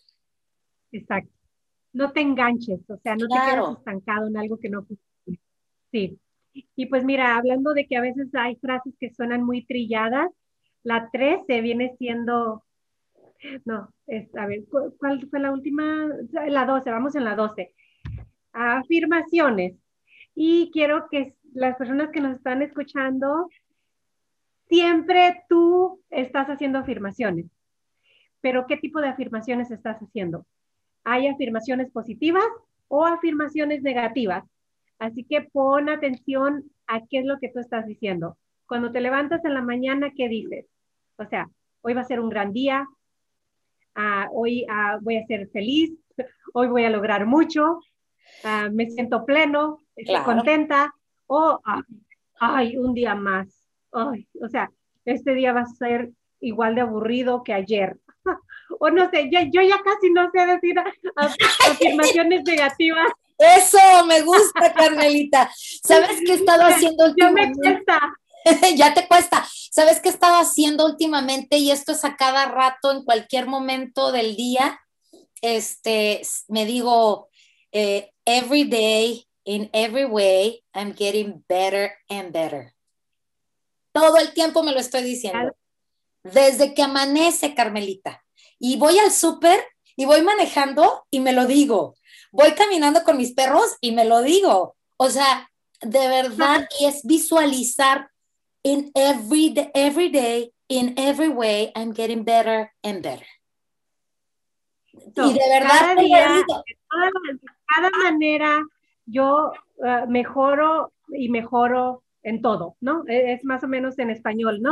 Exacto. 0.93 1.32
No 1.93 2.12
te 2.12 2.20
enganches, 2.20 2.80
o 2.89 2.99
sea, 2.99 3.16
no 3.16 3.26
te 3.28 3.39
quedes 3.39 3.78
estancado 3.78 4.26
en 4.26 4.37
algo 4.37 4.59
que 4.59 4.68
no. 4.68 4.87
Sí. 5.91 6.18
Y 6.74 6.86
pues 6.86 7.04
mira, 7.04 7.36
hablando 7.36 7.74
de 7.74 7.86
que 7.86 7.96
a 7.96 8.00
veces 8.00 8.34
hay 8.34 8.57
frases 8.57 8.94
que 8.98 9.12
suenan 9.12 9.42
muy 9.44 9.64
trilladas, 9.66 10.30
la 10.82 11.11
13 11.11 11.61
viene 11.61 11.94
siendo, 11.98 12.64
no, 13.64 13.90
es, 14.07 14.34
a 14.36 14.46
ver, 14.46 14.64
¿cuál 14.98 15.26
fue 15.28 15.40
la 15.40 15.52
última? 15.52 16.09
La 16.48 16.64
12, 16.64 16.90
vamos 16.90 17.14
en 17.16 17.24
la 17.24 17.34
12. 17.34 17.74
Afirmaciones. 18.52 19.74
Y 20.34 20.70
quiero 20.72 21.09
que 21.11 21.34
las 21.54 21.76
personas 21.76 22.11
que 22.11 22.20
nos 22.20 22.36
están 22.36 22.62
escuchando, 22.62 23.48
siempre 24.68 25.44
tú 25.48 26.02
estás 26.11 26.48
haciendo 26.48 26.78
afirmaciones. 26.78 27.46
Pero 28.40 28.66
¿qué 28.66 28.76
tipo 28.76 29.00
de 29.00 29.09
afirmaciones 29.09 29.70
estás 29.70 29.98
haciendo? 30.00 30.46
¿Hay 31.04 31.26
afirmaciones 31.26 31.90
positivas 31.90 32.46
o 32.88 33.04
afirmaciones 33.04 33.82
negativas? 33.82 34.44
Así 34.99 35.24
que 35.24 35.42
pon 35.42 35.88
atención 35.88 36.64
a 36.86 37.01
qué 37.07 37.18
es 37.18 37.24
lo 37.24 37.38
que 37.38 37.49
tú 37.49 37.61
estás 37.61 37.86
diciendo. 37.86 38.36
Cuando 38.66 38.90
te 38.92 39.01
levantas 39.01 39.44
en 39.44 39.55
la 39.55 39.62
mañana, 39.62 40.12
¿qué 40.16 40.28
dices? 40.28 40.66
O 41.16 41.26
sea, 41.26 41.49
hoy 41.82 41.94
va 41.94 42.01
a 42.01 42.05
ser 42.05 42.20
un 42.20 42.28
gran 42.28 42.53
día, 42.53 42.86
ah, 43.94 44.28
hoy 44.32 44.66
ah, 44.68 44.99
voy 45.01 45.16
a 45.16 45.26
ser 45.26 45.49
feliz, 45.51 45.92
hoy 46.53 46.68
voy 46.68 46.84
a 46.84 46.90
lograr 46.90 47.26
mucho, 47.26 47.80
ah, 48.44 48.68
me 48.72 48.90
siento 48.90 49.24
pleno, 49.24 49.80
estoy 49.94 50.22
contenta, 50.24 50.94
oh, 51.26 51.61
ay, 52.40 52.76
un 52.76 52.94
día 52.94 53.14
más. 53.14 53.64
Ay, 53.92 54.26
o 54.42 54.49
sea, 54.49 54.70
este 55.05 55.34
día 55.34 55.53
va 55.53 55.61
a 55.61 55.66
ser 55.66 56.11
igual 56.40 56.74
de 56.74 56.82
aburrido 56.82 57.42
que 57.42 57.53
ayer. 57.53 57.97
o 58.80 58.90
no 58.90 59.09
sé, 59.11 59.30
yo, 59.30 59.40
yo 59.51 59.62
ya 59.62 59.80
casi 59.82 60.11
no 60.11 60.30
sé 60.30 60.47
decir 60.47 60.76
afirmaciones 61.70 62.42
negativas. 62.44 63.12
Eso, 63.39 63.78
me 64.07 64.22
gusta, 64.22 64.72
Carmelita. 64.74 65.51
¿Sabes 65.84 66.20
qué 66.24 66.32
he 66.32 66.37
estado 66.37 66.64
haciendo 66.64 67.05
últimamente? 67.05 67.61
Ya 67.62 67.70
me 67.70 67.84
cuesta. 67.84 68.16
ya 68.76 68.95
te 68.95 69.07
cuesta. 69.07 69.47
¿Sabes 69.70 70.01
qué 70.01 70.09
he 70.09 70.12
estado 70.12 70.37
haciendo 70.37 70.87
últimamente? 70.87 71.59
Y 71.59 71.70
esto 71.70 71.93
es 71.93 72.05
a 72.05 72.16
cada 72.16 72.47
rato, 72.47 72.93
en 72.93 73.05
cualquier 73.05 73.47
momento 73.47 74.12
del 74.12 74.37
día. 74.37 74.80
Este, 75.43 76.22
me 76.49 76.64
digo, 76.64 77.28
eh, 77.72 78.12
every 78.24 78.64
day 78.64 79.26
in 79.45 79.70
every 79.72 80.05
way, 80.05 80.64
I'm 80.74 80.95
getting 80.95 81.45
better 81.49 81.93
and 82.09 82.32
better. 82.32 82.74
Todo 83.93 84.18
el 84.18 84.32
tiempo 84.32 84.62
me 84.62 84.72
lo 84.72 84.80
estoy 84.80 85.03
diciendo. 85.03 85.57
Desde 86.22 86.74
que 86.74 86.82
amanece, 86.82 87.55
Carmelita. 87.55 88.24
Y 88.59 88.76
voy 88.76 88.99
al 88.99 89.12
súper 89.12 89.62
y 89.97 90.05
voy 90.05 90.22
manejando 90.22 91.07
y 91.11 91.20
me 91.20 91.32
lo 91.32 91.47
digo. 91.47 91.97
Voy 92.37 92.53
caminando 92.53 93.03
con 93.03 93.16
mis 93.16 93.32
perros 93.32 93.76
y 93.80 93.93
me 93.93 94.05
lo 94.05 94.20
digo. 94.20 94.76
O 94.99 95.09
sea, 95.09 95.51
de 95.80 96.09
verdad, 96.09 96.68
y 96.78 96.84
es 96.84 97.03
visualizar 97.05 98.11
in 98.62 98.91
every 98.95 99.51
day, 99.51 99.70
every 99.74 100.11
day, 100.11 100.53
in 100.68 100.95
every 100.99 101.28
way, 101.28 101.72
I'm 101.74 101.95
getting 101.95 102.24
better 102.24 102.70
and 102.82 103.03
better. 103.03 103.26
y 104.93 105.32
de 105.32 105.49
verdad, 105.49 105.97
cada, 105.97 107.11
cada 107.66 107.91
manera 108.03 108.62
yo 109.07 109.53
eh, 109.84 110.05
mejoro 110.09 110.93
y 111.09 111.28
mejoro 111.28 112.03
en 112.22 112.43
todo, 112.43 112.76
¿no? 112.80 113.05
E, 113.07 113.32
es 113.32 113.45
más 113.45 113.62
o 113.64 113.68
menos 113.68 113.99
en 113.99 114.11
español, 114.11 114.61
¿no? 114.61 114.70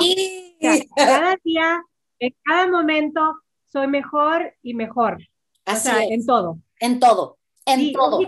cada 0.97 1.37
día, 1.45 1.83
en 2.19 2.35
cada 2.45 2.67
momento, 2.67 3.39
soy 3.65 3.87
mejor 3.87 4.55
y 4.63 4.75
mejor. 4.75 5.19
Así 5.65 5.89
o 5.89 5.93
sea, 5.93 6.05
en 6.05 6.27
todo. 6.27 6.59
En 6.81 7.01
todo, 7.01 7.39
en 7.67 7.93
todo. 7.93 8.21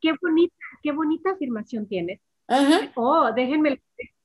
qué, 0.00 0.14
bonita, 0.20 0.54
qué 0.82 0.92
bonita 0.92 1.30
afirmación 1.30 1.86
tienes. 1.88 2.20
Oh, 2.94 3.30
déjenme, 3.34 3.82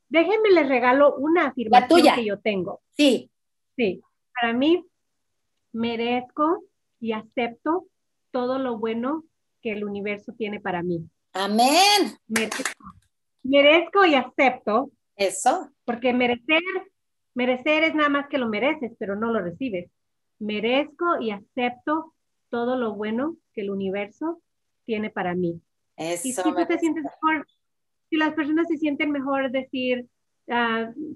déjenme 0.09 0.51
les 0.51 0.67
regalo 0.67 1.15
una 1.15 1.47
afirmación 1.47 2.15
que 2.15 2.25
yo 2.25 2.39
tengo. 2.39 2.81
Sí. 2.95 3.31
Sí, 3.75 4.01
para 4.33 4.53
mí 4.53 4.83
merezco 5.71 6.63
y 6.99 7.13
acepto 7.13 7.85
todo 8.31 8.59
lo 8.59 8.77
bueno 8.77 9.23
que 9.61 9.71
el 9.71 9.83
universo 9.83 10.33
tiene 10.37 10.59
para 10.59 10.83
mí. 10.83 11.09
Amén. 11.33 12.17
Merezco, 13.43 14.05
y 14.05 14.15
acepto. 14.15 14.91
Eso. 15.15 15.69
Porque 15.85 16.13
merecer, 16.13 16.61
merecer 17.33 17.83
es 17.83 17.95
nada 17.95 18.09
más 18.09 18.27
que 18.27 18.37
lo 18.37 18.49
mereces, 18.49 18.91
pero 18.97 19.15
no 19.15 19.31
lo 19.31 19.41
recibes. 19.41 19.89
Merezco 20.39 21.21
y 21.21 21.31
acepto 21.31 22.13
todo 22.49 22.75
lo 22.75 22.95
bueno 22.95 23.37
que 23.53 23.61
el 23.61 23.69
universo 23.69 24.41
tiene 24.89 25.11
para 25.11 25.35
mí. 25.35 25.61
Eso. 25.95 26.27
Y 26.27 26.33
si 26.33 26.41
tú 26.41 26.51
te 26.67 26.79
sientes 26.79 27.03
mejor, 27.03 27.45
si 28.09 28.17
las 28.17 28.33
personas 28.33 28.67
se 28.67 28.77
sienten 28.77 29.11
mejor 29.11 29.51
decir 29.51 30.07
uh, 30.47 31.13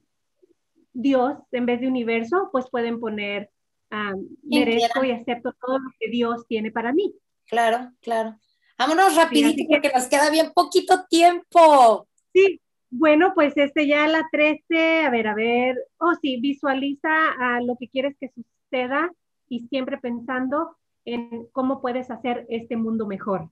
Dios 0.94 1.40
en 1.52 1.66
vez 1.66 1.82
de 1.82 1.88
universo, 1.88 2.50
pues 2.52 2.70
pueden 2.70 3.00
poner 3.00 3.50
uh, 3.92 4.16
merezco 4.44 5.04
y 5.04 5.10
acepto 5.10 5.56
todo 5.60 5.80
lo 5.80 5.90
que 6.00 6.08
Dios 6.12 6.46
tiene 6.48 6.70
para 6.70 6.94
mí. 6.94 7.16
Claro, 7.48 7.90
claro. 8.00 8.38
Vámonos 8.78 9.16
rapidito 9.16 9.64
porque 9.68 9.90
nos 9.92 10.06
queda 10.06 10.30
bien 10.30 10.52
poquito 10.54 11.06
tiempo. 11.10 12.08
Sí, 12.32 12.62
bueno, 12.92 13.32
pues 13.34 13.58
este 13.58 13.88
ya 13.88 14.08
la 14.08 14.28
13, 14.32 15.06
a 15.06 15.10
ver, 15.10 15.28
a 15.28 15.34
ver, 15.34 15.78
oh 15.98 16.14
sí, 16.22 16.40
visualiza 16.40 17.10
a 17.40 17.60
lo 17.62 17.76
que 17.80 17.88
quieres 17.88 18.16
que 18.20 18.30
suceda 18.30 19.12
y 19.50 19.68
siempre 19.70 19.98
pensando 19.98 20.78
en 21.06 21.48
cómo 21.52 21.82
puedes 21.82 22.12
hacer 22.12 22.46
este 22.50 22.78
mundo 22.78 23.08
mejor. 23.08 23.50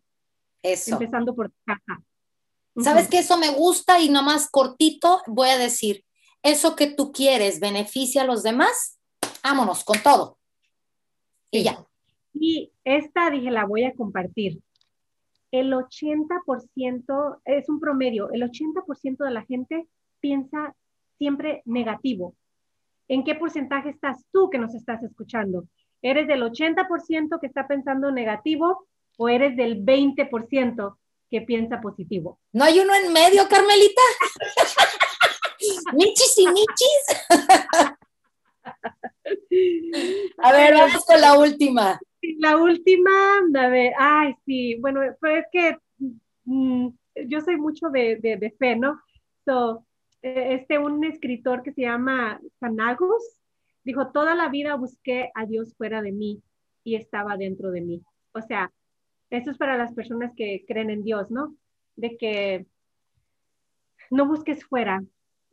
Eso. 0.63 0.93
Empezando 0.93 1.35
por 1.35 1.49
tu 1.49 1.57
casa. 1.65 2.03
¿Sabes 2.77 3.09
que 3.09 3.19
Eso 3.19 3.37
me 3.37 3.49
gusta 3.49 3.99
y 3.99 4.09
nomás 4.09 4.49
cortito 4.49 5.21
voy 5.27 5.49
a 5.49 5.57
decir, 5.57 6.05
eso 6.41 6.75
que 6.75 6.87
tú 6.87 7.11
quieres 7.11 7.59
beneficia 7.59 8.21
a 8.21 8.25
los 8.25 8.43
demás, 8.43 8.99
vámonos 9.43 9.83
con 9.83 10.01
todo. 10.01 10.37
Y 11.51 11.63
ya. 11.63 11.85
Y 12.33 12.71
esta 12.85 13.29
dije, 13.29 13.51
la 13.51 13.65
voy 13.65 13.83
a 13.83 13.93
compartir 13.93 14.61
el 15.51 15.73
80%, 15.73 17.41
es 17.43 17.69
un 17.69 17.79
promedio, 17.79 18.31
el 18.31 18.43
80% 18.43 19.25
de 19.25 19.31
la 19.31 19.43
gente 19.43 19.87
piensa 20.19 20.75
siempre 21.17 21.61
negativo. 21.65 22.35
¿En 23.07 23.23
qué 23.23 23.35
porcentaje 23.35 23.89
estás 23.89 24.25
tú 24.31 24.49
que 24.49 24.57
nos 24.57 24.73
estás 24.73 25.03
escuchando? 25.03 25.67
¿Eres 26.01 26.27
del 26.27 26.41
80% 26.41 27.39
que 27.39 27.47
está 27.47 27.67
pensando 27.67 28.11
negativo 28.11 28.87
o 29.21 29.29
eres 29.29 29.55
del 29.55 29.83
20% 29.85 30.97
que 31.29 31.41
piensa 31.41 31.79
positivo? 31.79 32.39
¿No 32.53 32.63
hay 32.63 32.79
uno 32.79 32.93
en 32.95 33.13
medio, 33.13 33.47
Carmelita? 33.47 34.01
michis 35.93 36.37
y 36.37 36.47
michis. 36.47 37.05
A 40.37 40.51
ver, 40.51 40.73
vamos 40.73 41.05
con 41.05 41.21
la 41.21 41.37
última 41.37 41.99
la 42.37 42.57
última, 42.57 43.11
a 43.55 43.67
ver, 43.67 43.93
ay, 43.97 44.35
sí, 44.45 44.75
bueno, 44.79 45.01
pues 45.19 45.43
es 45.43 45.45
que 45.51 45.77
mm, 46.45 46.89
yo 47.27 47.41
soy 47.41 47.57
mucho 47.57 47.89
de, 47.89 48.17
de, 48.17 48.51
fe, 48.57 48.75
¿no? 48.75 48.99
So, 49.45 49.85
este, 50.21 50.77
un 50.77 51.03
escritor 51.03 51.63
que 51.63 51.73
se 51.73 51.81
llama 51.81 52.39
Sanagos, 52.59 53.41
dijo, 53.83 54.11
toda 54.11 54.35
la 54.35 54.49
vida 54.49 54.75
busqué 54.75 55.31
a 55.33 55.45
Dios 55.45 55.73
fuera 55.75 56.01
de 56.01 56.11
mí 56.11 56.41
y 56.83 56.95
estaba 56.95 57.37
dentro 57.37 57.71
de 57.71 57.81
mí. 57.81 58.01
O 58.33 58.41
sea, 58.41 58.71
eso 59.31 59.49
es 59.49 59.57
para 59.57 59.77
las 59.77 59.93
personas 59.93 60.33
que 60.35 60.63
creen 60.67 60.89
en 60.89 61.03
Dios, 61.03 61.31
¿no? 61.31 61.55
De 61.95 62.17
que 62.17 62.67
no 64.09 64.27
busques 64.27 64.65
fuera 64.65 65.03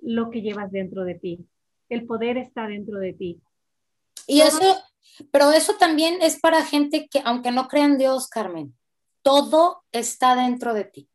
lo 0.00 0.30
que 0.30 0.42
llevas 0.42 0.70
dentro 0.72 1.04
de 1.04 1.14
ti. 1.14 1.46
El 1.88 2.04
poder 2.04 2.36
está 2.36 2.66
dentro 2.66 2.98
de 2.98 3.12
ti. 3.14 3.40
Y 4.26 4.40
eso, 4.40 4.76
pero 5.30 5.52
eso 5.52 5.74
también 5.78 6.20
es 6.20 6.38
para 6.40 6.64
gente 6.64 7.08
que, 7.08 7.22
aunque 7.24 7.52
no 7.52 7.68
crean 7.68 7.92
en 7.92 7.98
Dios, 7.98 8.28
Carmen, 8.28 8.76
todo 9.22 9.82
está 9.92 10.34
dentro 10.34 10.74
de 10.74 10.84
ti. 10.84 11.08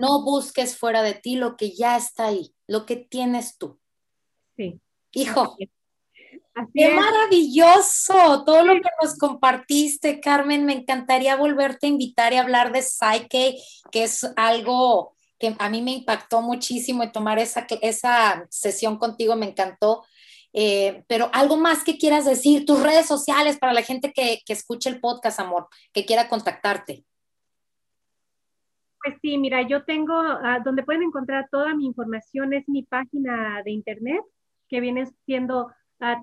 No 0.00 0.22
busques 0.22 0.76
fuera 0.76 1.02
de 1.02 1.14
ti 1.14 1.36
lo 1.36 1.56
que 1.56 1.70
ya 1.70 1.96
está 1.96 2.26
ahí, 2.26 2.52
lo 2.66 2.84
que 2.84 2.96
tienes 2.96 3.58
tú. 3.58 3.78
Sí. 4.56 4.80
Hijo, 5.12 5.56
qué 6.74 6.90
maravilloso 6.90 8.44
todo 8.44 8.64
lo 8.64 8.74
que 8.74 8.88
nos 9.02 9.18
compartiste, 9.18 10.20
Carmen. 10.20 10.64
Me 10.64 10.72
encantaría 10.72 11.36
volverte 11.36 11.86
a 11.86 11.90
invitar 11.90 12.32
y 12.32 12.36
hablar 12.36 12.72
de 12.72 12.82
Psyche, 12.82 13.56
que 13.90 14.04
es 14.04 14.26
algo 14.36 15.14
que 15.38 15.54
a 15.58 15.68
mí 15.68 15.82
me 15.82 15.92
impactó 15.92 16.40
muchísimo 16.40 17.04
y 17.04 17.12
tomar 17.12 17.38
esa, 17.38 17.66
esa 17.82 18.46
sesión 18.48 18.98
contigo 18.98 19.36
me 19.36 19.46
encantó. 19.46 20.04
Eh, 20.52 21.04
pero 21.06 21.28
algo 21.34 21.58
más 21.58 21.84
que 21.84 21.98
quieras 21.98 22.24
decir, 22.24 22.64
tus 22.64 22.82
redes 22.82 23.06
sociales 23.06 23.58
para 23.58 23.74
la 23.74 23.82
gente 23.82 24.12
que, 24.12 24.40
que 24.46 24.54
escuche 24.54 24.88
el 24.88 25.00
podcast, 25.00 25.38
amor, 25.38 25.68
que 25.92 26.06
quiera 26.06 26.28
contactarte. 26.28 27.04
Pues 29.04 29.18
sí, 29.20 29.36
mira, 29.36 29.60
yo 29.68 29.84
tengo, 29.84 30.14
ah, 30.14 30.60
donde 30.64 30.82
pueden 30.82 31.02
encontrar 31.02 31.46
toda 31.50 31.74
mi 31.74 31.84
información 31.84 32.54
es 32.54 32.66
mi 32.68 32.82
página 32.82 33.62
de 33.62 33.70
internet, 33.70 34.20
que 34.68 34.80
viene 34.80 35.06
siendo 35.26 35.70
uh, 36.00 36.16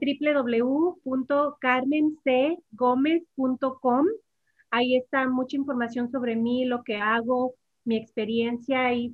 www.carmencgomez.com. 1.06 4.06
Ahí 4.72 4.96
está 4.96 5.30
mucha 5.30 5.56
información 5.56 6.10
sobre 6.12 6.36
mí, 6.36 6.66
lo 6.66 6.84
que 6.84 6.98
hago, 6.98 7.54
mi 7.86 7.98
experiencia 7.98 8.92
y 8.94 9.14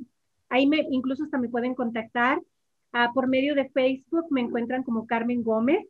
ahí 0.50 0.68
me, 0.68 0.86
incluso 0.90 1.24
hasta 1.24 1.38
me 1.38 1.48
pueden 1.50 1.76
contactar. 1.76 2.42
Ah, 2.92 3.12
por 3.14 3.28
medio 3.28 3.54
de 3.56 3.70
Facebook 3.70 4.26
me 4.32 4.42
encuentran 4.42 4.84
como 4.84 5.06
Carmen 5.06 5.44
Gómez 5.44 5.86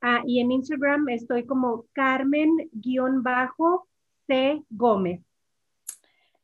ah, 0.00 0.22
y 0.24 0.40
en 0.40 0.52
Instagram 0.52 1.08
estoy 1.08 1.44
como 1.46 1.86
Carmen-C 1.92 2.70
Gómez. 4.70 5.20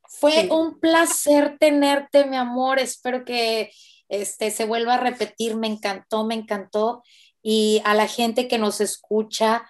Fue 0.09 0.49
un 0.51 0.79
placer 0.79 1.57
tenerte, 1.59 2.27
mi 2.27 2.37
amor. 2.37 2.79
Espero 2.79 3.25
que 3.25 3.71
este, 4.13 4.51
se 4.51 4.67
vuelva 4.67 4.95
a 4.95 5.01
repetir. 5.01 5.57
Me 5.57 5.67
encantó, 5.67 6.25
me 6.25 6.35
encantó. 6.35 7.03
Y 7.43 7.81
a 7.85 7.95
la 7.95 8.07
gente 8.07 8.47
que 8.47 8.59
nos 8.59 8.81
escucha, 8.81 9.67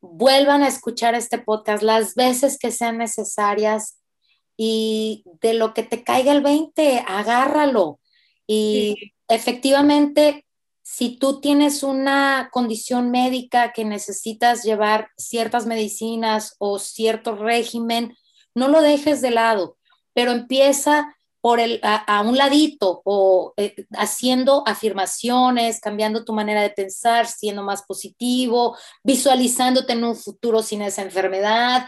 vuelvan 0.00 0.62
a 0.62 0.68
escuchar 0.68 1.14
este 1.14 1.38
podcast 1.38 1.82
las 1.82 2.14
veces 2.14 2.56
que 2.56 2.70
sean 2.70 2.98
necesarias 2.98 4.00
y 4.56 5.24
de 5.40 5.54
lo 5.54 5.74
que 5.74 5.82
te 5.82 6.04
caiga 6.04 6.32
el 6.32 6.40
20, 6.40 7.04
agárralo. 7.06 7.98
Y 8.46 9.12
efectivamente, 9.26 10.46
si 10.82 11.18
tú 11.18 11.40
tienes 11.40 11.82
una 11.82 12.50
condición 12.52 13.10
médica 13.10 13.72
que 13.72 13.84
necesitas 13.84 14.62
llevar 14.62 15.08
ciertas 15.16 15.66
medicinas 15.66 16.54
o 16.58 16.78
cierto 16.78 17.34
régimen, 17.34 18.16
no 18.54 18.68
lo 18.68 18.82
dejes 18.82 19.20
de 19.20 19.32
lado, 19.32 19.76
pero 20.12 20.30
empieza 20.30 21.16
por 21.44 21.60
el, 21.60 21.78
a, 21.82 22.22
un 22.22 22.38
ladito 22.38 23.02
o 23.04 23.52
eh, 23.58 23.84
haciendo 23.98 24.62
afirmaciones, 24.66 25.78
cambiando 25.78 26.24
tu 26.24 26.32
manera 26.32 26.62
de 26.62 26.70
pensar, 26.70 27.26
siendo 27.26 27.62
más 27.62 27.82
positivo, 27.82 28.78
visualizándote 29.02 29.92
en 29.92 30.04
un 30.04 30.16
futuro 30.16 30.62
sin 30.62 30.80
esa 30.80 31.02
enfermedad, 31.02 31.86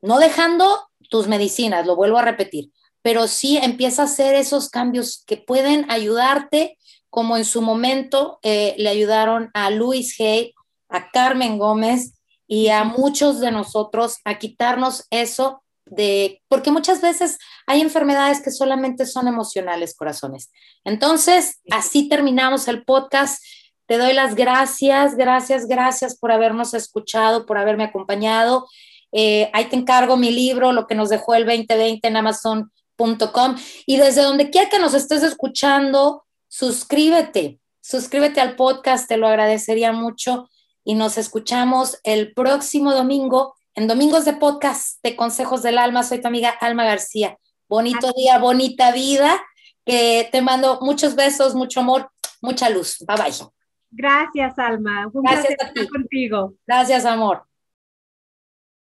no 0.00 0.18
dejando 0.18 0.88
tus 1.10 1.28
medicinas, 1.28 1.86
lo 1.86 1.96
vuelvo 1.96 2.16
a 2.16 2.22
repetir, 2.22 2.70
pero 3.02 3.28
sí 3.28 3.58
empieza 3.58 4.00
a 4.00 4.04
hacer 4.06 4.34
esos 4.34 4.70
cambios 4.70 5.22
que 5.26 5.36
pueden 5.36 5.84
ayudarte, 5.90 6.78
como 7.10 7.36
en 7.36 7.44
su 7.44 7.60
momento 7.60 8.38
eh, 8.40 8.74
le 8.78 8.88
ayudaron 8.88 9.50
a 9.52 9.68
Luis 9.68 10.18
Hay, 10.18 10.54
a 10.88 11.10
Carmen 11.10 11.58
Gómez 11.58 12.14
y 12.46 12.68
a 12.68 12.84
muchos 12.84 13.38
de 13.38 13.50
nosotros 13.50 14.16
a 14.24 14.38
quitarnos 14.38 15.08
eso 15.10 15.61
de, 15.92 16.42
porque 16.48 16.70
muchas 16.70 17.02
veces 17.02 17.38
hay 17.66 17.80
enfermedades 17.82 18.40
que 18.40 18.50
solamente 18.50 19.04
son 19.04 19.28
emocionales, 19.28 19.94
corazones. 19.94 20.50
Entonces, 20.84 21.60
así 21.70 22.08
terminamos 22.08 22.66
el 22.66 22.84
podcast. 22.84 23.42
Te 23.86 23.98
doy 23.98 24.14
las 24.14 24.34
gracias, 24.34 25.16
gracias, 25.16 25.66
gracias 25.66 26.16
por 26.16 26.32
habernos 26.32 26.72
escuchado, 26.72 27.44
por 27.44 27.58
haberme 27.58 27.84
acompañado. 27.84 28.66
Eh, 29.12 29.50
ahí 29.52 29.66
te 29.66 29.76
encargo 29.76 30.16
mi 30.16 30.30
libro, 30.30 30.72
lo 30.72 30.86
que 30.86 30.94
nos 30.94 31.10
dejó 31.10 31.34
el 31.34 31.44
2020 31.44 32.08
en 32.08 32.16
amazon.com. 32.16 33.56
Y 33.84 33.98
desde 33.98 34.22
donde 34.22 34.48
quiera 34.48 34.70
que 34.70 34.78
nos 34.78 34.94
estés 34.94 35.22
escuchando, 35.22 36.24
suscríbete, 36.48 37.60
suscríbete 37.82 38.40
al 38.40 38.56
podcast, 38.56 39.08
te 39.08 39.18
lo 39.18 39.28
agradecería 39.28 39.92
mucho. 39.92 40.48
Y 40.84 40.94
nos 40.94 41.18
escuchamos 41.18 41.98
el 42.02 42.32
próximo 42.32 42.94
domingo 42.94 43.54
en 43.74 43.86
Domingos 43.88 44.24
de 44.24 44.34
Podcast 44.34 45.02
de 45.02 45.16
Consejos 45.16 45.62
del 45.62 45.78
Alma. 45.78 46.02
Soy 46.02 46.20
tu 46.20 46.28
amiga 46.28 46.50
Alma 46.50 46.84
García. 46.84 47.38
Bonito 47.68 48.12
día, 48.12 48.38
bonita 48.38 48.92
vida. 48.92 49.42
Que 49.84 50.28
te 50.30 50.42
mando 50.42 50.78
muchos 50.80 51.16
besos, 51.16 51.54
mucho 51.54 51.80
amor, 51.80 52.10
mucha 52.40 52.70
luz. 52.70 52.98
Bye 53.06 53.16
bye. 53.16 53.46
Gracias, 53.90 54.58
Alma. 54.58 55.10
Gracias 55.12 55.56
a 55.60 55.72
ti. 55.72 55.88
contigo. 55.88 56.54
Gracias, 56.66 57.04
amor. 57.04 57.44